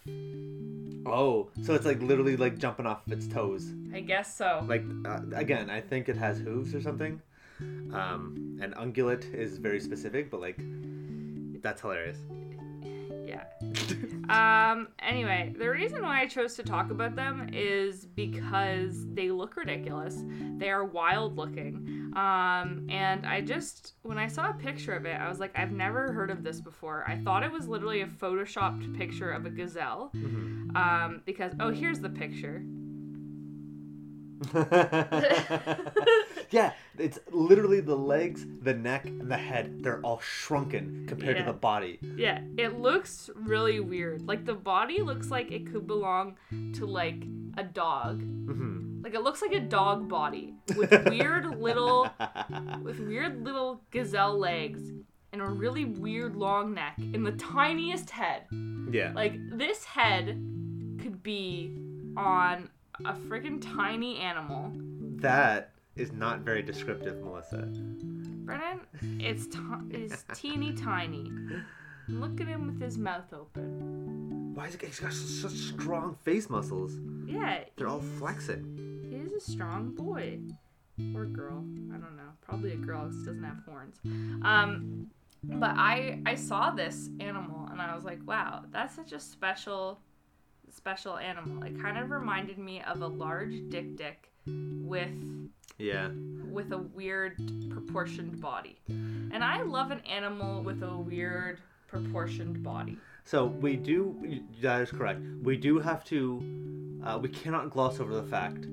Oh, 1.05 1.51
so 1.61 1.75
it's 1.75 1.85
like 1.85 2.01
literally 2.01 2.35
like 2.37 2.57
jumping 2.57 2.87
off 2.87 3.03
its 3.07 3.27
toes. 3.27 3.71
I 3.93 3.99
guess 3.99 4.35
so. 4.35 4.65
Like 4.67 4.83
uh, 5.05 5.19
again, 5.35 5.69
I 5.69 5.79
think 5.79 6.09
it 6.09 6.17
has 6.17 6.39
hooves 6.39 6.73
or 6.73 6.81
something. 6.81 7.21
Um, 7.93 8.57
and 8.61 8.73
ungulate 8.75 9.31
is 9.33 9.57
very 9.59 9.79
specific, 9.79 10.31
but 10.31 10.41
like 10.41 10.57
that's 11.65 11.81
hilarious. 11.81 12.19
Yeah. 13.25 13.43
Um, 14.29 14.89
anyway, 14.99 15.53
the 15.57 15.69
reason 15.69 16.03
why 16.03 16.21
I 16.21 16.27
chose 16.27 16.55
to 16.55 16.63
talk 16.63 16.91
about 16.91 17.15
them 17.15 17.49
is 17.51 18.05
because 18.05 19.05
they 19.13 19.31
look 19.31 19.55
ridiculous. 19.55 20.23
They 20.57 20.69
are 20.69 20.85
wild 20.85 21.37
looking. 21.37 22.11
Um, 22.15 22.87
and 22.89 23.25
I 23.25 23.41
just, 23.41 23.93
when 24.03 24.17
I 24.17 24.27
saw 24.27 24.51
a 24.51 24.53
picture 24.53 24.93
of 24.93 25.05
it, 25.05 25.19
I 25.19 25.27
was 25.27 25.39
like, 25.39 25.57
I've 25.57 25.71
never 25.71 26.11
heard 26.11 26.29
of 26.29 26.43
this 26.43 26.61
before. 26.61 27.03
I 27.07 27.17
thought 27.17 27.43
it 27.43 27.51
was 27.51 27.67
literally 27.67 28.01
a 28.01 28.07
photoshopped 28.07 28.95
picture 28.97 29.31
of 29.31 29.45
a 29.45 29.49
gazelle. 29.49 30.11
Um, 30.75 31.21
because, 31.25 31.53
oh, 31.59 31.71
here's 31.71 31.99
the 31.99 32.09
picture. 32.09 32.63
yeah, 36.49 36.73
it's 36.97 37.19
literally 37.31 37.81
the 37.81 37.95
legs, 37.95 38.45
the 38.61 38.73
neck, 38.73 39.05
and 39.05 39.29
the 39.29 39.37
head. 39.37 39.83
They're 39.83 40.01
all 40.01 40.19
shrunken 40.19 41.05
compared 41.07 41.37
Yeah. 41.37 41.45
to 41.45 41.51
the 41.51 41.57
body. 41.57 41.99
Yeah, 42.15 42.41
it 42.57 42.79
looks 42.79 43.29
really 43.35 43.79
weird. 43.79 44.21
Like, 44.27 44.45
the 44.45 44.53
body 44.53 45.01
looks 45.01 45.29
like 45.31 45.51
it 45.51 45.71
could 45.71 45.87
belong 45.87 46.37
to, 46.73 46.85
like, 46.85 47.23
a 47.57 47.63
dog. 47.63 48.21
hmm 48.21 49.01
Like, 49.03 49.13
it 49.13 49.21
looks 49.21 49.41
like 49.41 49.53
a 49.53 49.59
dog 49.59 50.07
body 50.09 50.53
with 50.75 50.91
weird 51.09 51.45
little 51.61 52.09
with 52.81 52.99
weird 52.99 53.43
little 53.43 53.81
gazelle 53.91 54.37
legs 54.37 54.81
and 55.31 55.41
a 55.41 55.45
really 55.45 55.85
weird 55.85 56.35
long 56.35 56.73
neck 56.73 56.95
and 56.97 57.25
the 57.25 57.33
tiniest 57.33 58.09
head. 58.09 58.43
yeah. 58.91 59.11
Like 59.13 59.33
this 59.51 59.83
head 59.85 60.25
could 61.01 61.21
be 61.21 61.77
on 62.17 62.69
a 63.03 63.13
freaking 63.13 63.61
tiny 63.61 64.17
animal. 64.19 64.71
that 65.21 65.71
is 65.95 66.11
not 66.11 66.39
very 66.41 66.61
descriptive, 66.61 67.21
Melissa. 67.23 67.67
Brennan, 68.45 68.81
it's 69.19 69.47
t- 69.47 69.59
it's 69.91 70.23
teeny 70.33 70.73
tiny. 70.73 71.31
Look 72.07 72.39
at 72.41 72.47
him 72.47 72.67
with 72.67 72.79
his 72.81 72.97
mouth 72.97 73.33
open. 73.33 74.51
Why 74.53 74.67
is 74.67 74.75
it? 74.75 74.81
He's 74.83 74.99
got 74.99 75.11
such 75.13 75.51
strong 75.53 76.15
face 76.23 76.49
muscles. 76.49 76.93
Yeah, 77.25 77.63
They're 77.75 77.87
all 77.87 78.01
flexing. 78.19 79.07
he 79.09 79.15
is 79.17 79.31
a 79.33 79.39
strong 79.39 79.91
boy 79.95 80.39
or 81.15 81.25
girl. 81.25 81.63
I 81.93 81.97
don't 81.97 82.15
know. 82.15 82.29
Probably 82.41 82.73
a 82.73 82.77
girl 82.77 83.05
'cause 83.05 83.21
it 83.23 83.25
doesn't 83.25 83.43
have 83.43 83.63
horns. 83.65 83.99
Um, 84.43 85.07
but 85.43 85.71
I 85.77 86.21
I 86.25 86.35
saw 86.35 86.71
this 86.71 87.09
animal 87.19 87.67
and 87.71 87.81
I 87.81 87.95
was 87.95 88.03
like, 88.03 88.19
wow, 88.25 88.65
that's 88.71 88.95
such 88.95 89.11
a 89.11 89.19
special 89.19 89.99
special 90.75 91.17
animal. 91.17 91.63
It 91.63 91.79
kind 91.81 91.97
of 91.97 92.11
reminded 92.11 92.57
me 92.57 92.81
of 92.81 93.01
a 93.01 93.07
large 93.07 93.53
dik 93.69 93.95
dik 93.97 94.29
with 94.45 95.15
Yeah. 95.77 96.09
with 96.51 96.71
a 96.71 96.77
weird 96.77 97.37
proportioned 97.69 98.39
body. 98.41 98.77
And 98.87 99.43
I 99.43 99.61
love 99.63 99.91
an 99.91 99.99
animal 100.01 100.63
with 100.63 100.83
a 100.83 100.97
weird 100.97 101.59
proportioned 101.87 102.61
body. 102.63 102.97
So 103.23 103.45
we 103.45 103.75
do. 103.75 104.43
That 104.61 104.81
is 104.81 104.91
correct. 104.91 105.21
We 105.41 105.57
do 105.57 105.79
have 105.79 106.03
to. 106.05 106.99
Uh, 107.03 107.19
we 107.21 107.29
cannot 107.29 107.69
gloss 107.69 107.99
over 107.99 108.13
the 108.15 108.23
fact, 108.23 108.65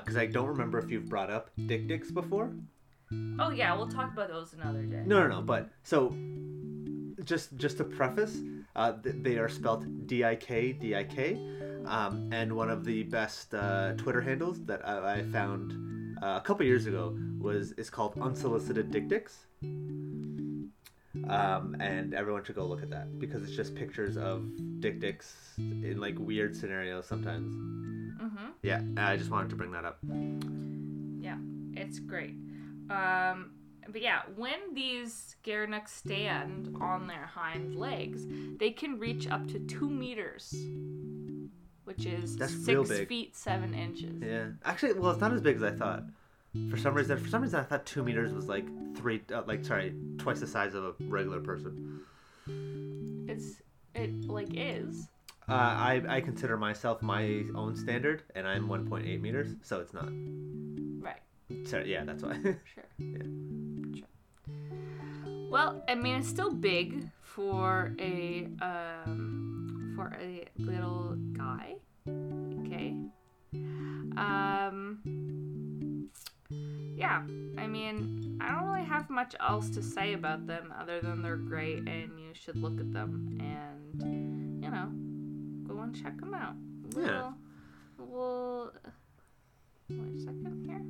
because 0.00 0.16
I 0.16 0.26
don't 0.26 0.48
remember 0.48 0.78
if 0.78 0.90
you've 0.90 1.08
brought 1.08 1.30
up 1.30 1.50
dik 1.66 1.86
diks 1.88 2.10
before. 2.10 2.52
Oh 3.38 3.50
yeah, 3.50 3.76
we'll 3.76 3.88
talk 3.88 4.12
about 4.12 4.28
those 4.28 4.52
another 4.54 4.82
day. 4.82 5.02
No, 5.06 5.20
no, 5.22 5.28
no. 5.28 5.42
But 5.42 5.70
so, 5.82 6.14
just 7.24 7.56
just 7.56 7.76
to 7.78 7.84
preface, 7.84 8.36
uh, 8.76 8.92
th- 8.92 9.16
they 9.20 9.38
are 9.38 9.48
spelled 9.48 10.06
D 10.06 10.24
I 10.24 10.36
K 10.36 10.72
D 10.72 10.94
I 10.94 11.04
K, 11.04 11.38
um, 11.86 12.30
and 12.32 12.54
one 12.54 12.70
of 12.70 12.84
the 12.84 13.04
best 13.04 13.54
uh, 13.54 13.92
Twitter 13.96 14.20
handles 14.20 14.64
that 14.64 14.86
I, 14.86 15.18
I 15.18 15.22
found 15.24 16.18
uh, 16.22 16.38
a 16.38 16.40
couple 16.40 16.64
years 16.66 16.86
ago 16.86 17.16
was 17.38 17.72
is 17.72 17.90
called 17.90 18.18
unsolicited 18.20 18.90
dik 18.90 19.08
diks. 19.08 19.46
Um, 21.28 21.76
and 21.78 22.12
everyone 22.12 22.42
should 22.44 22.56
go 22.56 22.66
look 22.66 22.82
at 22.82 22.90
that 22.90 23.20
because 23.20 23.44
it's 23.44 23.54
just 23.54 23.74
pictures 23.76 24.16
of 24.16 24.44
dik 24.80 24.98
diks 25.00 25.54
in 25.58 25.98
like 26.00 26.18
weird 26.18 26.56
scenarios 26.56 27.06
sometimes. 27.06 27.54
Mm-hmm. 28.20 28.46
Yeah, 28.62 28.82
I 28.96 29.16
just 29.16 29.30
wanted 29.30 29.50
to 29.50 29.56
bring 29.56 29.70
that 29.72 29.84
up. 29.84 29.98
Yeah, 31.22 31.38
it's 31.80 32.00
great. 32.00 32.34
Um, 32.90 33.52
but 33.88 34.00
yeah, 34.00 34.22
when 34.36 34.74
these 34.74 35.36
Gerenuks 35.44 35.88
stand 35.88 36.76
on 36.80 37.06
their 37.06 37.26
hind 37.26 37.76
legs, 37.76 38.26
they 38.58 38.70
can 38.70 38.98
reach 38.98 39.28
up 39.28 39.46
to 39.48 39.58
two 39.60 39.88
meters, 39.88 40.54
which 41.84 42.06
is 42.06 42.36
That's 42.36 42.64
six 42.64 42.90
feet 43.06 43.36
seven 43.36 43.74
inches. 43.74 44.22
Yeah, 44.22 44.48
actually, 44.64 44.94
well, 44.94 45.12
it's 45.12 45.20
not 45.20 45.32
as 45.32 45.40
big 45.40 45.56
as 45.56 45.62
I 45.62 45.72
thought. 45.72 46.04
For 46.70 46.76
some 46.76 46.94
reason, 46.94 47.18
for 47.18 47.28
some 47.28 47.42
reason, 47.42 47.58
I 47.58 47.64
thought 47.64 47.84
two 47.84 48.04
meters 48.04 48.32
was 48.32 48.46
like 48.48 48.64
three, 48.96 49.22
uh, 49.32 49.42
like 49.46 49.64
sorry, 49.64 49.94
twice 50.18 50.40
the 50.40 50.46
size 50.46 50.74
of 50.74 50.84
a 50.84 50.92
regular 51.00 51.40
person. 51.40 52.00
It's 53.28 53.60
it 53.94 54.28
like 54.28 54.48
is. 54.52 55.08
Uh, 55.48 55.52
I 55.52 56.02
I 56.08 56.20
consider 56.20 56.56
myself 56.56 57.02
my 57.02 57.44
own 57.54 57.76
standard, 57.76 58.22
and 58.34 58.46
I'm 58.46 58.68
1.8 58.68 59.20
meters, 59.20 59.48
so 59.62 59.80
it's 59.80 59.92
not. 59.92 60.08
Right. 61.04 61.20
Sorry, 61.66 61.90
yeah, 61.92 62.04
that's 62.04 62.22
why. 62.22 62.36
Sure. 62.42 62.84
Yeah. 62.98 63.22
Sure. 63.96 64.08
Well, 65.50 65.84
I 65.88 65.94
mean, 65.94 66.16
it's 66.16 66.28
still 66.28 66.50
big 66.50 67.08
for 67.22 67.94
a 68.00 68.48
um 68.60 69.92
for 69.96 70.12
a 70.20 70.44
little 70.58 71.16
guy. 71.32 71.76
Okay. 72.08 72.96
Um. 74.16 76.10
Yeah, 76.96 77.22
I 77.58 77.66
mean, 77.66 78.38
I 78.40 78.50
don't 78.52 78.66
really 78.68 78.86
have 78.86 79.10
much 79.10 79.34
else 79.40 79.68
to 79.70 79.82
say 79.82 80.14
about 80.14 80.46
them 80.46 80.72
other 80.78 81.00
than 81.00 81.22
they're 81.22 81.36
great 81.36 81.78
and 81.88 82.18
you 82.18 82.32
should 82.34 82.56
look 82.56 82.78
at 82.78 82.92
them 82.92 83.38
and 83.40 84.62
you 84.64 84.70
know 84.70 84.88
go 85.66 85.80
and 85.82 85.94
check 85.94 86.18
them 86.18 86.34
out. 86.34 86.54
Yeah. 86.96 87.32
We'll, 87.98 88.08
we'll 88.08 88.72
wait 89.90 90.16
a 90.16 90.20
second 90.20 90.64
here. 90.66 90.82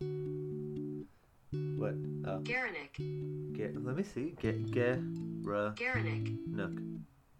What? 0.00 1.94
Uh, 2.24 2.38
Garanik. 2.40 3.56
get, 3.56 3.82
let 3.84 3.96
me 3.96 4.02
see. 4.02 4.34
Get 4.40 4.70
get 4.70 4.98
ra 5.42 5.72
Garanik. 5.74 6.46
nook. 6.46 6.72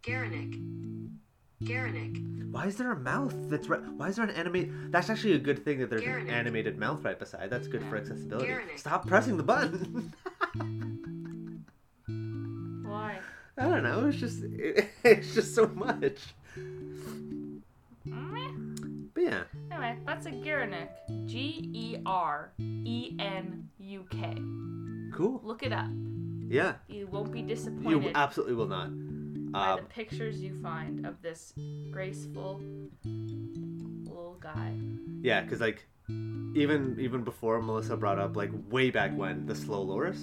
Garanik. 0.02 0.60
Garanik. 1.62 2.50
Why 2.50 2.66
is 2.66 2.76
there 2.76 2.92
a 2.92 2.98
mouth 2.98 3.34
that's 3.50 3.68
right? 3.68 3.82
Why 3.96 4.08
is 4.08 4.16
there 4.16 4.24
an 4.24 4.30
animate? 4.30 4.70
That's 4.90 5.10
actually 5.10 5.34
a 5.34 5.38
good 5.38 5.64
thing 5.64 5.78
that 5.80 5.90
there's 5.90 6.04
an 6.04 6.30
animated 6.30 6.78
mouth 6.78 7.04
right 7.04 7.18
beside. 7.18 7.50
That's 7.50 7.68
good 7.68 7.82
for 7.84 7.96
accessibility. 7.96 8.52
Garanik. 8.52 8.78
Stop 8.78 9.06
pressing 9.06 9.36
the 9.36 9.42
button. 9.42 10.12
Why? 12.86 13.18
I 13.58 13.68
don't 13.68 13.82
know. 13.82 14.06
It's 14.06 14.18
just 14.18 14.38
it's 15.04 15.34
just 15.34 15.54
so 15.54 15.66
much. 15.68 16.18
But 19.14 19.22
yeah, 19.22 19.42
that's 20.16 20.26
a 20.26 20.30
Gerenuk. 20.30 20.88
G 21.26 21.70
E 21.74 21.96
R 22.06 22.52
E 22.58 23.16
N 23.18 23.68
U 23.78 24.06
K. 24.10 24.34
cool. 25.14 25.40
Look 25.44 25.62
it 25.62 25.72
up. 25.72 25.88
Yeah, 26.48 26.74
You 26.88 27.06
won't 27.08 27.32
be 27.32 27.42
disappointed. 27.42 28.04
you 28.04 28.12
absolutely 28.14 28.54
will 28.54 28.68
not. 28.68 28.88
by 29.52 29.70
Um, 29.72 29.80
the 29.80 29.86
pictures 29.86 30.40
you 30.42 30.58
find 30.62 31.04
of 31.04 31.20
this 31.20 31.52
graceful 31.90 32.62
little 33.04 34.38
guy. 34.40 34.72
yeah, 35.22 35.42
because 35.42 35.60
like 35.60 35.86
even 36.08 36.96
even 36.98 37.22
before 37.22 37.60
Melissa 37.60 37.96
brought 37.96 38.18
up 38.18 38.36
like 38.36 38.50
way 38.70 38.90
back 38.90 39.14
when 39.16 39.44
the 39.44 39.54
slow 39.54 39.82
loris, 39.82 40.22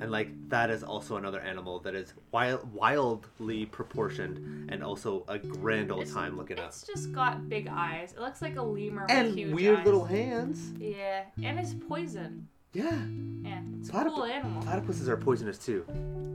and 0.00 0.10
like 0.10 0.28
that 0.48 0.70
is 0.70 0.82
also 0.82 1.16
another 1.16 1.40
animal 1.40 1.80
that 1.80 1.94
is 1.94 2.14
wild, 2.32 2.72
wildly 2.72 3.66
proportioned 3.66 4.70
and 4.70 4.82
also 4.82 5.24
a 5.28 5.38
grand 5.38 5.90
old 5.90 6.02
It's- 6.02 6.14
time 6.14 6.36
looking 6.36 6.58
up. 6.58 6.68
It's 6.68 6.86
just 6.86 7.12
got 7.12 7.48
big 7.48 7.68
eyes. 7.68 8.12
It 8.12 8.20
looks 8.20 8.40
like 8.42 8.56
a 8.56 8.62
lemur 8.62 9.02
with 9.02 9.10
And 9.10 9.36
huge 9.38 9.54
weird 9.54 9.78
eyes. 9.78 9.84
little 9.84 10.04
hands. 10.04 10.72
Yeah, 10.78 11.24
and 11.42 11.58
it's 11.58 11.74
poison. 11.74 12.48
Yeah, 12.72 13.02
Yeah, 13.42 13.62
it's 13.80 13.88
a 13.88 13.92
cool 13.92 14.24
animal. 14.24 14.62
platypuses 14.62 15.08
are 15.08 15.16
poisonous 15.16 15.58
too. 15.58 15.84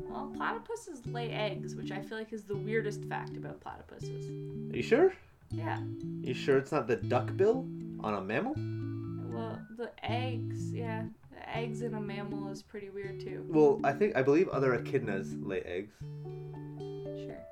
Well, 0.10 0.32
platypuses 0.36 1.12
lay 1.13 1.30
eggs, 1.32 1.76
which 1.76 1.91
I 1.91 2.02
feel 2.02 2.17
like 2.17 2.34
is 2.34 2.43
the 2.43 2.56
weirdest 2.56 3.04
fact 3.06 3.38
about 3.38 3.60
platypuses. 3.63 4.71
Are 4.73 4.76
you 4.76 4.84
sure? 4.84 5.13
Yeah. 5.52 5.80
You 6.21 6.34
sure 6.34 6.58
it's 6.58 6.71
not 6.71 6.88
the 6.88 6.95
duck 6.95 7.36
bill 7.38 7.67
on 7.99 8.15
a 8.15 8.21
mammal? 8.21 8.56
Well, 9.32 9.60
the 9.78 9.91
eggs, 10.04 10.73
yeah. 10.73 11.06
Eggs 11.46 11.82
in 11.82 11.94
a 11.94 12.02
mammal 12.02 12.50
is 12.50 12.64
pretty 12.64 12.90
weird 12.90 13.20
too. 13.20 13.46
Well, 13.48 13.80
I 13.84 13.94
think 13.94 14.16
I 14.16 14.22
believe 14.22 14.48
other 14.50 14.78
echidnas 14.78 15.36
lay 15.46 15.62
eggs. 15.62 15.94
Sure. 17.24 17.44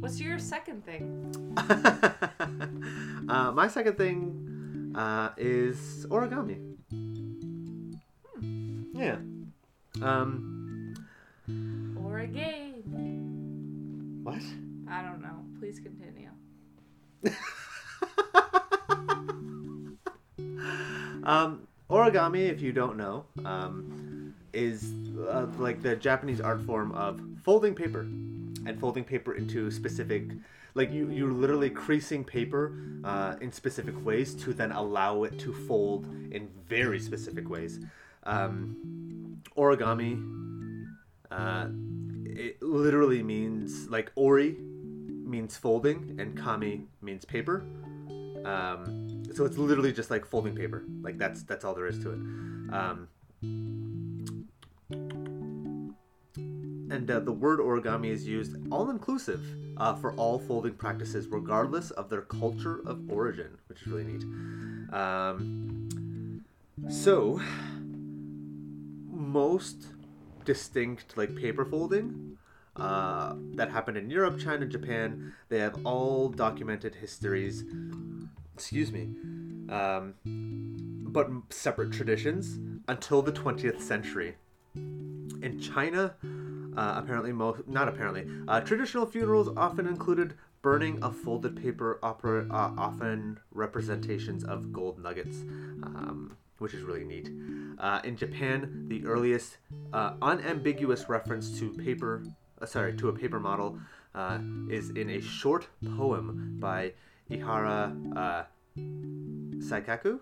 What's 0.00 0.20
your 0.20 0.38
second 0.38 0.84
thing? 0.84 1.54
uh, 3.28 3.52
my 3.52 3.68
second 3.68 3.96
thing 3.96 4.92
uh, 4.94 5.30
is 5.36 6.06
origami. 6.10 6.58
Yeah. 8.94 9.16
Um, 10.02 10.94
Origami. 11.48 12.82
what? 14.22 14.42
I 14.88 15.02
don't 15.02 15.22
know. 15.22 15.44
Please 15.58 15.80
continue. 15.80 16.30
Um, 21.24 21.66
origami, 21.90 22.50
if 22.50 22.60
you 22.60 22.72
don't 22.72 22.96
know, 22.96 23.24
um, 23.44 24.34
is 24.52 24.92
uh, 25.28 25.46
like 25.58 25.82
the 25.82 25.96
Japanese 25.96 26.40
art 26.40 26.62
form 26.62 26.92
of 26.92 27.20
folding 27.44 27.74
paper 27.74 28.00
and 28.00 28.78
folding 28.78 29.04
paper 29.04 29.34
into 29.34 29.70
specific, 29.70 30.30
like 30.74 30.90
you 30.92 31.10
you're 31.10 31.32
literally 31.32 31.70
creasing 31.70 32.24
paper 32.24 32.74
uh, 33.04 33.36
in 33.40 33.52
specific 33.52 33.94
ways 34.04 34.34
to 34.34 34.52
then 34.52 34.72
allow 34.72 35.24
it 35.24 35.38
to 35.38 35.52
fold 35.52 36.06
in 36.30 36.48
very 36.68 37.00
specific 37.00 37.48
ways. 37.48 37.80
Um, 38.24 39.40
origami, 39.56 40.16
uh, 41.30 41.68
it 42.24 42.62
literally 42.62 43.22
means 43.22 43.88
like 43.88 44.10
ori 44.14 44.56
means 45.24 45.56
folding 45.56 46.16
and 46.18 46.36
kami 46.36 46.86
means 47.00 47.24
paper. 47.24 47.64
Um, 48.44 49.11
so 49.34 49.44
it's 49.44 49.56
literally 49.58 49.92
just 49.92 50.10
like 50.10 50.24
folding 50.26 50.54
paper. 50.54 50.84
Like 51.02 51.18
that's 51.18 51.42
that's 51.42 51.64
all 51.64 51.74
there 51.74 51.86
is 51.86 51.98
to 52.00 52.10
it. 52.10 52.20
Um, 52.72 53.08
and 56.92 57.10
uh, 57.10 57.20
the 57.20 57.32
word 57.32 57.58
origami 57.58 58.08
is 58.08 58.26
used 58.26 58.56
all 58.70 58.90
inclusive 58.90 59.40
uh, 59.78 59.94
for 59.94 60.12
all 60.14 60.38
folding 60.38 60.74
practices, 60.74 61.26
regardless 61.28 61.90
of 61.92 62.10
their 62.10 62.22
culture 62.22 62.80
of 62.86 63.10
origin, 63.10 63.56
which 63.68 63.82
is 63.82 63.86
really 63.86 64.04
neat. 64.04 64.22
Um, 64.92 66.44
so 66.90 67.40
most 69.08 69.86
distinct 70.44 71.16
like 71.16 71.34
paper 71.34 71.64
folding 71.64 72.36
uh, 72.76 73.34
that 73.54 73.70
happened 73.70 73.96
in 73.96 74.10
Europe, 74.10 74.38
China, 74.38 74.66
Japan, 74.66 75.32
they 75.48 75.58
have 75.58 75.84
all 75.84 76.28
documented 76.28 76.94
histories 76.94 77.64
excuse 78.62 78.92
me, 78.92 79.08
um, 79.70 80.14
but 81.10 81.28
separate 81.50 81.92
traditions 81.92 82.60
until 82.86 83.20
the 83.20 83.32
20th 83.32 83.80
century. 83.80 84.36
In 84.76 85.58
China, 85.60 86.14
uh, 86.76 86.94
apparently, 86.96 87.32
most 87.32 87.66
not 87.66 87.88
apparently, 87.88 88.24
uh, 88.46 88.60
traditional 88.60 89.04
funerals 89.04 89.50
often 89.56 89.88
included 89.88 90.34
burning 90.62 91.02
of 91.02 91.16
folded 91.16 91.60
paper, 91.60 91.98
opera, 92.04 92.46
uh, 92.52 92.72
often 92.78 93.40
representations 93.50 94.44
of 94.44 94.72
gold 94.72 94.96
nuggets, 95.02 95.38
um, 95.82 96.36
which 96.58 96.72
is 96.72 96.84
really 96.84 97.02
neat. 97.02 97.30
Uh, 97.80 98.00
in 98.04 98.16
Japan, 98.16 98.86
the 98.86 99.04
earliest 99.04 99.56
uh, 99.92 100.14
unambiguous 100.22 101.08
reference 101.08 101.58
to 101.58 101.72
paper, 101.72 102.22
uh, 102.60 102.66
sorry, 102.66 102.96
to 102.96 103.08
a 103.08 103.12
paper 103.12 103.40
model, 103.40 103.76
is 104.70 104.90
in 104.90 105.10
a 105.10 105.20
short 105.20 105.66
poem 105.96 106.58
by 106.60 106.92
Ihara 107.30 108.46
Saikaku. 108.76 110.20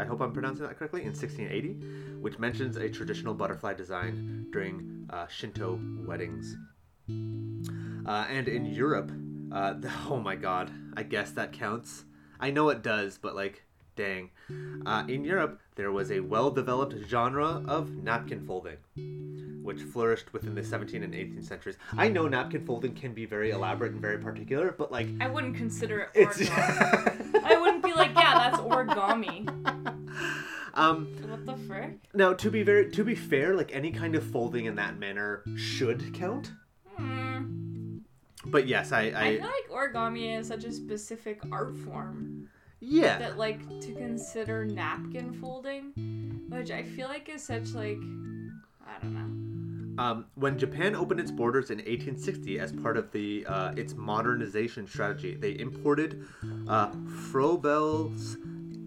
I 0.00 0.04
hope 0.04 0.20
I'm 0.20 0.32
pronouncing 0.32 0.66
that 0.66 0.78
correctly. 0.78 1.02
In 1.02 1.08
1680, 1.08 2.18
which 2.20 2.38
mentions 2.38 2.76
a 2.76 2.88
traditional 2.88 3.34
butterfly 3.34 3.74
design 3.74 4.46
during 4.50 5.06
uh, 5.10 5.26
Shinto 5.26 5.80
weddings. 6.06 6.56
Uh, 7.08 8.26
and 8.28 8.48
in 8.48 8.66
Europe, 8.66 9.12
uh, 9.52 9.74
the, 9.74 9.90
oh 10.08 10.18
my 10.18 10.36
god, 10.36 10.70
I 10.96 11.02
guess 11.02 11.32
that 11.32 11.52
counts. 11.52 12.04
I 12.40 12.50
know 12.50 12.68
it 12.70 12.82
does, 12.82 13.18
but 13.18 13.36
like, 13.36 13.64
dang. 13.96 14.30
Uh, 14.84 15.04
in 15.08 15.24
Europe, 15.24 15.60
there 15.76 15.92
was 15.92 16.10
a 16.10 16.20
well 16.20 16.50
developed 16.50 16.94
genre 17.08 17.62
of 17.66 17.90
napkin 18.02 18.44
folding, 18.46 18.76
which 19.62 19.80
flourished 19.82 20.32
within 20.32 20.54
the 20.54 20.60
17th 20.62 21.04
and 21.04 21.14
18th 21.14 21.44
centuries. 21.44 21.76
I 21.96 22.08
know 22.08 22.28
napkin 22.28 22.64
folding 22.64 22.94
can 22.94 23.12
be 23.14 23.26
very 23.26 23.50
elaborate 23.50 23.92
and 23.92 24.00
very 24.00 24.18
particular, 24.18 24.74
but 24.76 24.90
like, 24.92 25.08
I 25.20 25.28
wouldn't 25.28 25.56
consider 25.56 26.10
it 26.14 26.28
origami. 26.28 27.42
I 27.44 27.58
wouldn't 27.60 27.82
be 27.82 27.92
like, 27.92 28.14
yeah, 28.14 28.50
that's 28.50 28.62
origami. 28.62 29.48
um, 30.74 31.06
What 31.28 31.46
the 31.46 31.56
frick? 31.66 31.98
now, 32.14 32.32
to 32.34 32.50
be 32.50 32.62
very, 32.62 32.90
to 32.90 33.04
be 33.04 33.14
fair, 33.14 33.54
like 33.54 33.74
any 33.74 33.92
kind 33.92 34.14
of 34.14 34.24
folding 34.24 34.66
in 34.66 34.76
that 34.76 34.98
manner 34.98 35.42
should 35.56 36.14
count. 36.14 36.52
Hmm. 36.96 37.98
But 38.44 38.66
yes, 38.66 38.90
I, 38.92 39.02
I 39.02 39.24
I, 39.24 39.38
feel 39.38 39.46
like 39.46 39.92
origami 39.92 40.38
is 40.38 40.48
such 40.48 40.64
a 40.64 40.72
specific 40.72 41.40
art 41.52 41.76
form 41.76 42.41
yeah. 42.82 43.18
that 43.18 43.38
like 43.38 43.60
to 43.80 43.94
consider 43.94 44.64
napkin 44.64 45.32
folding, 45.32 45.92
which 46.48 46.70
I 46.70 46.82
feel 46.82 47.08
like 47.08 47.28
is 47.28 47.42
such 47.42 47.72
like 47.72 47.98
I 48.86 49.00
don't 49.00 49.14
know. 49.14 50.02
Um, 50.02 50.26
when 50.34 50.58
Japan 50.58 50.96
opened 50.96 51.20
its 51.20 51.30
borders 51.30 51.70
in 51.70 51.78
1860 51.78 52.58
as 52.58 52.72
part 52.72 52.96
of 52.96 53.12
the 53.12 53.46
uh, 53.46 53.72
its 53.76 53.94
modernization 53.94 54.86
strategy, 54.86 55.34
they 55.34 55.58
imported 55.58 56.26
uh, 56.68 56.90
Froebel's 57.30 58.36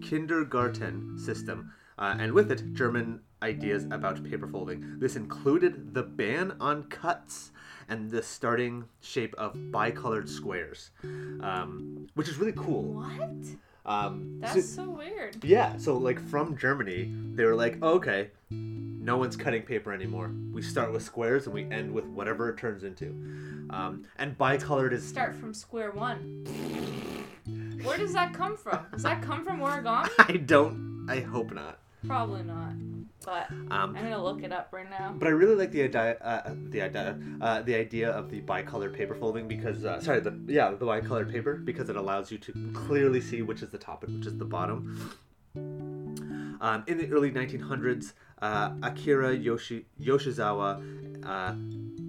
kindergarten 0.02 1.18
system, 1.18 1.72
uh, 1.98 2.16
and 2.18 2.32
with 2.32 2.50
it, 2.50 2.74
German 2.74 3.20
ideas 3.42 3.84
about 3.90 4.22
paper 4.24 4.46
folding. 4.48 4.98
This 4.98 5.16
included 5.16 5.94
the 5.94 6.02
ban 6.02 6.56
on 6.60 6.84
cuts 6.84 7.52
and 7.88 8.10
the 8.10 8.22
starting 8.22 8.84
shape 9.00 9.34
of 9.38 9.70
bicolored 9.70 10.28
squares, 10.28 10.90
um, 11.04 12.08
which 12.14 12.28
is 12.28 12.36
really 12.36 12.54
cool. 12.56 12.94
What? 12.94 13.56
Um, 13.86 14.38
That's 14.40 14.68
so 14.68 14.90
weird. 14.90 15.42
yeah, 15.44 15.76
so 15.76 15.96
like 15.96 16.20
from 16.28 16.56
Germany, 16.56 17.10
they 17.34 17.44
were 17.44 17.54
like, 17.54 17.80
okay, 17.82 18.30
no 18.50 19.16
one's 19.16 19.36
cutting 19.36 19.62
paper 19.62 19.92
anymore. 19.92 20.32
We 20.52 20.60
start 20.60 20.92
with 20.92 21.04
squares 21.04 21.46
and 21.46 21.54
we 21.54 21.70
end 21.70 21.92
with 21.92 22.04
whatever 22.06 22.50
it 22.50 22.56
turns 22.58 22.82
into. 22.82 23.06
Um, 23.70 24.04
and 24.18 24.36
bicolored 24.36 24.92
is 24.92 25.06
Start 25.06 25.36
from 25.36 25.54
square 25.54 25.92
one. 25.92 26.44
Where 27.84 27.96
does 27.96 28.12
that 28.14 28.32
come 28.34 28.56
from? 28.56 28.84
Does 28.92 29.04
that 29.04 29.22
come 29.22 29.44
from 29.44 29.60
origami? 29.60 30.08
I 30.18 30.36
don't. 30.38 31.06
I 31.08 31.20
hope 31.20 31.52
not. 31.52 31.78
Probably 32.06 32.42
not. 32.42 32.72
But 33.24 33.50
Um, 33.50 33.66
I'm 33.70 33.94
gonna 33.94 34.22
look 34.22 34.42
it 34.44 34.52
up 34.52 34.68
right 34.72 34.88
now. 34.88 35.14
but 35.18 35.26
I 35.26 35.32
really 35.32 35.56
like 35.56 35.72
the 35.72 35.82
idea, 35.82 36.16
uh, 36.20 36.54
the 36.70 36.82
idea, 36.82 37.18
uh, 37.40 37.62
the 37.62 37.74
idea 37.74 38.10
of 38.10 38.30
the 38.30 38.40
bicolored 38.40 38.94
paper 38.94 39.14
folding 39.16 39.48
because, 39.48 39.84
uh, 39.84 40.00
sorry, 40.00 40.20
the 40.20 40.38
yeah, 40.46 40.70
the 40.70 40.86
bicolored 40.86 41.30
paper 41.32 41.54
because 41.56 41.88
it 41.90 41.96
allows 41.96 42.30
you 42.30 42.38
to 42.38 42.52
clearly 42.72 43.20
see 43.20 43.42
which 43.42 43.62
is 43.62 43.70
the 43.70 43.78
top 43.78 44.04
and 44.04 44.18
which 44.18 44.26
is 44.26 44.38
the 44.38 44.44
bottom. 44.44 45.10
Um, 46.60 46.84
in 46.86 46.98
the 46.98 47.10
early 47.10 47.30
1900s, 47.30 48.12
uh, 48.40 48.72
Akira 48.82 49.34
Yoshi, 49.34 49.86
Yoshizawa, 50.00 51.24
uh, 51.24 51.52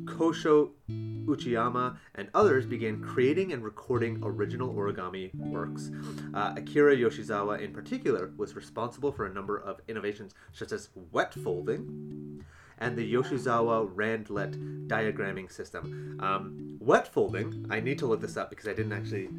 Kosho 0.06 0.72
Uchiyama, 0.90 1.98
and 2.16 2.30
others 2.34 2.66
began 2.66 3.02
creating 3.02 3.54
and 3.54 3.64
recording 3.64 4.20
original 4.24 4.74
origami 4.74 5.34
works. 5.36 5.92
Uh, 6.34 6.54
Akira 6.58 6.96
Yoshizawa, 6.96 7.62
in 7.62 7.74
particular, 7.74 8.32
was 8.38 8.56
responsible 8.56 9.12
for 9.12 9.26
a 9.26 9.34
number 9.34 9.58
of 9.58 9.82
innovations 9.88 10.34
such 10.54 10.72
as 10.72 10.90
wet 11.12 11.34
folding 11.34 12.44
and 12.80 12.98
the 12.98 13.14
Yoshizawa 13.14 13.94
Randlett 13.94 14.88
diagramming 14.88 15.52
system. 15.52 16.18
Um, 16.22 16.78
wet 16.80 17.08
folding, 17.08 17.66
I 17.70 17.80
need 17.80 18.00
to 18.00 18.06
look 18.06 18.22
this 18.22 18.38
up 18.38 18.50
because 18.50 18.68
I 18.68 18.74
didn't 18.74 18.94
actually. 18.94 19.30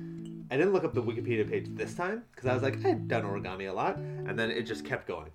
I 0.51 0.57
didn't 0.57 0.73
look 0.73 0.85
up 0.85 0.95
the 0.95 1.03
Wikipedia 1.03 1.47
page 1.49 1.67
this 1.69 1.95
time 1.95 2.23
because 2.31 2.49
I 2.49 2.55
was 2.55 2.63
like, 2.63 2.83
I'd 2.83 3.07
done 3.07 3.25
origami 3.25 3.69
a 3.69 3.73
lot, 3.73 3.99
and 3.99 4.39
then 4.39 4.51
it 4.51 4.63
just 4.63 4.83
kept 4.83 5.07
going. 5.07 5.31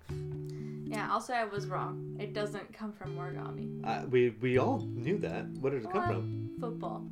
Yeah, 0.86 1.12
also 1.12 1.32
I 1.32 1.44
was 1.44 1.66
wrong. 1.66 2.16
It 2.18 2.34
doesn't 2.34 2.72
come 2.72 2.92
from 2.92 3.16
origami. 3.16 3.80
Uh, 3.84 4.06
we 4.06 4.30
we 4.40 4.58
all 4.58 4.80
knew 4.80 5.18
that. 5.18 5.46
Where 5.60 5.72
did 5.72 5.84
it 5.84 5.92
come 5.92 6.06
from? 6.06 6.50
Football. 6.60 7.06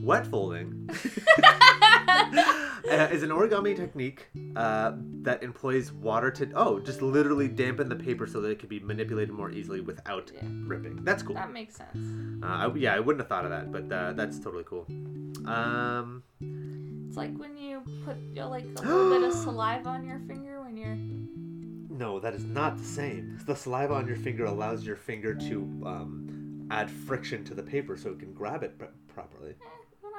Wet 0.00 0.26
folding 0.26 0.88
uh, 1.44 3.08
is 3.10 3.22
an 3.22 3.30
origami 3.30 3.76
technique 3.76 4.26
uh, 4.56 4.92
that 5.22 5.42
employs 5.42 5.92
water 5.92 6.30
to 6.30 6.50
oh, 6.54 6.80
just 6.80 7.02
literally 7.02 7.48
dampen 7.48 7.88
the 7.88 7.96
paper 7.96 8.26
so 8.26 8.40
that 8.40 8.50
it 8.50 8.58
can 8.58 8.68
be 8.68 8.80
manipulated 8.80 9.34
more 9.34 9.50
easily 9.50 9.80
without 9.80 10.30
Yeah. 10.34 10.40
ripping. 10.66 11.04
That's 11.04 11.22
cool. 11.22 11.34
That 11.34 11.52
makes 11.52 11.76
sense. 11.76 12.42
Uh, 12.42 12.46
I, 12.46 12.72
yeah, 12.74 12.94
I 12.94 13.00
wouldn't 13.00 13.20
have 13.20 13.28
thought 13.28 13.44
of 13.44 13.50
that, 13.50 13.70
but 13.72 13.92
uh, 13.94 14.12
that's 14.12 14.38
totally 14.38 14.64
cool. 14.64 14.86
Um, 15.46 16.22
It's 17.08 17.16
like 17.16 17.36
when 17.36 17.56
you 17.56 17.82
put 18.04 18.16
like 18.34 18.64
a 18.64 18.82
little 18.82 19.10
bit 19.10 19.22
of 19.22 19.32
saliva 19.44 19.88
on 19.88 20.04
your 20.04 20.18
finger 20.20 20.62
when 20.62 20.76
you're 20.76 20.96
no, 21.94 22.18
that 22.20 22.34
is 22.34 22.44
not 22.44 22.78
the 22.78 22.84
same. 22.84 23.38
The 23.46 23.54
saliva 23.54 23.94
on 23.94 24.06
your 24.08 24.16
finger 24.16 24.46
allows 24.46 24.84
your 24.84 24.96
finger 24.96 25.34
to 25.34 25.82
um, 25.86 26.66
add 26.70 26.90
friction 26.90 27.44
to 27.44 27.54
the 27.54 27.62
paper 27.62 27.96
so 27.98 28.10
it 28.10 28.18
can 28.18 28.32
grab 28.32 28.62
it 28.64 28.76
pr- 28.78 28.86
properly. 29.06 29.54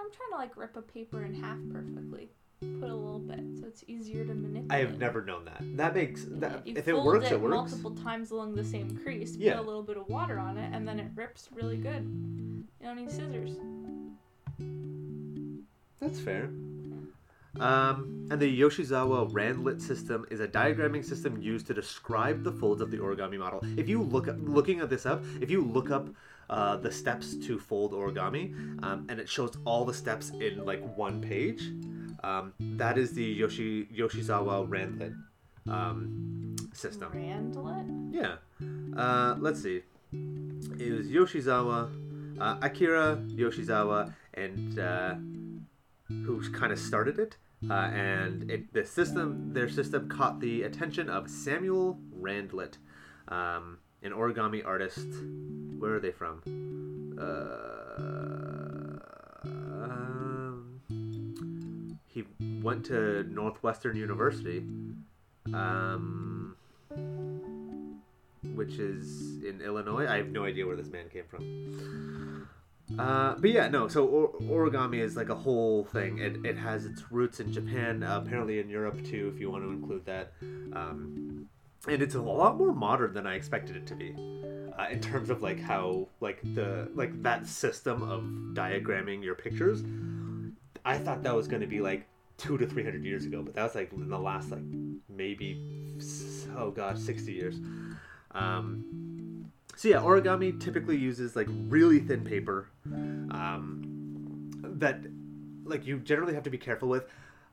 I'm 0.04 0.12
trying 0.12 0.32
to 0.32 0.36
like 0.36 0.58
rip 0.58 0.76
a 0.76 0.82
paper 0.82 1.24
in 1.24 1.34
half 1.34 1.58
perfectly, 1.72 2.30
put 2.82 2.90
a 2.90 2.96
little 2.96 3.20
bit 3.20 3.40
so 3.60 3.68
it's 3.68 3.86
easier 3.88 4.26
to 4.26 4.34
manipulate. 4.34 4.72
I 4.72 4.80
have 4.80 5.00
never 5.00 5.24
known 5.24 5.46
that. 5.46 5.62
That 5.78 5.96
makes 5.96 6.26
that 6.30 6.68
you 6.68 6.74
if 6.76 6.90
it 6.90 6.94
works, 6.94 7.32
it 7.32 7.40
works. 7.40 7.72
multiple 7.72 7.92
times 7.92 8.32
along 8.32 8.56
the 8.56 8.66
same 8.66 8.98
crease. 8.98 9.38
Yeah. 9.38 9.54
Put 9.54 9.64
a 9.64 9.68
little 9.68 9.84
bit 9.84 9.96
of 9.96 10.10
water 10.10 10.40
on 10.40 10.58
it, 10.58 10.74
and 10.74 10.86
then 10.86 11.00
it 11.00 11.08
rips 11.16 11.48
really 11.54 11.78
good. 11.78 12.04
You 12.04 12.66
don't 12.82 12.98
need 12.98 13.12
scissors. 13.12 13.56
That's 16.02 16.20
fair. 16.20 16.50
Um, 17.60 18.28
and 18.32 18.42
the 18.42 18.62
Yoshizawa 18.62 19.32
Randlett 19.32 19.80
system 19.80 20.26
is 20.32 20.40
a 20.40 20.48
diagramming 20.48 21.06
system 21.06 21.42
used 21.42 21.68
to 21.68 21.74
describe 21.74 22.44
the 22.44 22.52
folds 22.52 22.82
of 22.82 22.92
the 22.92 22.98
origami 22.98 23.38
model. 23.38 23.62
If 23.78 23.88
you 23.88 24.02
look 24.02 24.28
up, 24.28 24.36
looking 24.40 24.82
at 24.82 24.90
this 24.90 25.06
up, 25.06 25.24
if 25.40 25.50
you 25.52 25.64
look 25.64 25.92
up 25.92 26.10
uh, 26.54 26.78
the 26.78 26.92
steps 26.92 27.36
to 27.48 27.58
fold 27.58 27.94
origami, 27.94 28.54
um, 28.84 29.08
and 29.10 29.20
it 29.20 29.28
shows 29.28 29.58
all 29.66 29.84
the 29.86 29.94
steps 29.94 30.30
in 30.30 30.64
like 30.64 30.82
one 30.96 31.20
page, 31.20 31.64
um, 32.24 32.54
that 32.60 32.96
is 32.98 33.12
the 33.14 33.24
Yoshi 33.24 33.86
Yoshizawa 33.86 34.68
Randlett 34.70 35.16
um, 35.68 36.56
system. 36.74 37.12
Randlett? 37.12 38.14
Yeah. 38.14 38.36
Uh, 38.96 39.36
let's 39.40 39.64
see. 39.64 39.82
It 40.14 40.92
was 40.98 41.08
Yoshizawa, 41.08 41.90
uh, 42.40 42.58
Akira 42.62 43.18
Yoshizawa, 43.30 44.14
and 44.36 44.78
uh, 44.78 45.16
who 46.08 46.52
kind 46.52 46.72
of 46.72 46.78
started 46.78 47.18
it. 47.18 47.36
Uh, 47.68 47.74
and 47.74 48.52
it, 48.52 48.74
the 48.74 48.86
system, 48.86 49.54
their 49.54 49.70
system, 49.70 50.08
caught 50.08 50.40
the 50.40 50.64
attention 50.64 51.10
of 51.10 51.30
Samuel 51.30 51.98
Randlett, 52.22 52.74
um, 53.30 53.80
an 54.04 54.12
origami 54.12 54.66
artist. 54.66 55.08
Where 55.80 55.96
are 55.96 56.00
they 56.00 56.12
from? 56.12 56.42
Uh, 57.20 57.84
um, 59.84 60.80
he 62.08 62.24
went 62.62 62.86
to 62.86 63.24
Northwestern 63.24 63.96
University. 63.96 64.64
Um, 65.54 66.56
which 68.56 68.74
is 68.74 69.44
in 69.44 69.62
Illinois. 69.62 70.08
I 70.08 70.18
have 70.18 70.30
no 70.30 70.46
idea 70.46 70.66
where 70.66 70.76
this 70.76 70.90
man 70.90 71.10
came 71.10 71.24
from. 71.30 72.48
Uh, 73.00 73.36
but 73.36 73.50
yeah, 73.50 73.68
no. 73.70 73.88
So 73.88 74.06
or- 74.06 74.34
origami 74.42 75.00
is 75.00 75.16
like 75.16 75.30
a 75.30 75.36
whole 75.36 75.86
thing. 75.86 76.20
It, 76.20 76.46
it 76.46 76.58
has 76.58 76.86
its 76.86 77.12
roots 77.12 77.40
in 77.40 77.52
Japan, 77.52 78.04
uh, 78.04 78.22
apparently 78.24 78.60
in 78.60 78.70
Europe 78.70 79.04
too, 79.04 79.32
if 79.34 79.40
you 79.40 79.50
want 79.50 79.64
to 79.64 79.70
include 79.70 80.06
that. 80.06 80.34
Um, 80.74 81.48
and 81.88 82.02
it's 82.02 82.16
a 82.16 82.22
lot 82.22 82.58
more 82.58 82.74
modern 82.74 83.14
than 83.14 83.28
I 83.28 83.36
expected 83.36 83.76
it 83.76 83.86
to 83.88 83.96
be, 83.96 84.16
uh, 84.78 84.88
in 84.90 85.02
terms 85.02 85.30
of 85.30 85.42
like 85.42 85.60
how 85.60 86.08
like 86.22 86.40
the 86.56 86.90
like 86.96 87.22
that 87.24 87.46
system 87.46 88.02
of 88.04 88.24
diagramming 88.54 89.24
your 89.24 89.36
pictures. 89.36 89.84
I 90.86 90.98
thought 90.98 91.24
that 91.24 91.36
was 91.36 91.48
going 91.48 91.62
to 91.62 91.68
be 91.68 91.80
like 91.80 92.06
two 92.38 92.58
to 92.58 92.66
three 92.68 92.84
hundred 92.84 93.04
years 93.04 93.26
ago, 93.26 93.42
but 93.42 93.54
that 93.56 93.64
was 93.64 93.76
like 93.76 93.92
in 93.94 94.10
the 94.10 94.20
last 94.20 94.52
like 94.52 94.64
maybe 95.10 95.62
oh 96.58 96.72
god 96.72 96.98
sixty 96.98 97.34
years. 97.34 97.56
Um, 98.32 99.50
so 99.76 99.88
yeah, 99.88 99.98
origami 99.98 100.60
typically 100.60 100.98
uses 100.98 101.36
like 101.36 101.48
really 101.68 102.00
thin 102.00 102.24
paper 102.24 102.68
um, 102.86 104.52
that 104.64 105.00
like 105.64 105.86
you 105.86 106.00
generally 106.00 106.34
have 106.34 106.44
to 106.44 106.50
be 106.50 106.58
careful 106.58 106.90
with. 106.90 107.06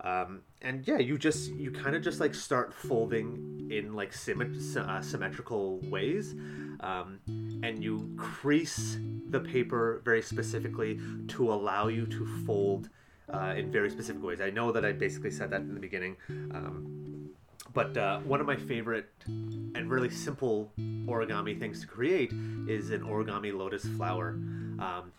Um, 0.03 0.43
and 0.63 0.87
yeah, 0.87 0.99
you 0.99 1.19
just 1.19 1.53
you 1.53 1.71
kind 1.71 1.95
of 1.95 2.03
just 2.03 2.21
like 2.21 2.35
start 2.35 2.73
folding 2.73 3.69
in 3.71 3.95
like 3.95 4.13
uh, 4.13 5.01
symmetrical 5.01 5.81
ways, 5.85 6.35
um, 6.81 7.21
and 7.63 7.83
you 7.83 8.15
crease 8.17 8.99
the 9.29 9.41
paper 9.41 10.01
very 10.05 10.23
specifically 10.23 10.99
to 11.29 11.53
allow 11.53 11.89
you 11.89 12.07
to 12.07 12.27
fold 12.47 12.89
uh, 13.33 13.55
in 13.57 13.71
very 13.71 13.91
specific 13.91 14.23
ways. 14.23 14.41
I 14.41 14.51
know 14.51 14.73
that 14.73 14.85
I 14.85 14.93
basically 14.93 15.31
said 15.31 15.51
that 15.51 15.61
in 15.61 15.75
the 15.75 15.81
beginning. 15.81 16.17
Um, 16.29 17.31
but 17.73 17.97
uh, 17.97 18.21
one 18.21 18.41
of 18.41 18.47
my 18.47 18.57
favorite 18.57 19.09
and 19.27 19.91
really 19.91 20.11
simple 20.11 20.73
origami 20.79 21.59
things 21.59 21.81
to 21.81 21.87
create 21.87 22.33
is 22.69 22.91
an 22.91 23.03
origami 23.03 23.57
lotus 23.57 23.85
flower. 23.97 24.37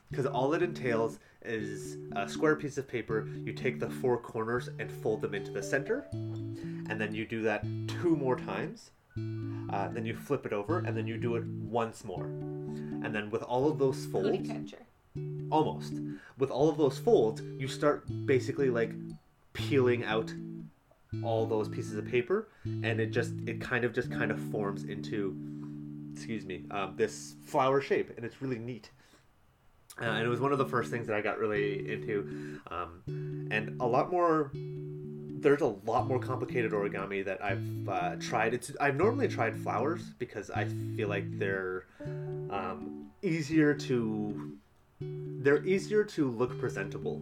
Because 0.09 0.25
all 0.25 0.53
it 0.53 0.61
entails 0.61 1.19
is 1.43 1.97
a 2.15 2.27
square 2.27 2.55
piece 2.55 2.77
of 2.77 2.87
paper, 2.87 3.27
you 3.45 3.53
take 3.53 3.79
the 3.79 3.89
four 3.89 4.17
corners 4.17 4.69
and 4.79 4.91
fold 4.91 5.21
them 5.21 5.33
into 5.33 5.51
the 5.51 5.63
center, 5.63 6.05
and 6.11 6.99
then 6.99 7.13
you 7.13 7.25
do 7.25 7.41
that 7.43 7.63
two 7.87 8.15
more 8.15 8.35
times. 8.35 8.91
Uh, 9.17 9.87
then 9.89 10.05
you 10.05 10.15
flip 10.15 10.45
it 10.45 10.53
over, 10.53 10.79
and 10.79 10.97
then 10.97 11.07
you 11.07 11.17
do 11.17 11.35
it 11.35 11.45
once 11.45 12.03
more. 12.03 12.25
And 12.25 13.13
then 13.15 13.29
with 13.29 13.43
all 13.43 13.69
of 13.69 13.77
those 13.77 14.05
folds, 14.05 14.49
almost 15.49 15.93
with 16.37 16.49
all 16.49 16.69
of 16.69 16.77
those 16.77 16.97
folds 16.97 17.41
you 17.57 17.67
start 17.67 18.05
basically 18.25 18.69
like 18.69 18.91
peeling 19.53 20.05
out 20.05 20.33
all 21.23 21.45
those 21.45 21.67
pieces 21.67 21.97
of 21.97 22.07
paper 22.07 22.47
and 22.63 22.99
it 23.01 23.07
just 23.07 23.33
it 23.45 23.59
kind 23.59 23.83
of 23.83 23.93
just 23.93 24.09
kind 24.11 24.31
of 24.31 24.39
forms 24.49 24.85
into 24.85 25.35
excuse 26.13 26.45
me 26.45 26.63
um, 26.71 26.93
this 26.95 27.35
flower 27.43 27.81
shape 27.81 28.11
and 28.15 28.25
it's 28.25 28.41
really 28.41 28.59
neat. 28.59 28.89
Uh, 30.01 30.05
and 30.05 30.25
it 30.25 30.29
was 30.29 30.39
one 30.39 30.53
of 30.53 30.57
the 30.57 30.65
first 30.65 30.89
things 30.89 31.05
that 31.05 31.15
i 31.15 31.21
got 31.21 31.37
really 31.37 31.91
into 31.91 32.59
um, 32.71 33.01
and 33.51 33.79
a 33.81 33.85
lot 33.85 34.09
more 34.09 34.51
there's 34.53 35.61
a 35.61 35.65
lot 35.85 36.07
more 36.07 36.17
complicated 36.19 36.71
origami 36.71 37.25
that 37.25 37.43
i've 37.43 37.89
uh, 37.89 38.15
tried. 38.17 38.53
It's 38.53 38.71
i've 38.79 38.95
normally 38.95 39.27
tried 39.27 39.57
flowers 39.57 40.13
because 40.17 40.49
i 40.49 40.65
feel 40.95 41.09
like 41.09 41.25
they're 41.37 41.87
um, 42.49 43.07
easier 43.21 43.73
to 43.73 44.57
they're 45.01 45.65
easier 45.65 46.05
to 46.05 46.31
look 46.31 46.57
presentable 46.57 47.21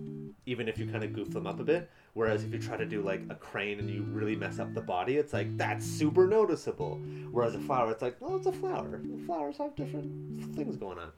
even 0.50 0.68
if 0.68 0.78
you 0.80 0.86
kind 0.88 1.04
of 1.04 1.14
goof 1.14 1.30
them 1.30 1.46
up 1.46 1.60
a 1.60 1.64
bit 1.64 1.90
whereas 2.14 2.44
if 2.44 2.52
you 2.52 2.60
try 2.60 2.76
to 2.76 2.86
do 2.86 3.02
like 3.04 3.22
a 3.30 3.36
crane 3.36 3.78
and 3.80 3.90
you 3.90 4.02
really 4.10 4.36
mess 4.36 4.58
up 4.60 4.74
the 4.74 4.82
body 4.82 5.18
it's 5.18 5.32
like 5.34 5.56
that's 5.58 5.86
super 5.86 6.26
noticeable 6.28 6.96
whereas 7.32 7.54
a 7.56 7.60
flower 7.60 7.92
it's 7.92 8.02
like 8.02 8.16
well 8.20 8.36
it's 8.36 8.48
a 8.48 8.52
flower 8.52 9.00
flowers 9.28 9.58
have 9.58 9.76
different 9.76 10.56
things 10.56 10.76
going 10.76 10.98
on 10.98 11.12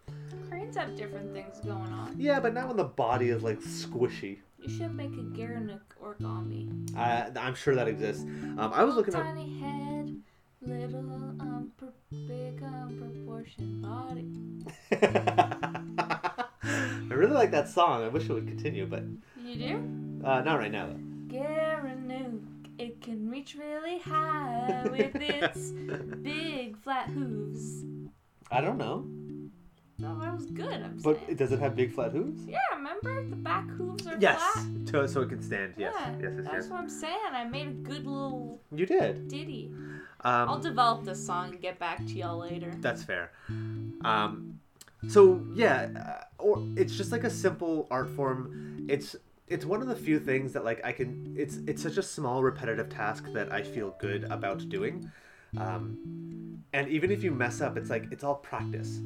Cranes 0.50 0.76
have 0.76 0.96
different 0.98 1.32
things 1.34 1.60
going 1.64 1.92
on. 2.02 2.14
yeah 2.18 2.40
but 2.40 2.54
not 2.54 2.68
when 2.68 2.76
the 2.78 2.84
body 2.84 3.30
is 3.30 3.42
like 3.42 3.60
squishy 3.62 4.40
You 4.60 4.70
should 4.70 4.94
make 4.94 5.14
a 5.14 5.24
Gerenuk 5.38 5.80
origami. 6.04 6.70
uh, 6.98 7.30
i'm 7.40 7.56
sure 7.56 7.76
that 7.76 7.88
exists 7.88 8.24
um, 8.58 8.72
i 8.74 8.84
was 8.84 8.96
looking 8.96 9.16
up 9.16 9.24
Tiny 9.24 9.60
head, 9.60 10.16
little 10.62 11.00
um, 11.00 11.72
pr- 11.78 11.86
big 12.28 12.62
um, 12.64 12.90
proportion 13.00 13.82
body. 13.82 14.28
i 17.12 17.14
really 17.14 17.34
like 17.34 17.52
that 17.52 17.68
song 17.68 18.04
i 18.04 18.08
wish 18.08 18.24
it 18.30 18.34
would 18.34 18.48
continue 18.48 18.86
but 18.86 19.04
You 19.44 19.56
do? 19.56 20.26
uh, 20.28 20.42
not 20.42 20.56
right 20.60 20.72
now 20.72 20.88
though 20.88 21.00
Gerenuk, 21.36 22.42
it 22.78 23.02
can 23.02 23.30
reach 23.30 23.56
really 23.56 24.00
high 24.00 24.86
with 24.90 25.16
its 25.16 25.72
big 26.22 26.78
flat 26.78 27.10
hooves. 27.10 27.84
i 28.52 28.62
don't 28.62 28.78
know 28.78 29.06
No, 30.00 30.18
that 30.20 30.34
was 30.34 30.48
good. 30.48 30.74
I'm 30.82 30.98
but 31.04 31.18
saying. 31.26 31.36
does 31.38 31.52
it 31.52 31.60
have 31.60 31.76
big 31.76 31.92
flat 31.94 32.12
hooves 32.12 32.44
Yeah, 32.48 32.58
remember 32.76 33.24
the 33.30 33.36
back 33.36 33.68
hooves 33.70 34.08
are 34.08 34.18
yes 34.20 34.40
flat. 34.42 34.66
so, 34.90 35.06
so 35.08 35.22
it 35.22 35.30
can 35.30 35.42
stand 35.42 35.74
yes 35.78 35.94
Yeah, 35.98 36.12
yes 36.22 36.34
yes, 36.38 36.46
that's 36.46 36.54
yes. 36.66 36.68
what 36.70 36.80
I'm 36.80 36.90
saying. 36.90 37.32
I 37.34 37.44
made 37.44 37.68
a 37.68 37.72
good 37.90 38.06
little 38.08 38.60
you 38.74 38.86
did 38.86 39.28
ditty. 39.28 39.70
um, 40.22 40.50
I'll 40.50 40.60
develop 40.60 41.04
this 41.06 41.24
song 41.24 41.50
and 41.52 41.62
get 41.62 41.78
back 41.78 41.98
to 42.00 42.14
y'all 42.14 42.40
later. 42.40 42.72
That's 42.80 43.04
fair. 43.04 43.32
Um, 44.04 44.60
so 45.08 45.44
yeah, 45.54 45.90
uh, 45.96 46.44
or 46.44 46.64
it's 46.76 46.96
just 46.96 47.12
like 47.12 47.24
a 47.24 47.30
simple 47.30 47.88
art 47.90 48.10
form. 48.10 48.86
It's 48.90 49.16
it's 49.48 49.66
one 49.66 49.82
of 49.82 49.88
the 49.88 49.96
few 49.96 50.20
things 50.20 50.54
that 50.54 50.64
like 50.64 50.82
I 50.84 50.92
can. 50.92 51.36
It's 51.38 51.58
it's 51.68 51.82
such 51.82 51.98
a 51.98 52.04
small 52.04 52.44
repetitive 52.44 52.90
task 52.90 53.26
that 53.34 53.52
I 53.52 53.64
feel 53.64 53.96
good 54.00 54.26
about 54.26 54.68
doing. 54.70 55.12
Um, 55.58 56.64
and 56.74 56.88
even 56.88 57.12
if 57.12 57.24
you 57.24 57.32
mess 57.32 57.62
up, 57.62 57.78
it's 57.78 57.90
like 57.90 58.06
it's 58.12 58.24
all 58.24 58.36
practice. 58.36 58.98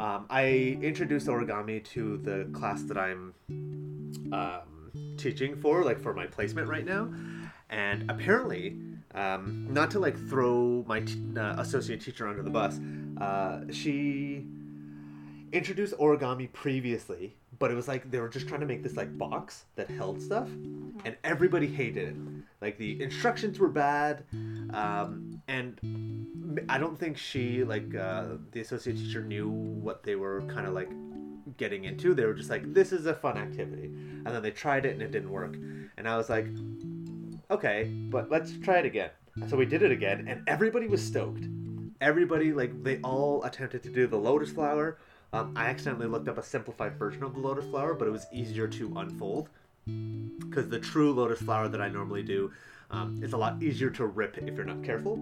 Um, 0.00 0.26
I 0.28 0.78
introduced 0.82 1.28
origami 1.28 1.84
to 1.84 2.16
the 2.18 2.50
class 2.52 2.82
that 2.84 2.98
I'm 2.98 3.32
um, 4.32 4.90
teaching 5.16 5.54
for, 5.54 5.84
like 5.84 6.00
for 6.00 6.12
my 6.12 6.26
placement 6.26 6.68
right 6.68 6.84
now, 6.84 7.12
and 7.70 8.10
apparently, 8.10 8.76
um, 9.14 9.68
not 9.70 9.92
to 9.92 10.00
like 10.00 10.18
throw 10.28 10.84
my 10.88 11.00
t- 11.00 11.22
uh, 11.36 11.60
associate 11.60 12.00
teacher 12.00 12.26
under 12.26 12.42
the 12.42 12.50
bus, 12.50 12.80
uh, 13.20 13.60
she 13.70 14.46
introduced 15.54 15.94
origami 15.98 16.52
previously, 16.52 17.36
but 17.58 17.70
it 17.70 17.74
was 17.74 17.86
like 17.86 18.10
they 18.10 18.18
were 18.18 18.28
just 18.28 18.48
trying 18.48 18.60
to 18.60 18.66
make 18.66 18.82
this 18.82 18.96
like 18.96 19.16
box 19.16 19.64
that 19.76 19.88
held 19.88 20.20
stuff, 20.20 20.48
and 21.04 21.16
everybody 21.22 21.68
hated 21.68 22.08
it. 22.08 22.16
Like 22.60 22.76
the 22.76 23.00
instructions 23.00 23.58
were 23.58 23.68
bad, 23.68 24.24
um, 24.74 25.40
and 25.46 26.66
I 26.68 26.78
don't 26.78 26.98
think 26.98 27.16
she 27.16 27.62
like 27.62 27.94
uh, 27.94 28.24
the 28.50 28.60
associate 28.60 28.96
teacher 28.96 29.22
knew 29.22 29.48
what 29.48 30.02
they 30.02 30.16
were 30.16 30.42
kind 30.42 30.66
of 30.66 30.74
like 30.74 30.90
getting 31.56 31.84
into. 31.84 32.14
They 32.14 32.24
were 32.24 32.34
just 32.34 32.50
like, 32.50 32.74
"This 32.74 32.92
is 32.92 33.06
a 33.06 33.14
fun 33.14 33.38
activity," 33.38 33.86
and 33.86 34.26
then 34.26 34.42
they 34.42 34.50
tried 34.50 34.84
it 34.86 34.94
and 34.94 35.02
it 35.02 35.12
didn't 35.12 35.30
work, 35.30 35.54
and 35.96 36.08
I 36.08 36.16
was 36.16 36.28
like, 36.28 36.46
"Okay, 37.50 37.84
but 38.10 38.28
let's 38.28 38.52
try 38.58 38.78
it 38.78 38.86
again." 38.86 39.10
So 39.48 39.56
we 39.56 39.66
did 39.66 39.82
it 39.82 39.92
again, 39.92 40.26
and 40.28 40.42
everybody 40.48 40.88
was 40.88 41.02
stoked. 41.02 41.44
Everybody 42.00 42.52
like 42.52 42.82
they 42.82 42.98
all 43.02 43.44
attempted 43.44 43.84
to 43.84 43.90
do 43.90 44.08
the 44.08 44.18
lotus 44.18 44.50
flower. 44.50 44.98
Um, 45.34 45.52
I 45.56 45.64
accidentally 45.64 46.06
looked 46.06 46.28
up 46.28 46.38
a 46.38 46.44
simplified 46.44 46.96
version 46.96 47.24
of 47.24 47.34
the 47.34 47.40
lotus 47.40 47.64
flower, 47.64 47.94
but 47.94 48.06
it 48.06 48.12
was 48.12 48.26
easier 48.32 48.68
to 48.68 48.92
unfold 48.96 49.48
because 50.38 50.68
the 50.68 50.78
true 50.78 51.12
lotus 51.12 51.40
flower 51.40 51.66
that 51.66 51.80
I 51.80 51.88
normally 51.88 52.22
do 52.22 52.52
um, 52.92 53.18
is 53.20 53.32
a 53.32 53.36
lot 53.36 53.60
easier 53.60 53.90
to 53.90 54.06
rip 54.06 54.38
if 54.38 54.54
you're 54.54 54.64
not 54.64 54.84
careful. 54.84 55.18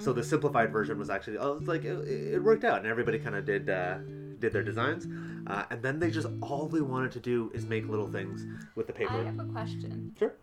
So 0.00 0.12
the 0.12 0.24
simplified 0.24 0.72
version 0.72 0.98
was 0.98 1.08
actually 1.08 1.38
oh, 1.38 1.56
it's 1.58 1.68
like 1.68 1.84
it, 1.84 2.08
it 2.08 2.42
worked 2.42 2.64
out, 2.64 2.78
and 2.78 2.86
everybody 2.88 3.20
kind 3.20 3.36
of 3.36 3.44
did 3.44 3.70
uh, 3.70 3.98
did 4.40 4.52
their 4.52 4.64
designs, 4.64 5.06
uh, 5.46 5.64
and 5.70 5.80
then 5.80 6.00
they 6.00 6.10
just 6.10 6.26
all 6.42 6.66
they 6.66 6.80
wanted 6.80 7.12
to 7.12 7.20
do 7.20 7.52
is 7.54 7.64
make 7.64 7.88
little 7.88 8.08
things 8.08 8.44
with 8.74 8.88
the 8.88 8.92
paper. 8.92 9.12
I 9.12 9.22
have 9.22 9.38
a 9.38 9.44
question. 9.44 10.12
Sure. 10.18 10.34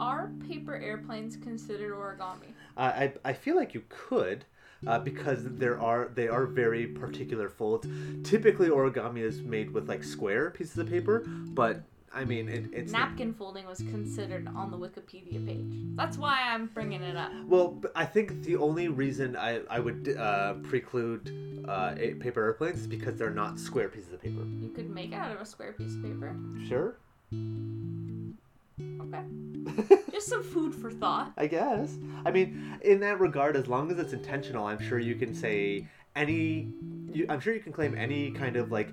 Are 0.00 0.32
paper 0.48 0.74
airplanes 0.74 1.36
considered 1.36 1.92
origami? 1.92 2.50
Uh, 2.76 2.80
I 2.80 3.12
I 3.24 3.32
feel 3.32 3.54
like 3.54 3.74
you 3.74 3.84
could. 3.88 4.44
Uh, 4.86 4.98
because 4.98 5.44
there 5.44 5.80
are 5.80 6.10
they 6.14 6.28
are 6.28 6.46
very 6.46 6.86
particular 6.86 7.48
folds. 7.48 7.88
Typically, 8.24 8.68
origami 8.68 9.20
is 9.20 9.40
made 9.40 9.70
with 9.70 9.88
like 9.88 10.04
square 10.04 10.50
pieces 10.50 10.76
of 10.78 10.88
paper, 10.88 11.20
but 11.26 11.82
I 12.12 12.24
mean 12.24 12.48
it, 12.48 12.66
it's 12.72 12.92
Napkin 12.92 13.32
folding 13.32 13.66
was 13.66 13.78
considered 13.78 14.46
on 14.54 14.70
the 14.70 14.78
Wikipedia 14.78 15.44
page. 15.46 15.96
That's 15.96 16.18
why 16.18 16.40
I'm 16.42 16.66
bringing 16.66 17.02
it 17.02 17.16
up. 17.16 17.32
Well, 17.46 17.82
I 17.94 18.04
think 18.04 18.42
the 18.42 18.56
only 18.56 18.88
reason 18.88 19.36
I, 19.36 19.60
I 19.68 19.80
would 19.80 20.14
uh, 20.16 20.54
preclude 20.62 21.64
uh, 21.68 21.94
paper 21.94 22.42
airplanes 22.44 22.80
is 22.80 22.86
because 22.86 23.16
they're 23.16 23.30
not 23.30 23.58
square 23.58 23.88
pieces 23.88 24.12
of 24.12 24.22
paper. 24.22 24.44
You 24.44 24.70
could 24.74 24.90
make 24.90 25.12
it 25.12 25.16
out 25.16 25.32
of 25.32 25.40
a 25.40 25.46
square 25.46 25.72
piece 25.72 25.94
of 25.94 26.02
paper. 26.02 26.36
Sure. 26.68 26.96
Okay. 28.80 29.22
Just 30.12 30.28
some 30.28 30.42
food 30.42 30.74
for 30.74 30.90
thought. 30.90 31.32
I 31.36 31.46
guess. 31.46 31.96
I 32.24 32.30
mean, 32.30 32.78
in 32.82 33.00
that 33.00 33.20
regard, 33.20 33.56
as 33.56 33.66
long 33.66 33.90
as 33.90 33.98
it's 33.98 34.12
intentional, 34.12 34.66
I'm 34.66 34.80
sure 34.80 34.98
you 34.98 35.14
can 35.14 35.34
say 35.34 35.88
any. 36.14 36.68
You, 37.12 37.26
I'm 37.28 37.40
sure 37.40 37.54
you 37.54 37.60
can 37.60 37.72
claim 37.72 37.96
any 37.96 38.30
kind 38.30 38.56
of 38.56 38.70
like 38.70 38.92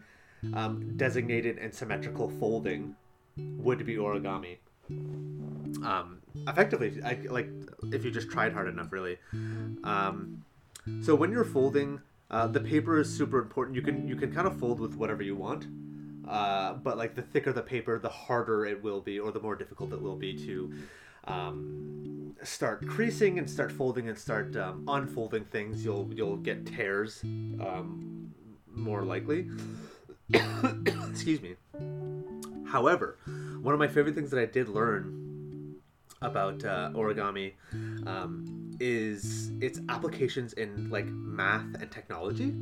um, 0.54 0.96
designated 0.98 1.58
and 1.58 1.74
symmetrical 1.74 2.30
folding 2.40 2.96
would 3.38 3.86
be 3.86 3.96
origami. 3.96 4.58
Um, 4.90 6.20
effectively, 6.48 7.02
I, 7.04 7.20
like 7.30 7.50
if 7.92 8.06
you 8.06 8.12
just 8.12 8.30
tried 8.30 8.54
hard 8.54 8.68
enough, 8.68 8.92
really. 8.92 9.18
Um, 9.84 10.44
so 11.02 11.16
when 11.16 11.32
you're 11.32 11.46
folding, 11.46 12.02
uh, 12.30 12.48
the 12.48 12.60
paper 12.60 13.00
is 13.00 13.16
super 13.16 13.40
important. 13.40 13.76
You 13.76 13.82
can 13.82 14.08
you 14.08 14.16
can 14.16 14.34
kind 14.34 14.48
of 14.48 14.60
fold 14.60 14.80
with 14.80 14.96
whatever 14.96 15.24
you 15.24 15.36
want. 15.36 15.68
Uh, 16.28 16.74
but 16.74 16.98
like 16.98 17.16
the 17.16 17.22
thicker 17.22 17.52
the 17.52 17.62
paper, 17.62 18.00
the 18.00 18.10
harder 18.10 18.66
it 18.66 18.82
will 18.82 19.02
be, 19.02 19.20
or 19.20 19.32
the 19.32 19.40
more 19.40 19.56
difficult 19.56 19.92
it 19.94 20.02
will 20.02 20.16
be 20.16 20.34
to 20.46 20.74
um, 21.26 22.36
start 22.44 22.86
creasing 22.88 23.40
and 23.40 23.50
start 23.50 23.72
folding 23.72 24.10
and 24.10 24.18
start 24.18 24.56
um, 24.56 24.84
unfolding 24.88 25.46
things. 25.46 25.84
You'll 25.84 26.10
you'll 26.14 26.38
get 26.38 26.66
tears 26.66 27.22
um, 27.24 28.34
more 28.74 29.04
likely. 29.04 29.50
Excuse 31.10 31.42
me. 31.42 31.56
However, 32.66 33.18
one 33.62 33.74
of 33.74 33.80
my 33.80 33.88
favorite 33.88 34.16
things 34.16 34.32
that 34.32 34.40
I 34.40 34.46
did 34.46 34.70
learn 34.70 35.76
about 36.22 36.64
uh, 36.64 36.90
origami 36.94 37.54
um, 38.08 38.72
is 38.80 39.52
its 39.62 39.80
applications 39.90 40.54
in 40.54 40.90
like 40.90 41.06
math 41.06 41.66
and 41.80 41.92
technology. 41.92 42.54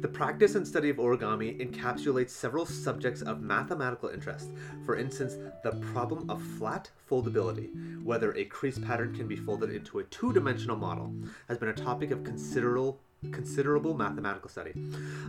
The 0.00 0.08
practice 0.08 0.54
and 0.54 0.66
study 0.66 0.90
of 0.90 0.96
origami 0.96 1.58
encapsulates 1.60 2.30
several 2.30 2.66
subjects 2.66 3.22
of 3.22 3.42
mathematical 3.42 4.08
interest. 4.08 4.50
For 4.84 4.96
instance, 4.96 5.36
the 5.62 5.72
problem 5.92 6.30
of 6.30 6.42
flat 6.42 6.90
foldability, 7.10 8.02
whether 8.02 8.32
a 8.34 8.44
crease 8.44 8.78
pattern 8.78 9.14
can 9.14 9.26
be 9.26 9.36
folded 9.36 9.70
into 9.70 9.98
a 9.98 10.04
two 10.04 10.32
dimensional 10.32 10.76
model, 10.76 11.12
has 11.48 11.58
been 11.58 11.68
a 11.68 11.74
topic 11.74 12.10
of 12.10 12.24
considerable 12.24 13.00
considerable 13.32 13.94
mathematical 13.94 14.48
study. 14.48 14.72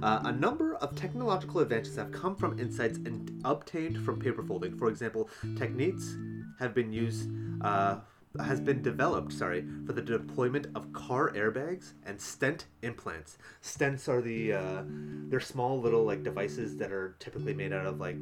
Uh, 0.04 0.20
a 0.26 0.32
number 0.32 0.76
of 0.76 0.96
technological 0.96 1.62
advances 1.62 1.96
have 1.96 2.12
come 2.12 2.36
from 2.36 2.60
insights 2.60 2.98
and 3.00 3.42
obtained 3.46 4.04
from 4.06 4.20
paper 4.20 4.44
folding. 4.44 4.78
For 4.78 4.90
example, 4.90 5.28
techniques 5.58 6.16
have 6.60 6.76
been 6.76 6.94
used 6.94 7.30
uh, 7.62 7.98
has 8.38 8.60
been 8.60 8.82
developed, 8.82 9.34
sorry, 9.34 9.66
for 9.86 9.94
the 9.94 10.02
deployment 10.02 10.68
of 10.76 10.94
car 10.94 11.32
airbags 11.32 11.94
and 12.06 12.22
stent 12.22 12.66
implants. 12.84 13.38
Stents 13.64 14.08
are 14.08 14.22
the 14.22 14.54
uh, 14.54 14.84
they're 15.30 15.40
small 15.40 15.82
little 15.82 16.04
like 16.06 16.24
devices 16.24 16.78
that 16.78 16.92
are 16.92 17.16
typically 17.20 17.54
made 17.54 17.74
out 17.74 17.86
of 17.86 18.00
like 18.00 18.18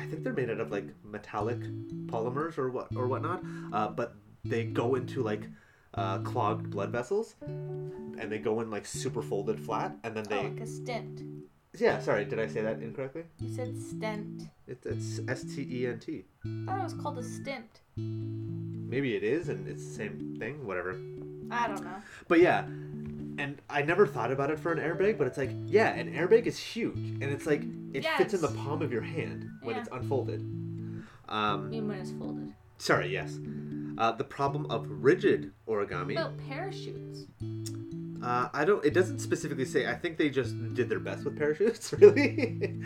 I 0.00 0.04
think 0.04 0.22
they're 0.22 0.34
made 0.34 0.50
out 0.50 0.60
of 0.60 0.70
like 0.70 0.84
metallic 1.04 1.60
polymers 2.06 2.58
or 2.58 2.70
what 2.70 2.94
or 2.94 3.08
whatnot, 3.08 3.42
uh, 3.72 3.88
but 3.88 4.14
they 4.44 4.64
go 4.64 4.94
into 4.94 5.22
like 5.22 5.48
uh, 5.94 6.18
clogged 6.18 6.70
blood 6.70 6.90
vessels, 6.90 7.34
and 7.40 8.30
they 8.30 8.38
go 8.38 8.60
in 8.60 8.70
like 8.70 8.86
super 8.86 9.22
folded 9.22 9.58
flat, 9.58 9.96
and 10.04 10.14
then 10.16 10.24
Oh, 10.30 10.30
they 10.30 10.48
like 10.48 10.60
a 10.60 10.66
stent. 10.66 11.22
Yeah. 11.78 11.98
Sorry, 12.00 12.24
did 12.24 12.38
I 12.40 12.46
say 12.46 12.62
that 12.62 12.80
incorrectly? 12.80 13.24
You 13.38 13.54
said 13.54 13.76
stent. 13.80 14.42
It's 14.66 14.86
it's 14.86 15.20
S 15.28 15.42
T 15.54 15.66
E 15.70 15.86
N 15.86 15.98
T. 15.98 16.24
I 16.44 16.66
thought 16.66 16.80
it 16.80 16.84
was 16.84 16.94
called 16.94 17.18
a 17.18 17.22
stint. 17.22 17.80
Maybe 17.96 19.14
it 19.16 19.22
is, 19.22 19.48
and 19.48 19.66
it's 19.68 19.84
the 19.86 19.94
same 19.94 20.36
thing. 20.38 20.66
Whatever. 20.66 20.98
I 21.50 21.68
don't 21.68 21.82
know. 21.84 21.96
But 22.28 22.40
yeah, 22.40 22.62
and 22.62 23.60
I 23.68 23.82
never 23.82 24.06
thought 24.06 24.30
about 24.32 24.50
it 24.50 24.58
for 24.58 24.72
an 24.72 24.78
airbag, 24.78 25.18
but 25.18 25.26
it's 25.26 25.38
like, 25.38 25.50
yeah, 25.66 25.90
an 25.94 26.12
airbag 26.12 26.46
is 26.46 26.58
huge, 26.58 26.96
and 26.96 27.24
it's 27.24 27.46
like 27.46 27.62
it 27.92 28.02
Yeah, 28.04 28.16
fits 28.16 28.34
in 28.34 28.40
the 28.40 28.48
palm 28.48 28.82
of 28.82 28.92
your 28.92 29.02
hand 29.02 29.48
when 29.62 29.74
Yeah. 29.76 29.80
it's 29.82 29.88
unfolded. 29.92 30.40
Um, 31.28 31.70
mean 31.70 31.86
when 31.88 31.98
it's 31.98 32.10
folded. 32.12 32.52
sorry, 32.78 33.08
yes. 33.12 33.38
Uh, 33.98 34.12
the 34.12 34.24
problem 34.24 34.66
of 34.70 34.86
rigid 34.88 35.52
origami. 35.68 36.14
What 36.14 36.26
about 36.26 36.38
parachutes? 36.48 37.26
Uh, 38.22 38.48
I 38.52 38.64
don't. 38.64 38.84
It 38.84 38.92
doesn't 38.92 39.20
specifically 39.20 39.64
say. 39.64 39.86
I 39.86 39.94
think 39.94 40.18
they 40.18 40.28
just 40.28 40.54
did 40.74 40.88
their 40.88 41.00
best 41.00 41.24
with 41.24 41.38
parachutes. 41.38 41.92
Really. 42.00 42.80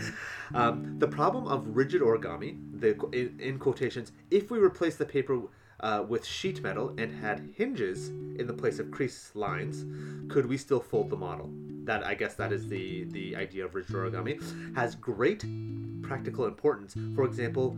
um, 0.54 0.98
the 0.98 1.08
problem 1.08 1.46
of 1.46 1.76
rigid 1.76 2.02
origami, 2.02 2.58
the 2.80 2.90
in, 3.12 3.38
in 3.40 3.58
quotations, 3.58 4.12
if 4.30 4.50
we 4.50 4.58
replace 4.58 4.96
the 4.96 5.06
paper 5.06 5.42
uh, 5.80 6.04
with 6.06 6.24
sheet 6.24 6.62
metal 6.62 6.94
and 6.98 7.12
had 7.12 7.50
hinges 7.56 8.08
in 8.08 8.46
the 8.46 8.52
place 8.52 8.78
of 8.78 8.90
crease 8.90 9.30
lines, 9.34 9.84
could 10.32 10.46
we 10.46 10.56
still 10.56 10.80
fold 10.80 11.10
the 11.10 11.16
model? 11.16 11.50
That 11.84 12.04
I 12.04 12.14
guess 12.14 12.34
that 12.34 12.52
is 12.52 12.68
the 12.68 13.04
the 13.04 13.36
idea 13.36 13.64
of 13.64 13.74
rigid 13.74 13.94
origami. 13.94 14.40
Has 14.76 14.94
great 14.94 15.44
practical 16.02 16.46
importance. 16.46 16.94
For 17.14 17.24
example, 17.24 17.76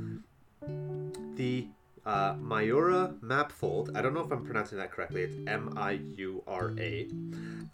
the 1.34 1.68
uh, 2.06 2.36
map 3.20 3.50
fold, 3.50 3.90
I 3.96 4.00
don't 4.00 4.14
know 4.14 4.20
if 4.20 4.30
I'm 4.30 4.44
pronouncing 4.44 4.78
that 4.78 4.92
correctly, 4.92 5.22
it's 5.22 5.36
M 5.48 5.74
I 5.76 6.00
U 6.16 6.42
R 6.46 6.72
A, 6.78 7.08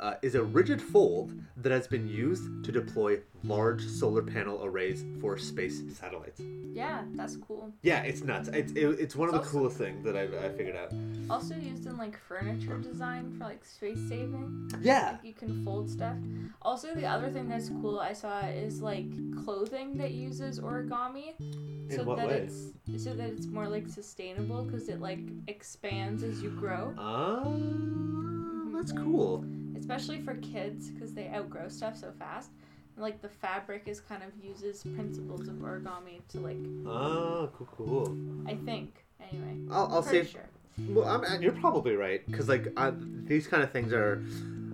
uh, 0.01 0.15
is 0.23 0.35
a 0.35 0.43
rigid 0.43 0.81
fold 0.81 1.35
that 1.59 1.71
has 1.71 1.87
been 1.87 2.09
used 2.09 2.65
to 2.65 2.73
deploy 2.73 3.21
large 3.45 3.87
solar 3.87 4.23
panel 4.23 4.65
arrays 4.65 5.05
for 5.21 5.37
space 5.39 5.83
satellites. 5.95 6.41
Yeah, 6.73 7.03
that's 7.15 7.37
cool. 7.37 7.73
Yeah, 7.83 8.03
it's 8.03 8.23
nuts. 8.23 8.49
It's, 8.49 8.73
it, 8.73 8.85
it's 8.99 9.15
one 9.15 9.29
of 9.29 9.35
the 9.35 9.41
It's 9.41 9.51
coolest 9.51 9.77
things 9.77 10.03
that 10.05 10.17
I've, 10.17 10.33
I 10.35 10.49
figured 10.51 10.77
out. 10.77 10.93
Also 11.29 11.55
used 11.55 11.87
in 11.87 11.97
like 11.97 12.19
furniture 12.19 12.79
design 12.79 13.35
for 13.37 13.45
like 13.45 13.65
space 13.65 13.99
saving. 14.09 14.71
Yeah. 14.81 15.13
Like 15.13 15.25
you 15.25 15.35
can 15.35 15.65
fold 15.65 15.91
stuff. 15.91 16.17
Also, 16.63 16.95
the 16.95 17.07
other 17.07 17.31
thing 17.31 17.49
that's 17.49 17.69
cool 17.69 18.01
I 18.01 18.13
saw 18.13 18.41
is 18.41 18.81
like 18.81 19.07
clothing 19.45 19.97
that 19.99 20.13
uses 20.13 20.61
origami. 20.61 21.39
In 21.41 21.97
so 21.97 22.05
what 22.05 22.19
that 22.19 22.29
way? 22.29 22.49
it's 22.89 23.05
so 23.05 23.13
that 23.15 23.29
it's 23.29 23.47
more 23.47 23.69
like 23.69 23.89
sustainable 23.89 24.65
because 24.65 24.89
it 24.89 25.01
like 25.01 25.21
expands 25.49 26.23
as 26.23 26.43
you 26.43 26.51
grow. 26.51 26.95
Oh, 26.97 28.71
that's 28.75 28.93
mm-hmm. 28.93 29.13
cool. 29.13 29.45
especially 29.77 30.21
for 30.21 30.35
kids 30.37 30.91
because 30.91 31.13
they 31.13 31.29
outgrow 31.29 31.69
stuff 31.69 31.97
so 31.99 32.13
fast. 32.19 32.51
And, 32.95 33.03
like 33.03 33.23
the 33.23 33.29
fabric 33.29 33.85
is 33.87 34.01
kind 34.01 34.23
of 34.23 34.31
uses 34.45 34.83
principles 34.95 35.49
of 35.49 35.55
origami 35.57 36.21
to 36.29 36.41
like 36.41 36.59
Oh, 36.87 37.51
cool, 37.57 37.69
cool. 37.77 38.17
I 38.47 38.55
think 38.55 39.05
anyway. 39.21 39.57
I'll, 39.71 39.89
I'll 39.95 40.03
Pretty 40.03 40.27
say 40.27 40.33
sure. 40.33 40.49
Well, 40.89 41.09
I'm, 41.09 41.25
and 41.25 41.43
you're 41.43 41.53
probably 41.53 41.95
right 41.97 42.25
because 42.27 42.49
like 42.49 42.69
I, 42.77 42.93
these 43.25 43.47
kind 43.47 43.63
of 43.63 43.71
things 43.73 43.93
are, 43.93 44.23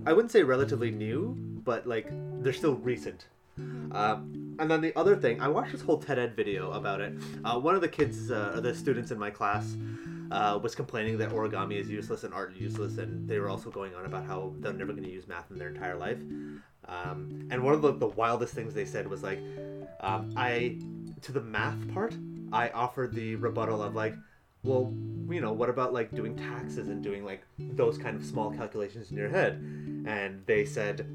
I 0.07 0.13
wouldn't 0.13 0.31
say 0.31 0.43
relatively 0.43 0.91
new, 0.91 1.37
but 1.65 1.87
like 1.87 2.09
they're 2.43 2.53
still 2.53 2.75
recent. 2.77 3.27
Um, 3.91 4.57
and 4.61 4.71
then 4.71 4.81
the 4.81 4.97
other 4.97 5.17
thing, 5.17 5.41
I 5.41 5.49
watched 5.49 5.73
this 5.73 5.81
whole 5.81 5.99
TED 5.99 6.19
Ed 6.19 6.37
video 6.37 6.73
about 6.73 7.01
it. 7.01 7.13
Uh, 7.45 7.59
one 7.59 7.75
of 7.75 7.81
the 7.81 7.89
kids, 7.89 8.31
uh, 8.31 8.61
the 8.63 8.75
students 8.75 9.11
in 9.11 9.19
my 9.19 9.31
class, 9.31 9.77
uh, 10.31 10.59
was 10.63 10.75
complaining 10.75 11.19
that 11.19 11.31
origami 11.31 11.81
is 11.81 11.89
useless 11.89 12.25
and 12.25 12.35
art 12.35 12.53
is 12.53 12.61
useless, 12.61 12.99
and 12.99 13.29
they 13.29 13.39
were 13.39 13.49
also 13.49 13.71
going 13.71 13.95
on 13.95 14.05
about 14.05 14.25
how 14.25 14.53
they're 14.61 14.73
never 14.73 14.93
going 14.93 15.05
to 15.05 15.11
use 15.11 15.27
math 15.27 15.51
in 15.51 15.59
their 15.59 15.69
entire 15.69 15.97
life. 15.97 16.19
Um, 16.87 17.49
and 17.51 17.63
one 17.63 17.75
of 17.75 17.83
the, 17.83 17.93
the 17.93 18.09
wildest 18.09 18.55
things 18.55 18.75
they 18.75 18.85
said 18.85 19.09
was 19.09 19.23
like, 19.23 19.41
um, 20.01 20.33
I, 20.37 20.79
to 21.23 21.33
the 21.33 21.41
math 21.41 21.93
part, 21.93 22.15
I 22.53 22.71
offered 22.71 23.15
the 23.15 23.37
rebuttal 23.37 23.83
of 23.83 23.95
like, 23.95 24.15
well, 24.63 24.93
you 25.29 25.41
know, 25.41 25.53
what 25.53 25.69
about 25.69 25.93
like 25.93 26.15
doing 26.15 26.37
taxes 26.37 26.89
and 26.89 27.03
doing 27.03 27.25
like 27.25 27.43
those 27.59 27.99
kind 27.99 28.17
of 28.17 28.25
small 28.25 28.51
calculations 28.51 29.11
in 29.11 29.17
your 29.17 29.29
head? 29.29 29.55
And 30.07 30.43
they 30.47 30.65
said, 30.65 31.07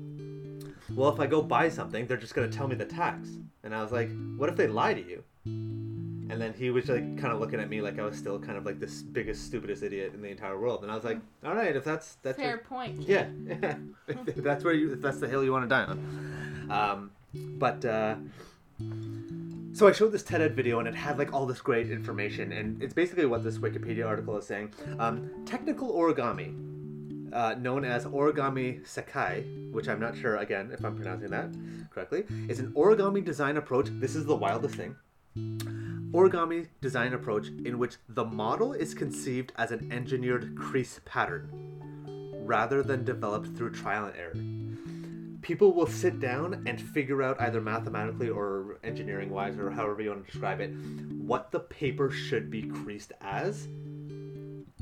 well, 0.96 1.10
if 1.10 1.20
I 1.20 1.28
go 1.28 1.42
buy 1.42 1.70
something, 1.70 2.08
they're 2.08 2.18
just 2.18 2.36
going 2.36 2.50
to 2.50 2.56
tell 2.56 2.68
me 2.68 2.76
the 2.76 2.86
tax. 2.86 3.30
And 3.64 3.74
I 3.74 3.82
was 3.82 3.92
like, 3.92 4.10
what 4.38 4.50
if 4.50 4.56
they 4.56 4.68
lie 4.68 4.94
to 4.94 5.02
you? 5.02 5.24
And 6.34 6.42
then 6.42 6.52
he 6.58 6.72
was 6.72 6.90
like 6.90 7.04
kind 7.20 7.32
of 7.32 7.40
looking 7.40 7.60
at 7.60 7.70
me 7.70 7.80
like 7.80 8.00
I 8.00 8.04
was 8.04 8.18
still 8.18 8.40
kind 8.40 8.58
of 8.58 8.66
like 8.66 8.80
this 8.80 9.04
biggest 9.04 9.46
stupidest 9.46 9.84
idiot 9.84 10.14
in 10.16 10.22
the 10.24 10.30
entire 10.30 10.58
world, 10.60 10.82
and 10.82 10.92
I 10.92 10.96
was 10.96 11.04
like, 11.04 11.20
all 11.46 11.54
right, 11.54 11.76
if 11.76 11.84
that's 11.84 12.16
that's 12.24 12.38
Fair 12.40 12.50
your- 12.50 12.58
point. 12.58 13.00
yeah, 13.02 13.28
if 14.08 14.38
that's 14.38 14.64
where 14.64 14.74
you 14.74 14.94
if 14.94 15.00
that's 15.04 15.20
the 15.20 15.28
hill 15.28 15.44
you 15.44 15.52
want 15.52 15.64
to 15.66 15.70
die 15.70 15.84
on. 15.84 16.72
Um, 16.72 17.12
but 17.60 17.86
uh, 17.86 18.16
so 19.74 19.88
I 19.88 19.92
showed 19.92 20.12
this 20.12 20.24
TED 20.24 20.42
Ed 20.42 20.56
video 20.56 20.80
and 20.80 20.88
it 20.88 20.96
had 20.96 21.20
like 21.20 21.34
all 21.34 21.46
this 21.46 21.62
great 21.62 21.92
information, 21.92 22.52
and 22.52 22.82
it's 22.82 22.96
basically 22.96 23.28
what 23.28 23.44
this 23.44 23.60
Wikipedia 23.60 24.08
article 24.08 24.36
is 24.40 24.48
saying. 24.48 24.74
Um, 24.98 25.30
technical 25.46 25.94
origami, 25.94 26.50
uh, 27.32 27.54
known 27.60 27.86
as 27.86 28.06
origami 28.06 28.82
sekkei, 28.88 29.72
which 29.72 29.88
I'm 29.88 30.00
not 30.00 30.18
sure 30.18 30.38
again 30.38 30.72
if 30.74 30.84
I'm 30.84 30.96
pronouncing 30.96 31.30
that 31.30 31.50
correctly, 31.92 32.24
is 32.50 32.58
an 32.60 32.72
origami 32.74 33.24
design 33.24 33.58
approach. 33.58 33.90
This 33.92 34.16
is 34.16 34.26
the 34.26 34.36
wildest 34.36 34.74
thing. 34.74 34.96
Origami 36.14 36.68
design 36.80 37.14
approach 37.14 37.48
in 37.66 37.80
which 37.80 37.96
the 38.08 38.24
model 38.24 38.74
is 38.74 38.94
conceived 38.94 39.52
as 39.58 39.72
an 39.72 39.92
engineered 39.92 40.56
crease 40.56 41.02
pattern 41.06 41.50
rather 42.46 42.84
than 42.84 43.04
developed 43.04 43.58
through 43.58 43.72
trial 43.72 44.06
and 44.06 44.16
error. 44.16 45.42
People 45.42 45.74
will 45.74 45.88
sit 45.88 46.20
down 46.20 46.64
and 46.68 46.80
figure 46.80 47.24
out 47.24 47.42
either 47.42 47.60
mathematically 47.60 48.30
or 48.30 48.78
engineering 48.84 49.32
wise 49.32 49.58
or 49.58 49.72
however 49.72 50.04
you 50.04 50.12
want 50.12 50.26
to 50.26 50.32
describe 50.32 50.60
it 50.60 50.72
what 51.18 51.52
the 51.52 51.60
paper 51.60 52.12
should 52.12 52.52
be 52.52 52.62
creased 52.62 53.12
as 53.20 53.68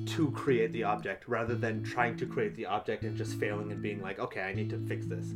to 0.06 0.32
create 0.32 0.74
the 0.74 0.84
object 0.84 1.28
rather 1.30 1.56
than 1.56 1.82
trying 1.82 2.18
to 2.18 2.26
create 2.26 2.56
the 2.56 2.66
object 2.66 3.04
and 3.04 3.16
just 3.16 3.40
failing 3.40 3.72
and 3.72 3.82
being 3.82 4.02
like, 4.02 4.20
okay, 4.20 4.42
I 4.42 4.54
need 4.54 4.70
to 4.72 4.78
fix 4.88 5.06
this. 5.06 5.34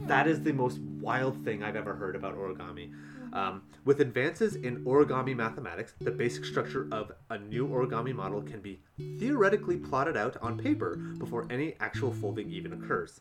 That 0.00 0.26
is 0.26 0.42
the 0.42 0.52
most 0.52 0.80
wild 0.80 1.44
thing 1.44 1.62
I've 1.62 1.76
ever 1.76 1.94
heard 1.94 2.16
about 2.16 2.36
origami. 2.36 2.92
Um, 3.32 3.62
with 3.84 4.00
advances 4.00 4.56
in 4.56 4.84
origami 4.84 5.34
mathematics, 5.34 5.94
the 6.00 6.10
basic 6.10 6.44
structure 6.44 6.88
of 6.92 7.12
a 7.30 7.38
new 7.38 7.66
origami 7.68 8.14
model 8.14 8.42
can 8.42 8.60
be 8.60 8.80
theoretically 9.18 9.76
plotted 9.76 10.16
out 10.16 10.36
on 10.42 10.58
paper 10.58 10.96
before 10.96 11.46
any 11.50 11.74
actual 11.80 12.12
folding 12.12 12.50
even 12.50 12.72
occurs. 12.72 13.20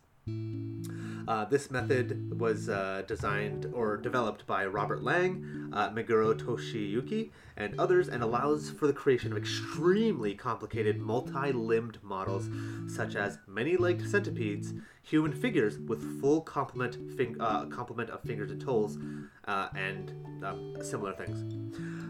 Uh, 1.27 1.45
this 1.45 1.69
method 1.71 2.39
was 2.39 2.69
uh, 2.69 3.03
designed 3.07 3.71
or 3.73 3.97
developed 3.97 4.45
by 4.47 4.65
Robert 4.65 5.03
Lang, 5.03 5.69
uh, 5.73 5.89
Meguro 5.89 6.33
Toshiyuki, 6.33 7.31
and 7.57 7.79
others, 7.79 8.07
and 8.07 8.23
allows 8.23 8.69
for 8.69 8.87
the 8.87 8.93
creation 8.93 9.31
of 9.31 9.37
extremely 9.37 10.33
complicated 10.33 10.99
multi-limbed 10.99 11.97
models, 12.03 12.49
such 12.87 13.15
as 13.15 13.39
many-legged 13.47 14.09
centipedes, 14.09 14.73
human 15.01 15.33
figures 15.33 15.79
with 15.79 16.21
full 16.21 16.41
complement, 16.41 16.95
fing- 17.17 17.39
uh, 17.39 17.65
complement 17.65 18.09
of 18.09 18.21
fingers 18.21 18.51
and 18.51 18.61
toes, 18.61 18.97
uh, 19.45 19.69
and 19.75 20.13
um, 20.43 20.75
similar 20.81 21.13
things. 21.13 21.43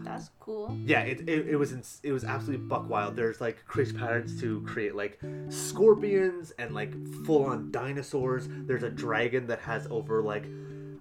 That's 0.04 0.30
cool. 0.40 0.76
Yeah, 0.84 1.00
it, 1.00 1.28
it, 1.28 1.48
it 1.48 1.56
was 1.56 2.00
it 2.02 2.12
was 2.12 2.24
absolutely 2.24 2.66
buck 2.66 2.88
wild. 2.88 3.16
There's 3.16 3.40
like 3.40 3.64
crease 3.66 3.92
patterns 3.92 4.40
to 4.40 4.62
create 4.62 4.94
like 4.94 5.20
scorpions 5.48 6.52
and 6.58 6.74
like 6.74 6.94
full 7.24 7.44
on 7.44 7.70
dinosaurs. 7.70 8.48
There's 8.48 8.84
a 8.84 8.90
dragon 8.90 9.46
that 9.48 9.60
has 9.60 9.86
over 9.90 10.22
like 10.22 10.44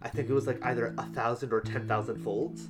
I 0.01 0.09
think 0.09 0.29
it 0.29 0.33
was 0.33 0.47
like 0.47 0.63
either 0.65 0.93
a 0.97 1.05
thousand 1.07 1.53
or 1.53 1.61
ten 1.61 1.87
thousand 1.87 2.21
folds. 2.23 2.69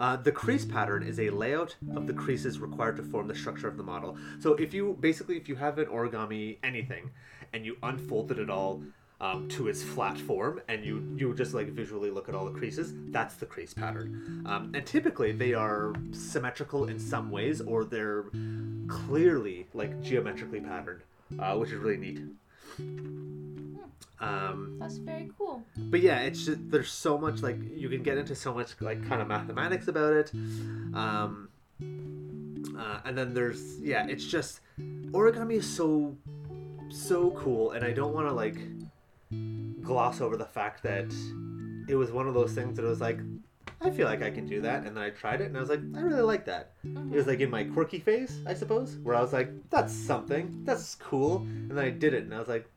Uh, 0.00 0.16
the 0.16 0.32
crease 0.32 0.64
pattern 0.64 1.02
is 1.02 1.20
a 1.20 1.28
layout 1.28 1.76
of 1.94 2.06
the 2.06 2.12
creases 2.12 2.58
required 2.58 2.96
to 2.96 3.02
form 3.02 3.28
the 3.28 3.34
structure 3.34 3.68
of 3.68 3.76
the 3.76 3.82
model. 3.82 4.16
So 4.38 4.54
if 4.54 4.72
you 4.72 4.96
basically 4.98 5.36
if 5.36 5.46
you 5.46 5.56
have 5.56 5.78
an 5.78 5.86
origami 5.86 6.56
anything 6.62 7.10
and 7.52 7.66
you 7.66 7.76
unfolded 7.82 8.38
it 8.38 8.48
all 8.48 8.82
um, 9.20 9.46
to 9.48 9.68
its 9.68 9.82
flat 9.82 10.18
form 10.18 10.62
and 10.68 10.82
you 10.82 11.14
you 11.18 11.34
just 11.34 11.52
like 11.52 11.68
visually 11.68 12.10
look 12.10 12.30
at 12.30 12.34
all 12.34 12.46
the 12.46 12.58
creases, 12.58 12.94
that's 13.10 13.34
the 13.34 13.44
crease 13.44 13.74
pattern. 13.74 14.42
Um, 14.46 14.72
and 14.74 14.86
typically 14.86 15.32
they 15.32 15.52
are 15.52 15.92
symmetrical 16.12 16.86
in 16.86 16.98
some 16.98 17.30
ways 17.30 17.60
or 17.60 17.84
they're 17.84 18.24
clearly 18.88 19.68
like 19.74 20.00
geometrically 20.02 20.60
patterned, 20.60 21.02
uh, 21.38 21.54
which 21.56 21.70
is 21.70 21.76
really 21.76 21.98
neat. 21.98 22.20
Um, 24.20 24.76
That's 24.78 24.98
very 24.98 25.30
cool. 25.38 25.62
but 25.76 26.00
yeah, 26.00 26.20
it's 26.20 26.44
just 26.44 26.70
there's 26.70 26.90
so 26.90 27.16
much 27.16 27.42
like 27.42 27.56
you 27.74 27.88
can 27.88 28.02
get 28.02 28.18
into 28.18 28.34
so 28.34 28.52
much 28.52 28.78
like 28.80 29.06
kind 29.08 29.22
of 29.22 29.28
mathematics 29.28 29.88
about 29.88 30.12
it, 30.12 30.30
um, 30.92 31.48
uh, 32.78 33.00
and 33.06 33.16
then 33.16 33.32
there's 33.32 33.80
yeah, 33.80 34.06
it's 34.06 34.26
just 34.26 34.60
origami 35.12 35.54
is 35.54 35.66
so 35.66 36.14
so 36.90 37.30
cool, 37.30 37.70
and 37.72 37.82
I 37.82 37.92
don't 37.92 38.12
want 38.12 38.28
to 38.28 38.34
like 38.34 38.58
gloss 39.82 40.20
over 40.20 40.36
the 40.36 40.44
fact 40.44 40.82
that 40.82 41.10
it 41.88 41.94
was 41.94 42.12
one 42.12 42.28
of 42.28 42.34
those 42.34 42.52
things 42.52 42.76
that 42.76 42.84
was 42.84 43.00
like 43.00 43.20
I 43.80 43.88
feel 43.90 44.06
like 44.06 44.22
I 44.22 44.30
can 44.30 44.46
do 44.46 44.60
that, 44.60 44.84
and 44.84 44.94
then 44.94 45.02
I 45.02 45.08
tried 45.08 45.40
it, 45.40 45.46
and 45.46 45.56
I 45.56 45.60
was 45.60 45.70
like 45.70 45.80
I 45.96 46.00
really 46.00 46.20
like 46.20 46.44
that. 46.44 46.72
It 46.84 47.16
was 47.16 47.26
like 47.26 47.40
in 47.40 47.48
my 47.48 47.64
quirky 47.64 48.00
phase, 48.00 48.38
I 48.46 48.52
suppose, 48.52 48.98
where 49.02 49.16
I 49.16 49.22
was 49.22 49.32
like 49.32 49.48
that's 49.70 49.94
something, 49.94 50.62
that's 50.66 50.94
cool, 50.96 51.38
and 51.38 51.70
then 51.70 51.78
I 51.78 51.88
did 51.88 52.12
it, 52.12 52.24
and 52.24 52.34
I 52.34 52.38
was 52.38 52.48
like. 52.48 52.68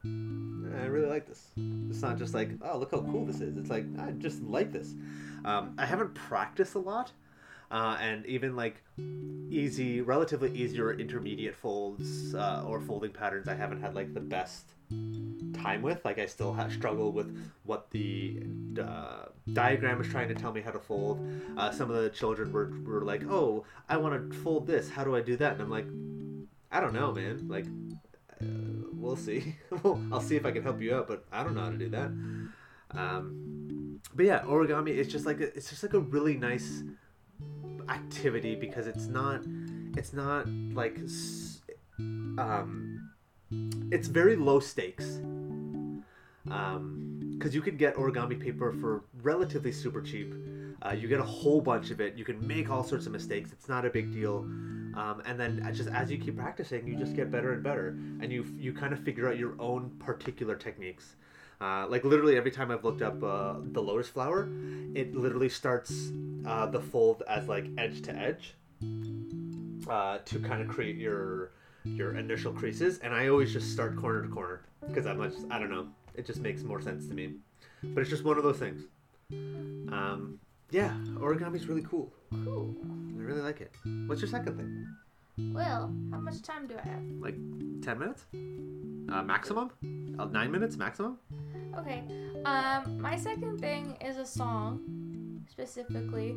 I 0.82 0.86
really 0.86 1.08
like 1.08 1.28
this. 1.28 1.48
It's 1.90 2.02
not 2.02 2.18
just 2.18 2.34
like, 2.34 2.50
oh, 2.62 2.78
look 2.78 2.92
how 2.92 3.02
cool 3.02 3.26
this 3.26 3.42
is. 3.42 3.58
It's 3.58 3.70
like, 3.70 3.86
I 4.00 4.12
just 4.12 4.42
like 4.42 4.72
this. 4.72 4.94
Um, 5.46 5.76
I 5.78 5.86
haven't 5.86 6.14
practiced 6.14 6.76
a 6.76 6.80
lot, 6.80 7.12
uh, 7.72 7.98
and 8.00 8.26
even 8.26 8.56
like 8.56 8.82
easy, 9.50 10.02
relatively 10.02 10.52
easier 10.52 10.94
intermediate 10.94 11.56
folds 11.56 12.34
uh, 12.36 12.64
or 12.66 12.80
folding 12.80 13.12
patterns, 13.12 13.48
I 13.48 13.56
haven't 13.56 13.82
had 13.82 13.96
like 13.96 14.14
the 14.14 14.20
best 14.20 14.72
time 15.54 15.82
with. 15.82 16.04
Like, 16.06 16.20
I 16.20 16.26
still 16.26 16.54
ha- 16.54 16.70
struggle 16.70 17.12
with 17.12 17.36
what 17.64 17.90
the 17.92 18.44
uh, 18.82 19.26
diagram 19.54 20.02
is 20.02 20.08
trying 20.08 20.28
to 20.30 20.36
tell 20.36 20.52
me 20.52 20.62
how 20.62 20.72
to 20.72 20.80
fold. 20.80 21.26
Uh, 21.58 21.72
some 21.72 21.90
of 21.90 22.02
the 22.02 22.10
children 22.10 22.52
were, 22.52 22.72
were 22.86 23.02
like, 23.02 23.24
oh, 23.30 23.66
I 23.90 23.98
want 23.98 24.32
to 24.32 24.38
fold 24.40 24.68
this. 24.68 24.90
How 24.90 25.04
do 25.04 25.16
I 25.16 25.22
do 25.22 25.36
that? 25.38 25.54
And 25.54 25.62
I'm 25.62 25.70
like, 25.70 25.88
I 26.72 26.80
don't 26.80 26.94
know, 26.94 27.12
man. 27.12 27.48
Like, 27.48 27.66
we'll 28.94 29.16
see. 29.16 29.56
I'll 30.12 30.22
see 30.22 30.36
if 30.36 30.46
I 30.46 30.52
can 30.52 30.64
help 30.64 30.82
you 30.82 30.96
out, 30.96 31.08
but 31.08 31.26
I 31.32 31.44
don't 31.44 31.56
know 31.56 31.62
how 31.62 31.70
to 31.70 31.78
do 31.78 31.90
that. 31.90 32.12
Um, 32.92 34.00
but 34.14 34.26
yeah, 34.26 34.42
origami 34.42 34.90
is 34.90 35.08
just 35.08 35.26
like 35.26 35.40
a, 35.40 35.56
it's 35.56 35.70
just 35.70 35.84
like 35.84 35.94
a 35.94 36.00
really 36.00 36.38
nice 36.38 36.84
activity 37.90 38.56
because 38.56 38.88
it's 38.88 39.08
not 39.08 39.42
it's 39.98 40.14
not 40.14 40.48
like 40.48 41.00
um, 42.00 43.12
it's 43.92 44.08
very 44.08 44.36
low 44.36 44.60
stakes. 44.60 45.20
Um, 46.52 47.36
because 47.38 47.56
you 47.56 47.62
can 47.62 47.78
get 47.78 47.96
origami 47.96 48.40
paper 48.40 48.72
for 48.72 49.04
relatively 49.22 49.72
super 49.72 50.02
cheap. 50.02 50.34
Uh, 50.86 50.92
you 50.92 51.08
get 51.08 51.20
a 51.20 51.24
whole 51.24 51.62
bunch 51.62 51.92
of 51.92 52.02
it. 52.02 52.16
You 52.16 52.26
can 52.26 52.46
make 52.46 52.70
all 52.70 52.84
sorts 52.84 53.06
of 53.06 53.14
mistakes. 53.14 53.52
It's 53.52 53.70
not 53.70 53.86
a 53.86 53.90
big 53.90 54.14
deal. 54.14 54.40
Um, 54.96 55.22
and 55.26 55.40
then 55.40 55.68
just 55.74 55.90
as 55.90 56.12
you 56.12 56.18
keep 56.18 56.38
practicing, 56.38 56.86
you 56.86 56.96
just 56.96 57.16
get 57.16 57.32
better 57.32 57.54
and 57.54 57.64
better, 57.64 57.90
and 58.22 58.32
you 58.32 58.46
you 58.58 58.74
kind 58.74 58.94
of 58.94 59.00
figure 59.00 59.28
out 59.28 59.38
your 59.38 59.56
own 59.60 59.92
particular 60.00 60.56
techniques. 60.56 61.16
Uh, 61.62 61.88
like 61.88 62.04
literally 62.04 62.36
every 62.36 62.52
time 62.52 62.70
I've 62.70 62.84
looked 62.84 63.02
up 63.02 63.24
uh, 63.24 63.56
the 63.72 63.82
lotus 63.82 64.10
flower, 64.10 64.50
it 64.94 65.16
literally 65.16 65.50
starts 65.50 66.12
uh, 66.46 66.66
the 66.68 66.82
fold 66.82 67.24
as 67.28 67.48
like 67.48 67.66
edge 67.78 68.02
to 68.04 68.16
edge 68.16 68.54
uh, 69.88 70.18
to 70.26 70.40
kind 70.40 70.62
of 70.62 70.68
create 70.68 70.98
your 70.98 71.52
your 71.86 72.16
initial 72.16 72.54
creases, 72.54 73.00
and 73.00 73.14
I 73.14 73.30
always 73.30 73.52
just 73.52 73.72
start 73.72 73.98
corner 73.98 74.22
to 74.22 74.28
corner 74.28 74.62
because 74.88 75.06
I'm 75.06 75.22
just 75.24 75.46
I 75.50 75.58
don't 75.58 75.72
know, 75.72 75.88
it 76.14 76.26
just 76.26 76.40
makes 76.40 76.64
more 76.64 76.82
sense 76.82 77.08
to 77.08 77.14
me. 77.14 77.36
But 77.82 78.02
it's 78.02 78.10
just 78.10 78.24
one 78.24 78.38
of 78.38 78.44
those 78.44 78.58
things. 78.58 78.84
Um, 79.32 80.40
yeah, 80.74 80.92
origami's 81.22 81.68
really 81.68 81.84
cool. 81.84 82.12
Cool. 82.44 82.76
I 83.16 83.22
really 83.22 83.42
like 83.42 83.62
it. 83.62 83.72
What's 84.08 84.22
your 84.22 84.30
second 84.30 84.58
thing? 84.58 85.54
Well, 85.54 85.94
how 86.12 86.20
much 86.20 86.42
time 86.42 86.66
do 86.66 86.76
I 86.76 86.82
have? 86.82 87.04
Like 87.20 87.36
ten 87.84 88.00
minutes? 88.00 88.26
Uh, 88.34 89.22
maximum? 89.22 89.70
Uh, 90.18 90.26
nine 90.26 90.52
minutes 90.52 90.76
maximum? 90.76 91.20
Okay. 91.78 92.04
Um, 92.46 93.00
my 93.00 93.16
second 93.16 93.60
thing 93.60 93.98
is 94.02 94.18
a 94.18 94.26
song, 94.26 95.46
specifically. 95.48 96.32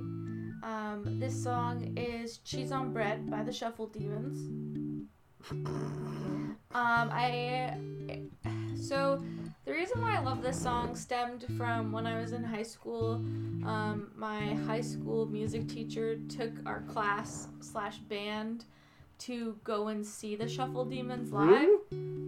Um, 0.63 1.17
this 1.19 1.43
song 1.43 1.97
is 1.97 2.39
"Cheese 2.39 2.73
on 2.73 2.93
Bread" 2.93 3.31
by 3.31 3.43
the 3.43 3.53
Shuffle 3.53 3.87
Demons. 3.87 4.39
Um, 6.75 7.09
I 7.11 7.79
so 8.79 9.23
the 9.67 9.73
reason 9.73 10.01
why 10.01 10.17
I 10.17 10.21
love 10.21 10.43
this 10.43 10.61
song 10.61 10.95
stemmed 10.95 11.45
from 11.59 11.91
when 11.91 12.07
I 12.07 12.21
was 12.21 12.33
in 12.33 12.45
high 12.45 12.63
school. 12.63 13.15
Um, 13.67 14.13
my 14.17 14.55
high 14.67 14.81
school 14.81 15.27
music 15.27 15.69
teacher 15.69 16.19
took 16.29 16.53
our 16.65 16.83
class 16.83 17.49
slash 17.61 17.99
band 17.99 18.65
to 19.19 19.59
go 19.65 19.89
and 19.89 20.07
see 20.07 20.37
the 20.37 20.49
Shuffle 20.49 20.85
Demons 20.85 21.33
live. 21.33 21.69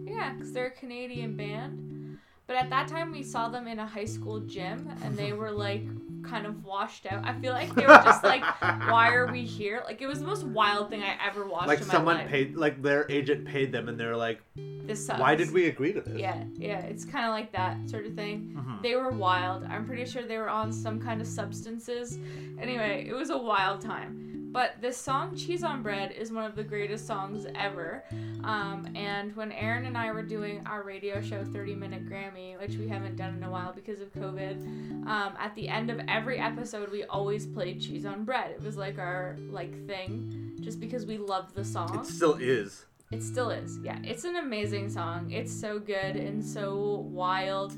Yeah, 0.05 0.33
because 0.33 0.53
they're 0.53 0.67
a 0.67 0.71
Canadian 0.73 1.37
band. 1.37 2.19
But 2.49 2.57
at 2.57 2.71
that 2.71 2.89
time, 2.89 3.13
we 3.13 3.23
saw 3.23 3.49
them 3.49 3.69
in 3.69 3.79
a 3.79 3.87
high 3.87 4.07
school 4.07 4.41
gym, 4.41 4.91
and 5.05 5.17
they 5.17 5.33
were 5.33 5.53
like 5.53 5.85
kind 6.29 6.47
of 6.47 6.65
washed 6.65 7.07
out. 7.07 7.25
I 7.25 7.33
feel 7.41 7.53
like 7.53 7.75
they 7.75 7.83
were 7.87 8.03
just 8.05 8.23
like, 8.25 8.43
"Why 8.63 9.11
are 9.15 9.31
we 9.31 9.43
here?" 9.45 9.83
Like 9.85 10.01
it 10.03 10.07
was 10.07 10.21
the 10.21 10.27
most 10.27 10.45
wild 10.45 10.91
thing 10.91 11.03
I 11.03 11.17
ever 11.27 11.47
watched. 11.47 11.69
like 11.69 11.81
in 11.81 11.87
my 11.87 11.93
someone 11.95 12.17
life. 12.17 12.29
paid, 12.29 12.57
like 12.57 12.83
their 12.83 13.07
agent 13.11 13.47
paid 13.47 13.73
them, 13.73 13.89
and 13.89 13.99
they're 13.99 14.17
like, 14.17 14.41
This 14.57 15.05
sucks. 15.07 15.21
"Why 15.21 15.35
did 15.35 15.53
we 15.53 15.67
agree 15.67 15.93
to 15.93 16.01
this?" 16.01 16.19
Yeah, 16.19 16.43
yeah, 16.57 16.81
it's 16.81 17.05
kind 17.05 17.25
of 17.27 17.31
like 17.33 17.53
that 17.53 17.77
sort 17.89 18.07
of 18.07 18.15
thing. 18.15 18.55
Mhm. 18.57 18.83
They 18.83 18.95
were 18.95 19.11
wild. 19.11 19.65
I'm 19.65 19.85
pretty 19.87 20.05
sure 20.05 20.23
they 20.23 20.39
were 20.39 20.51
on 20.51 20.73
some 20.73 21.01
kind 21.01 21.21
of 21.21 21.27
substances. 21.27 22.19
Anyway, 22.61 23.07
it 23.09 23.15
was 23.15 23.31
a 23.31 23.39
wild 23.39 23.81
time. 23.81 24.28
But 24.51 24.81
this 24.81 24.97
song, 24.97 25.37
Cheese 25.37 25.63
on 25.63 25.83
Bread, 25.83 26.13
is 26.13 26.33
one 26.33 26.45
of 26.45 26.57
the 26.57 26.65
greatest 26.65 27.07
songs 27.07 27.47
ever. 27.55 28.03
Um, 28.45 28.89
and 28.95 29.37
when 29.37 29.53
Aaron 29.53 29.85
and 29.85 29.97
I 29.97 30.11
were 30.11 30.23
doing 30.23 30.67
our 30.67 30.83
radio 30.83 31.21
show, 31.21 31.45
30 31.45 31.75
Minute 31.75 32.09
Grammy, 32.09 32.59
which 32.59 32.77
we 32.77 32.89
haven't 32.89 33.17
done 33.17 33.37
in 33.37 33.43
a 33.43 33.51
while 33.51 33.73
because 33.75 34.01
of 34.01 34.13
COVID, 34.15 35.07
um, 35.07 35.35
at 35.39 35.55
the 35.55 35.69
end 35.69 35.91
of 35.91 36.01
every 36.09 36.39
episode, 36.39 36.91
we 36.91 37.05
always 37.05 37.47
played 37.47 37.81
Cheese 37.81 38.07
on 38.07 38.25
Bread. 38.25 38.51
It 38.53 38.63
was 38.63 38.77
like 38.77 38.99
our 38.99 39.37
like 39.51 39.87
thing, 39.87 40.57
just 40.61 40.81
because 40.81 41.05
we 41.05 41.19
loved 41.19 41.55
the 41.55 41.65
song. 41.65 42.01
It 42.01 42.07
still 42.07 42.39
is. 42.41 42.87
It 43.11 43.23
still 43.23 43.51
is. 43.51 43.79
Yeah, 43.83 43.99
it's 44.03 44.25
an 44.25 44.37
amazing 44.37 44.89
song. 44.89 45.31
It's 45.31 45.53
so 45.53 45.79
good 45.79 46.17
and 46.17 46.45
so 46.45 47.07
wild. 47.11 47.75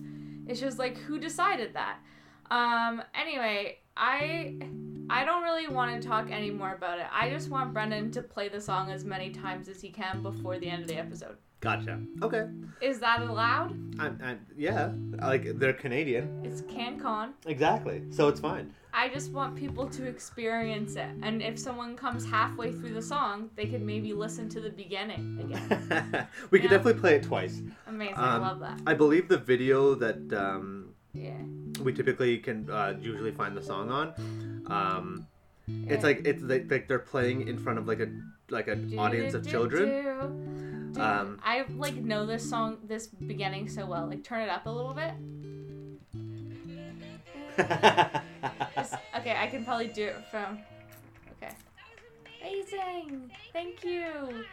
It's 0.47 0.61
just 0.61 0.79
like 0.79 0.97
who 0.99 1.19
decided 1.19 1.75
that? 1.75 1.99
Um 2.51 3.03
anyway, 3.15 3.79
I 3.97 4.57
I 5.11 5.25
don't 5.25 5.43
really 5.43 5.67
want 5.69 6.01
to 6.01 6.07
talk 6.09 6.31
anymore 6.31 6.75
about 6.75 6.99
it. 7.01 7.07
I 7.13 7.29
just 7.31 7.51
want 7.51 7.73
Brendan 7.75 8.11
to 8.13 8.23
play 8.23 8.49
the 8.49 8.61
song 8.61 8.91
as 8.91 9.05
many 9.05 9.31
times 9.31 9.69
as 9.69 9.81
he 9.83 9.91
can 9.91 10.23
before 10.23 10.59
the 10.59 10.69
end 10.71 10.83
of 10.83 10.89
the 10.89 10.97
episode. 10.97 11.37
Gotcha. 11.61 12.01
Okay. 12.23 12.47
Is 12.81 13.01
that 13.01 13.21
allowed? 13.21 13.73
I'm, 13.99 14.19
I'm, 14.23 14.41
yeah, 14.57 14.93
like 15.21 15.59
they're 15.59 15.75
Canadian. 15.75 16.41
It's 16.45 16.63
CanCon. 16.63 17.33
Exactly. 17.45 18.05
So 18.11 18.29
it's 18.29 18.41
fine. 18.41 18.73
I 18.95 19.09
just 19.09 19.31
want 19.33 19.57
people 19.57 19.87
to 19.89 20.07
experience 20.07 20.97
it. 20.97 21.11
And 21.23 21.43
if 21.43 21.59
someone 21.59 21.97
comes 21.97 22.25
halfway 22.25 22.73
through 22.73 22.95
the 22.95 23.03
song, 23.03 23.51
they 23.57 23.67
could 23.67 23.83
maybe 23.83 24.13
listen 24.15 24.49
to 24.51 24.61
the 24.61 24.71
beginning 24.71 25.39
again. 25.45 26.27
we 26.51 26.61
could 26.61 26.71
Yeah. 26.71 26.77
definitely 26.79 27.01
play 27.01 27.17
it 27.17 27.25
twice. 27.25 27.61
Amazing. 27.89 28.15
I 28.17 28.37
Um, 28.37 28.43
love 28.43 28.61
that. 28.61 28.81
I 28.87 28.95
believe 28.95 29.29
the 29.29 29.39
video 29.39 29.95
that 29.97 30.33
um, 30.33 30.95
Yeah. 31.13 31.35
we 31.83 31.93
typically 31.93 32.39
can 32.39 32.71
uh, 32.71 32.95
usually 33.01 33.33
find 33.33 33.57
the 33.57 33.63
song 33.63 33.91
on. 33.91 34.15
Um, 34.71 35.27
it's 35.67 36.03
like 36.05 36.27
it's 36.27 36.43
like, 36.43 36.71
like 36.71 36.89
they're 36.89 36.99
playing 36.99 37.49
in 37.49 37.59
front 37.59 37.79
of 37.79 37.87
like 37.87 38.01
a 38.01 38.09
like 38.49 38.69
an 38.69 38.99
audience 38.99 39.35
of 39.35 39.47
children. 39.47 39.89
Dude, 40.93 41.01
Um, 41.01 41.39
I 41.45 41.65
like 41.77 41.95
know 41.95 42.27
this 42.27 42.49
song, 42.49 42.79
this 42.85 43.07
beginning 43.07 43.69
so 43.69 43.87
well. 43.87 44.07
Like, 44.07 44.25
turn 44.25 44.43
it 44.43 44.49
up 44.49 44.67
a 44.67 44.71
little 44.71 44.95
bit. 44.95 45.15
Okay, 49.21 49.37
I 49.37 49.49
can 49.49 49.65
probably 49.67 49.89
do 49.89 50.05
it 50.07 50.17
from. 50.31 50.61
Okay. 51.37 51.53
Amazing! 52.41 53.31
Thank 53.53 53.85
you. 53.85 54.45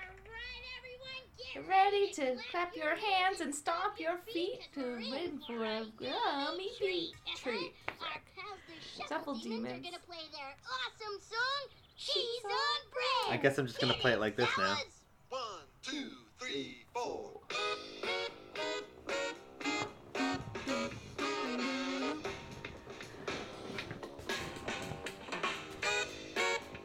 Get 1.58 1.68
ready 1.68 2.12
to 2.12 2.36
clap 2.52 2.76
your 2.76 2.96
hands 2.96 3.42
and 3.42 3.54
stomp 3.54 4.00
your 4.00 4.20
feet 4.32 4.60
to 4.76 5.00
win 5.10 5.40
for 5.48 5.66
a 5.66 5.86
gummy 6.00 6.70
beat 6.80 7.14
treat. 7.36 7.74
Shuffle 9.10 9.34
Demons 9.34 9.84
gonna 9.84 9.98
play 10.06 10.18
their 10.32 10.54
awesome 10.70 11.20
song, 11.20 11.70
Cheese 11.98 12.44
on 12.46 12.92
Bread. 12.92 13.40
I 13.40 13.42
guess 13.42 13.58
I'm 13.58 13.66
just 13.66 13.82
gonna 13.82 13.96
play 13.96 14.12
it 14.12 14.20
like 14.20 14.36
this 14.36 14.50
now. 14.56 14.78
One, 15.30 15.42
two, 15.82 16.12
three, 16.38 16.86
four. 16.94 17.40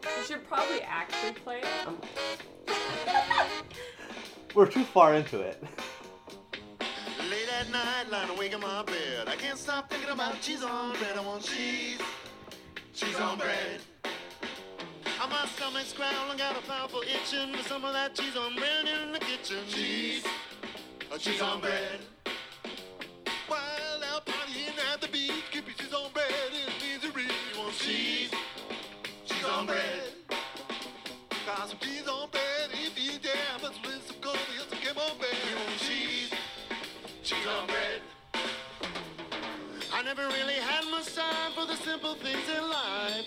You 0.04 0.24
should 0.26 0.48
probably 0.48 0.80
actually 0.80 1.32
play 1.32 1.60
it. 1.60 1.88
We're 4.54 4.66
too 4.66 4.84
far 4.84 5.14
into 5.14 5.40
it. 5.40 5.62
Late 7.30 7.48
at 7.58 7.70
night, 7.70 8.10
lying 8.10 8.28
awake 8.28 8.52
in 8.52 8.60
my 8.60 8.82
bed. 8.82 9.26
I 9.26 9.34
can't 9.36 9.56
stop 9.56 9.88
thinking 9.88 10.10
about 10.10 10.42
cheese 10.42 10.62
on 10.62 10.92
bread. 10.98 11.16
I 11.16 11.24
want 11.24 11.42
cheese, 11.42 11.98
cheese 12.92 13.18
on 13.18 13.38
bread. 13.38 13.80
And 14.04 15.30
my 15.30 15.46
stomach's 15.56 15.94
growling, 15.94 16.36
got 16.36 16.54
a 16.54 16.60
powerful 16.66 17.00
itching 17.00 17.52
with 17.52 17.66
some 17.66 17.82
of 17.86 17.94
that 17.94 18.14
cheese 18.14 18.36
on 18.36 18.54
bread 18.56 18.84
in 18.86 19.12
the 19.12 19.20
kitchen. 19.20 19.56
Cheese, 19.68 20.26
a 21.10 21.18
cheese 21.18 21.40
on 21.40 21.62
bread. 21.62 22.00
Wild 23.48 24.02
out 24.12 24.26
partying 24.26 24.76
at 24.92 25.00
the 25.00 25.08
beach, 25.08 25.44
keep 25.50 25.64
your 25.66 25.76
cheese 25.76 25.94
on 25.94 26.12
bread 26.12 26.28
in 26.52 27.02
misery. 27.02 27.24
You 27.24 27.58
want 27.58 27.72
cheese, 27.72 28.30
cheese 29.24 29.44
on 29.46 29.64
bread. 29.64 30.12
Got 31.46 31.68
some 31.70 31.78
cheese 31.78 32.06
on 32.06 32.28
bread 32.28 32.41
never 40.14 40.28
really 40.28 40.60
had 40.60 40.84
much 40.90 41.14
time 41.14 41.52
for 41.54 41.64
the 41.64 41.74
simple 41.76 42.14
things 42.16 42.46
in 42.54 42.62
life. 42.68 43.24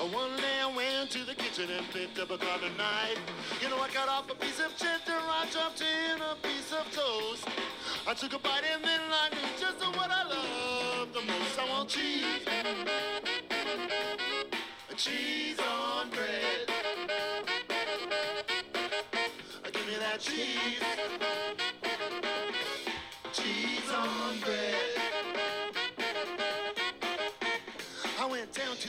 One 0.00 0.34
day 0.38 0.60
I 0.62 0.72
went 0.74 1.10
to 1.10 1.24
the 1.26 1.34
kitchen 1.34 1.68
and 1.70 1.86
picked 1.90 2.18
up 2.18 2.30
a 2.30 2.38
carving 2.38 2.74
knife. 2.78 3.20
You 3.60 3.68
know, 3.68 3.78
I 3.78 3.88
cut 3.88 4.08
off 4.08 4.30
a 4.30 4.34
piece 4.34 4.58
of 4.60 4.74
cheddar, 4.78 5.12
I 5.12 5.44
chopped 5.50 5.82
in 5.82 6.22
a 6.22 6.34
piece 6.36 6.72
of 6.72 6.90
toast. 6.90 7.46
I 8.06 8.14
took 8.14 8.32
a 8.32 8.38
bite 8.38 8.64
and 8.72 8.82
then 8.82 9.00
I 9.10 9.28
knew 9.28 9.60
just 9.60 9.78
what 9.94 10.10
I 10.10 10.22
love 10.24 11.12
the 11.12 11.20
most. 11.20 11.58
I 11.58 11.68
want 11.68 11.90
cheese. 11.90 12.24
Cheese 14.96 15.58
on 15.60 16.08
bread. 16.08 16.70
Give 19.70 19.86
me 19.86 19.96
that. 20.00 20.20
Cheese 20.20 21.05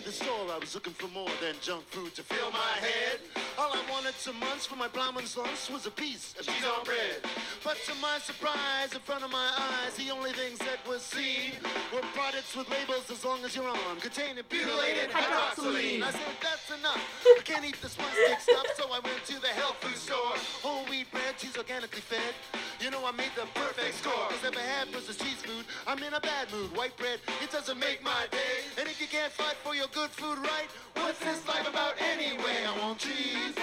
the 0.08 0.14
store, 0.14 0.48
I 0.56 0.58
was 0.58 0.74
looking 0.74 0.94
for 0.94 1.10
more 1.12 1.28
than 1.44 1.54
junk 1.60 1.84
food 1.92 2.16
to 2.16 2.24
fill 2.24 2.50
my 2.52 2.80
head. 2.80 3.20
All 3.60 3.74
I 3.76 3.84
wanted 3.92 4.16
to 4.24 4.32
munch 4.32 4.64
for 4.64 4.78
my 4.78 4.88
ploughman's 4.88 5.36
lunch 5.36 5.70
was 5.70 5.86
a 5.86 5.92
piece 5.92 6.34
of 6.40 6.48
cheese 6.48 6.64
on 6.64 6.86
bread. 6.86 7.20
But 7.62 7.76
to 7.88 7.94
my 8.00 8.18
surprise, 8.20 8.96
in 8.96 9.02
front 9.02 9.26
of 9.26 9.32
my 9.32 9.52
eyes, 9.52 10.00
the 10.00 10.10
only 10.16 10.32
things 10.32 10.60
that 10.60 10.80
were 10.88 11.00
seen 11.00 11.60
were 11.94 12.00
products 12.16 12.56
with 12.56 12.72
labels 12.72 13.12
as 13.12 13.26
long 13.26 13.44
as 13.44 13.54
you're 13.54 13.68
on, 13.68 14.00
containing 14.00 14.48
butylated 14.48 15.12
hydroxytoluene. 15.12 16.02
I 16.02 16.12
said, 16.12 16.40
that's 16.40 16.72
enough. 16.72 17.04
I 17.28 17.42
can't 17.44 17.66
eat 17.68 17.76
this 17.82 17.96
plastic 17.96 18.40
stuff, 18.40 18.68
so 18.78 18.88
I 18.88 19.04
went 19.04 19.26
to 19.26 19.42
the 19.42 19.52
health 19.60 19.76
food 19.84 19.98
store. 19.98 20.40
Whole 20.64 20.86
wheat 20.86 21.12
bread, 21.12 21.36
cheese 21.38 21.58
organically 21.58 22.00
fed. 22.00 22.32
You 22.80 22.92
know 22.92 23.04
I 23.06 23.12
made 23.12 23.32
the 23.36 23.48
perfect 23.56 23.96
score. 23.96 24.14
Cause 24.30 24.44
if 24.44 24.56
I 24.56 24.62
had 24.62 24.90
versus 24.90 25.18
cheese 25.18 25.42
food, 25.42 25.66
I'm 25.88 25.98
in 26.04 26.14
a 26.14 26.20
bad 26.20 26.52
mood. 26.52 26.76
White 26.78 26.96
bread, 26.96 27.20
it 27.42 27.52
doesn't 27.52 27.80
make 27.80 28.04
my 28.04 28.28
day. 28.30 28.62
And 28.78 28.88
if 28.88 29.02
you 29.02 29.08
can't 29.08 29.32
fight 29.32 29.56
for 29.64 29.74
your 29.74 29.88
good 29.94 30.12
food 30.12 30.38
right, 30.38 30.70
what's 30.94 31.20
this 31.20 31.48
life 31.48 31.68
about 31.68 31.96
anyway? 32.00 32.66
I 32.68 32.80
want 32.80 33.00
cheese. 33.00 33.56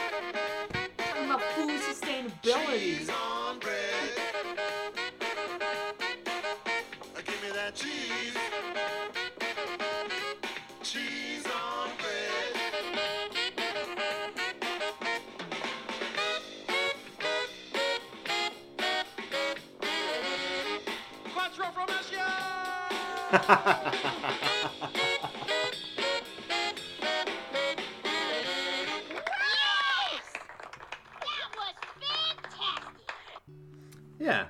Talking 0.99 1.25
about 1.27 1.43
food 1.55 1.81
sustainability. 1.81 2.79
Cheese 2.79 3.11
on 3.11 3.61
bread. 3.61 4.34
Yeah. 34.19 34.47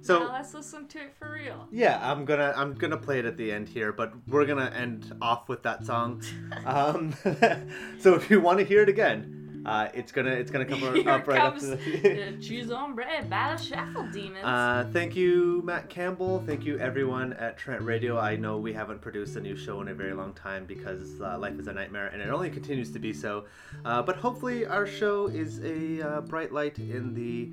So 0.00 0.20
now 0.20 0.32
let's 0.32 0.54
listen 0.54 0.88
to 0.88 0.98
it 0.98 1.14
for 1.18 1.32
real. 1.32 1.68
yeah, 1.70 1.98
I'm 2.02 2.24
gonna 2.24 2.52
I'm 2.56 2.74
gonna 2.74 2.96
play 2.96 3.18
it 3.18 3.24
at 3.24 3.36
the 3.36 3.52
end 3.52 3.68
here, 3.68 3.92
but 3.92 4.12
we're 4.26 4.46
gonna 4.46 4.72
end 4.74 5.14
off 5.20 5.48
with 5.48 5.62
that 5.64 5.84
song. 5.84 6.22
Um, 6.64 7.14
so 7.98 8.14
if 8.14 8.30
you 8.30 8.40
want 8.40 8.58
to 8.58 8.64
hear 8.64 8.82
it 8.82 8.88
again, 8.90 9.37
Uh, 9.68 9.90
it's 9.92 10.12
gonna 10.12 10.30
it's 10.30 10.50
gonna 10.50 10.64
come 10.64 10.78
Here 10.94 11.10
up 11.10 11.26
right 11.26 11.38
comes 11.38 11.64
after 11.64 12.36
cheese 12.40 12.70
on 12.70 12.94
bread 12.94 13.28
battle 13.28 13.62
shuffle 13.62 14.08
demons. 14.10 14.42
Uh, 14.42 14.88
thank 14.94 15.14
you, 15.14 15.60
Matt 15.62 15.90
Campbell. 15.90 16.42
Thank 16.46 16.64
you, 16.64 16.78
everyone 16.78 17.34
at 17.34 17.58
Trent 17.58 17.82
Radio. 17.82 18.18
I 18.18 18.34
know 18.36 18.56
we 18.56 18.72
haven't 18.72 19.02
produced 19.02 19.36
a 19.36 19.40
new 19.40 19.56
show 19.56 19.82
in 19.82 19.88
a 19.88 19.94
very 19.94 20.14
long 20.14 20.32
time 20.32 20.64
because 20.64 21.20
uh, 21.20 21.36
life 21.38 21.58
is 21.58 21.66
a 21.66 21.72
nightmare, 21.72 22.06
and 22.06 22.22
it 22.22 22.30
only 22.30 22.48
continues 22.48 22.90
to 22.92 22.98
be 22.98 23.12
so. 23.12 23.44
Uh, 23.84 24.00
but 24.00 24.16
hopefully, 24.16 24.64
our 24.64 24.86
show 24.86 25.26
is 25.26 25.60
a 25.62 26.00
uh, 26.00 26.20
bright 26.22 26.50
light 26.50 26.78
in 26.78 27.12
the 27.12 27.50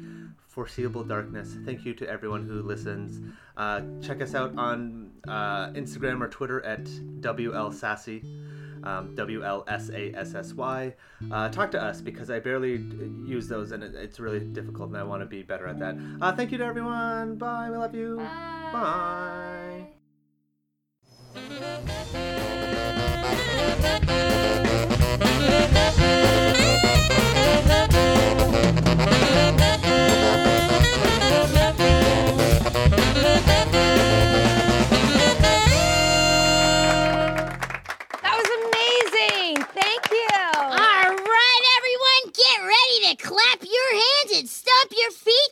foreseeable 0.48 1.04
darkness. 1.04 1.58
Thank 1.66 1.84
you 1.84 1.94
to 1.96 2.08
everyone 2.10 2.48
who 2.48 2.62
listens. 2.62 3.22
Uh, 3.58 3.82
check 4.02 4.22
us 4.22 4.34
out 4.34 4.58
on 4.58 5.12
uh, 5.28 5.68
Instagram 5.72 6.22
or 6.22 6.30
Twitter 6.30 6.64
at 6.64 6.86
WL 6.86 7.74
Sassy. 7.74 8.24
Um, 8.86 9.16
W 9.16 9.44
L 9.44 9.64
S 9.68 9.90
A 9.90 10.14
S 10.16 10.36
S 10.36 10.54
Y. 10.54 10.94
Uh, 11.32 11.50
talk 11.50 11.72
to 11.72 11.82
us 11.82 12.02
because 12.02 12.30
I 12.30 12.40
barely 12.40 12.78
use 13.26 13.48
those 13.48 13.72
and 13.72 13.84
it, 13.84 13.96
it's 13.96 14.20
really 14.20 14.40
difficult 14.40 14.90
and 14.90 14.98
I 14.98 15.04
want 15.04 15.22
to 15.22 15.26
be 15.26 15.42
better 15.44 15.68
at 15.68 15.80
that. 15.80 15.98
Uh, 16.22 16.36
thank 16.36 16.52
you 16.52 16.58
to 16.58 16.66
everyone. 16.66 17.36
Bye. 17.38 17.70
We 17.70 17.78
love 17.78 17.96
you. 17.96 18.18
Bye. 18.18 19.88
That 23.86 24.55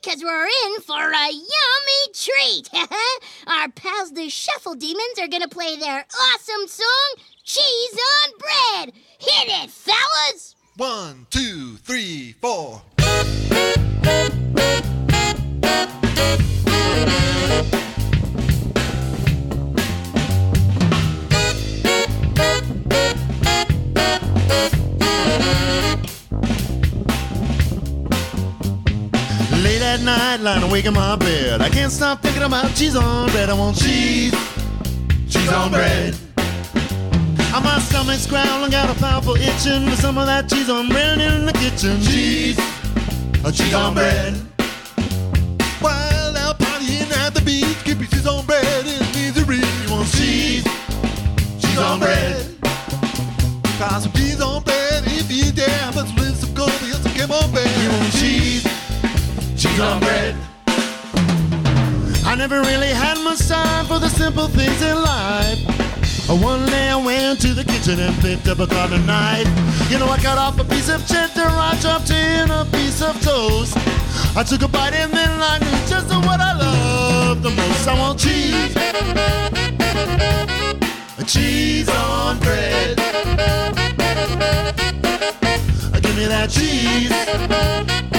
because 0.03 0.21
we're 0.23 0.45
in 0.45 0.81
for 0.81 1.11
a 1.11 1.29
yummy 1.31 2.13
treat. 2.13 2.69
Our 3.47 3.69
pals, 3.69 4.11
the 4.11 4.29
Shuffle 4.29 4.75
Demons, 4.75 5.19
are 5.19 5.27
going 5.27 5.41
to 5.41 5.47
play 5.47 5.77
their 5.77 6.05
awesome 6.33 6.67
song, 6.67 7.15
Cheese 7.43 7.97
on 8.23 8.31
Bread. 8.37 8.93
Hit 9.19 9.63
it, 9.63 9.69
fellas! 9.69 10.55
One, 10.75 11.27
two, 11.29 11.77
three, 11.77 12.33
four. 12.41 12.81
At 29.93 30.01
night, 30.01 30.39
lying 30.39 30.63
awake 30.63 30.85
in 30.85 30.93
my 30.93 31.15
bed. 31.15 31.61
I 31.61 31.69
can't 31.69 31.91
stop 31.91 32.21
thinking 32.21 32.41
about 32.41 32.73
cheese 32.75 32.95
on 32.95 33.29
bread. 33.29 33.49
I 33.49 33.53
want 33.53 33.77
cheese, 33.77 34.33
cheese 35.29 35.51
on 35.51 35.71
bread. 35.71 36.15
And 37.53 37.63
my 37.63 37.79
stomach's 37.79 38.25
growling, 38.25 38.71
got 38.71 38.89
a 38.89 38.99
powerful 38.99 39.35
itching 39.35 39.87
for 39.89 39.95
some 39.95 40.17
of 40.17 40.25
that 40.25 40.49
cheese 40.49 40.69
on 40.69 40.89
bread 40.89 41.19
in 41.19 41.45
the 41.45 41.53
kitchen. 41.53 42.01
Cheese, 42.01 42.57
a 43.45 43.51
cheese 43.51 43.73
on 43.73 43.93
bread. 43.93 44.33
While 45.79 46.37
out 46.37 46.57
partying 46.57 47.11
at 47.23 47.35
the 47.35 47.41
beach, 47.41 47.77
keep 47.83 47.99
your 47.99 48.07
cheese 48.07 48.25
on 48.25 48.45
bread 48.47 48.85
in 48.85 48.99
misery. 49.13 49.57
You 49.57 49.91
want 49.91 50.09
cheese, 50.11 50.65
cheese 51.61 51.77
on 51.77 51.99
bread. 51.99 52.55
Cause 53.77 54.11
cheese 54.13 54.41
on 54.41 54.63
bread 54.63 55.03
if 55.05 55.29
you 55.29 55.51
dare, 55.51 55.91
but 55.93 56.07
with 56.15 56.35
some 56.37 56.53
gold, 56.55 56.71
you 56.81 56.93
some 56.93 57.51
bread. 57.51 57.69
You 57.83 57.89
want 57.89 58.13
cheese, 58.13 58.42
cheese 59.73 59.81
on 59.81 59.99
bread. 59.99 60.35
I 62.25 62.35
never 62.37 62.61
really 62.61 62.89
had 62.89 63.17
much 63.23 63.47
time 63.47 63.85
for 63.85 63.99
the 63.99 64.09
simple 64.09 64.47
things 64.47 64.81
in 64.81 64.95
life. 64.95 65.59
One 66.29 66.65
day 66.65 66.89
I 66.89 66.95
went 66.95 67.41
to 67.41 67.53
the 67.53 67.63
kitchen 67.63 67.99
and 67.99 68.15
picked 68.21 68.47
up 68.47 68.59
a 68.59 68.67
carving 68.67 69.05
knife. 69.05 69.47
You 69.89 69.99
know, 69.99 70.07
I 70.07 70.17
cut 70.17 70.37
off 70.37 70.59
a 70.59 70.63
piece 70.63 70.89
of 70.89 71.05
cheddar, 71.07 71.47
I 71.47 71.77
chopped 71.81 72.09
in 72.09 72.49
a 72.49 72.65
piece 72.71 73.01
of 73.01 73.19
toast. 73.21 73.77
I 74.35 74.43
took 74.43 74.63
a 74.63 74.67
bite 74.67 74.93
and 74.93 75.11
then 75.11 75.29
I 75.41 75.59
knew 75.59 75.87
just 75.87 76.07
what 76.07 76.39
I 76.39 76.53
love 76.57 77.43
the 77.43 77.51
most. 77.51 77.87
I 77.87 77.93
want 77.99 78.19
cheese. 78.19 78.73
Cheese 81.25 81.89
on 81.89 82.37
bread. 82.39 82.97
Give 86.01 86.15
me 86.17 86.25
that 86.25 86.49
cheese. 86.49 88.12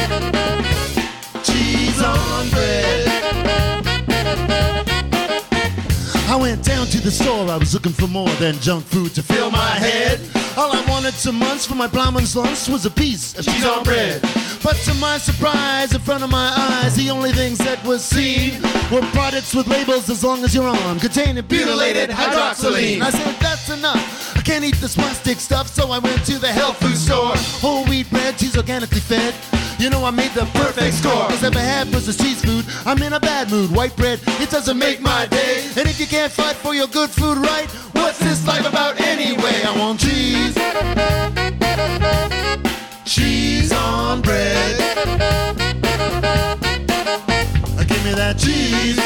I 6.27 6.37
went 6.37 6.65
down 6.65 6.87
to 6.89 7.01
the 7.01 7.13
store, 7.13 7.49
I 7.49 7.57
was 7.57 7.75
looking 7.75 7.93
for 7.93 8.09
more 8.09 8.29
than 8.41 8.55
junk 8.59 8.85
food 8.87 9.15
to 9.15 9.23
fill 9.23 9.53
my 9.53 9.71
head. 9.79 10.21
All 10.57 10.73
I 10.73 10.85
wanted 10.89 11.15
to 11.15 11.33
munch 11.33 11.67
for 11.67 11.77
my 11.77 11.87
ploughman's 11.87 12.35
lunch 12.35 12.69
was 12.69 12.87
a 12.87 12.91
piece 12.91 13.39
of 13.39 13.45
cheese 13.45 13.65
on 13.65 13.85
bread. 13.85 14.21
But 14.63 14.75
to 14.87 14.95
my 14.95 15.19
surprise, 15.19 15.95
in 15.95 16.01
front 16.01 16.25
of 16.25 16.31
my 16.31 16.53
eyes, 16.57 16.97
the 16.97 17.11
only 17.11 17.31
things 17.33 17.59
that 17.59 17.85
was 17.85 18.05
seen 18.05 18.61
were 18.91 19.03
products 19.13 19.55
with 19.55 19.69
labels 19.69 20.11
as 20.11 20.25
long 20.25 20.43
as 20.43 20.55
your 20.55 20.67
arm 20.67 20.99
containing 20.99 21.45
butylated 21.45 22.09
hydroxytoluene. 22.09 23.03
I 23.03 23.11
said, 23.11 23.37
that's 23.41 23.71
enough. 23.71 24.37
I 24.37 24.41
can't 24.41 24.65
eat 24.65 24.77
this 24.77 24.97
plastic 24.97 25.39
stuff, 25.39 25.69
so 25.69 25.91
I 25.91 25.99
went 25.99 26.25
to 26.27 26.39
the 26.39 26.51
health 26.51 26.79
food 26.79 26.97
store. 26.97 27.35
Whole 27.61 27.85
wheat 27.85 28.11
bread, 28.11 28.39
cheese 28.39 28.57
organically 28.57 29.01
fed. 29.01 29.35
You 29.85 29.91
know 29.91 30.03
I 30.03 30.11
made 30.13 30.31
the 30.31 30.47
perfect 30.47 30.95
score. 30.95 31.29
Cause 31.29 31.43
if 31.43 31.55
I 31.55 31.61
had 31.61 31.93
was 31.93 32.07
the 32.07 32.15
cheese 32.15 32.43
food, 32.43 32.65
I'm 32.87 33.03
in 33.03 33.13
a 33.13 33.21
bad 33.21 33.51
mood. 33.51 33.71
White 33.71 33.95
bread, 33.97 34.19
it 34.41 34.49
doesn't 34.49 34.79
make 34.79 35.03
my 35.03 35.27
day. 35.27 35.63
And 35.77 35.87
if 35.87 36.01
you 36.01 36.07
can't 36.07 36.33
fight 36.33 36.57
for 36.57 36.75
your 36.75 36.87
good 36.87 37.11
food 37.11 37.37
right, 37.37 37.71
what's 37.93 38.19
this 38.19 38.47
life 38.47 38.67
about 38.67 38.99
anyway? 38.99 39.61
I 39.63 39.77
want 39.79 40.01
cheese. 40.01 40.55
Cheese 43.05 43.73
on 43.75 44.23
bread. 44.23 44.79
Give 47.87 48.05
me 48.07 48.15
that 48.15 48.39
cheese. 48.39 48.97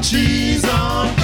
Cheese 0.00 0.64
on 0.66 1.14